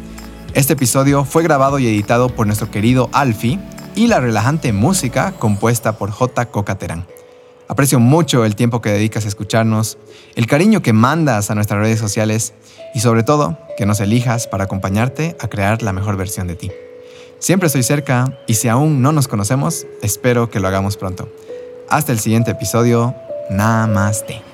[0.54, 3.60] Este episodio fue grabado y editado por nuestro querido Alfie
[3.96, 6.46] y la relajante música compuesta por J.
[6.46, 7.06] Cocaterán.
[7.68, 9.98] Aprecio mucho el tiempo que dedicas a escucharnos,
[10.36, 12.54] el cariño que mandas a nuestras redes sociales
[12.96, 16.72] y sobre todo que nos elijas para acompañarte a crear la mejor versión de ti.
[17.40, 21.30] Siempre estoy cerca y si aún no nos conocemos, espero que lo hagamos pronto.
[21.90, 23.16] Hasta el siguiente episodio.
[23.50, 24.49] Namaste.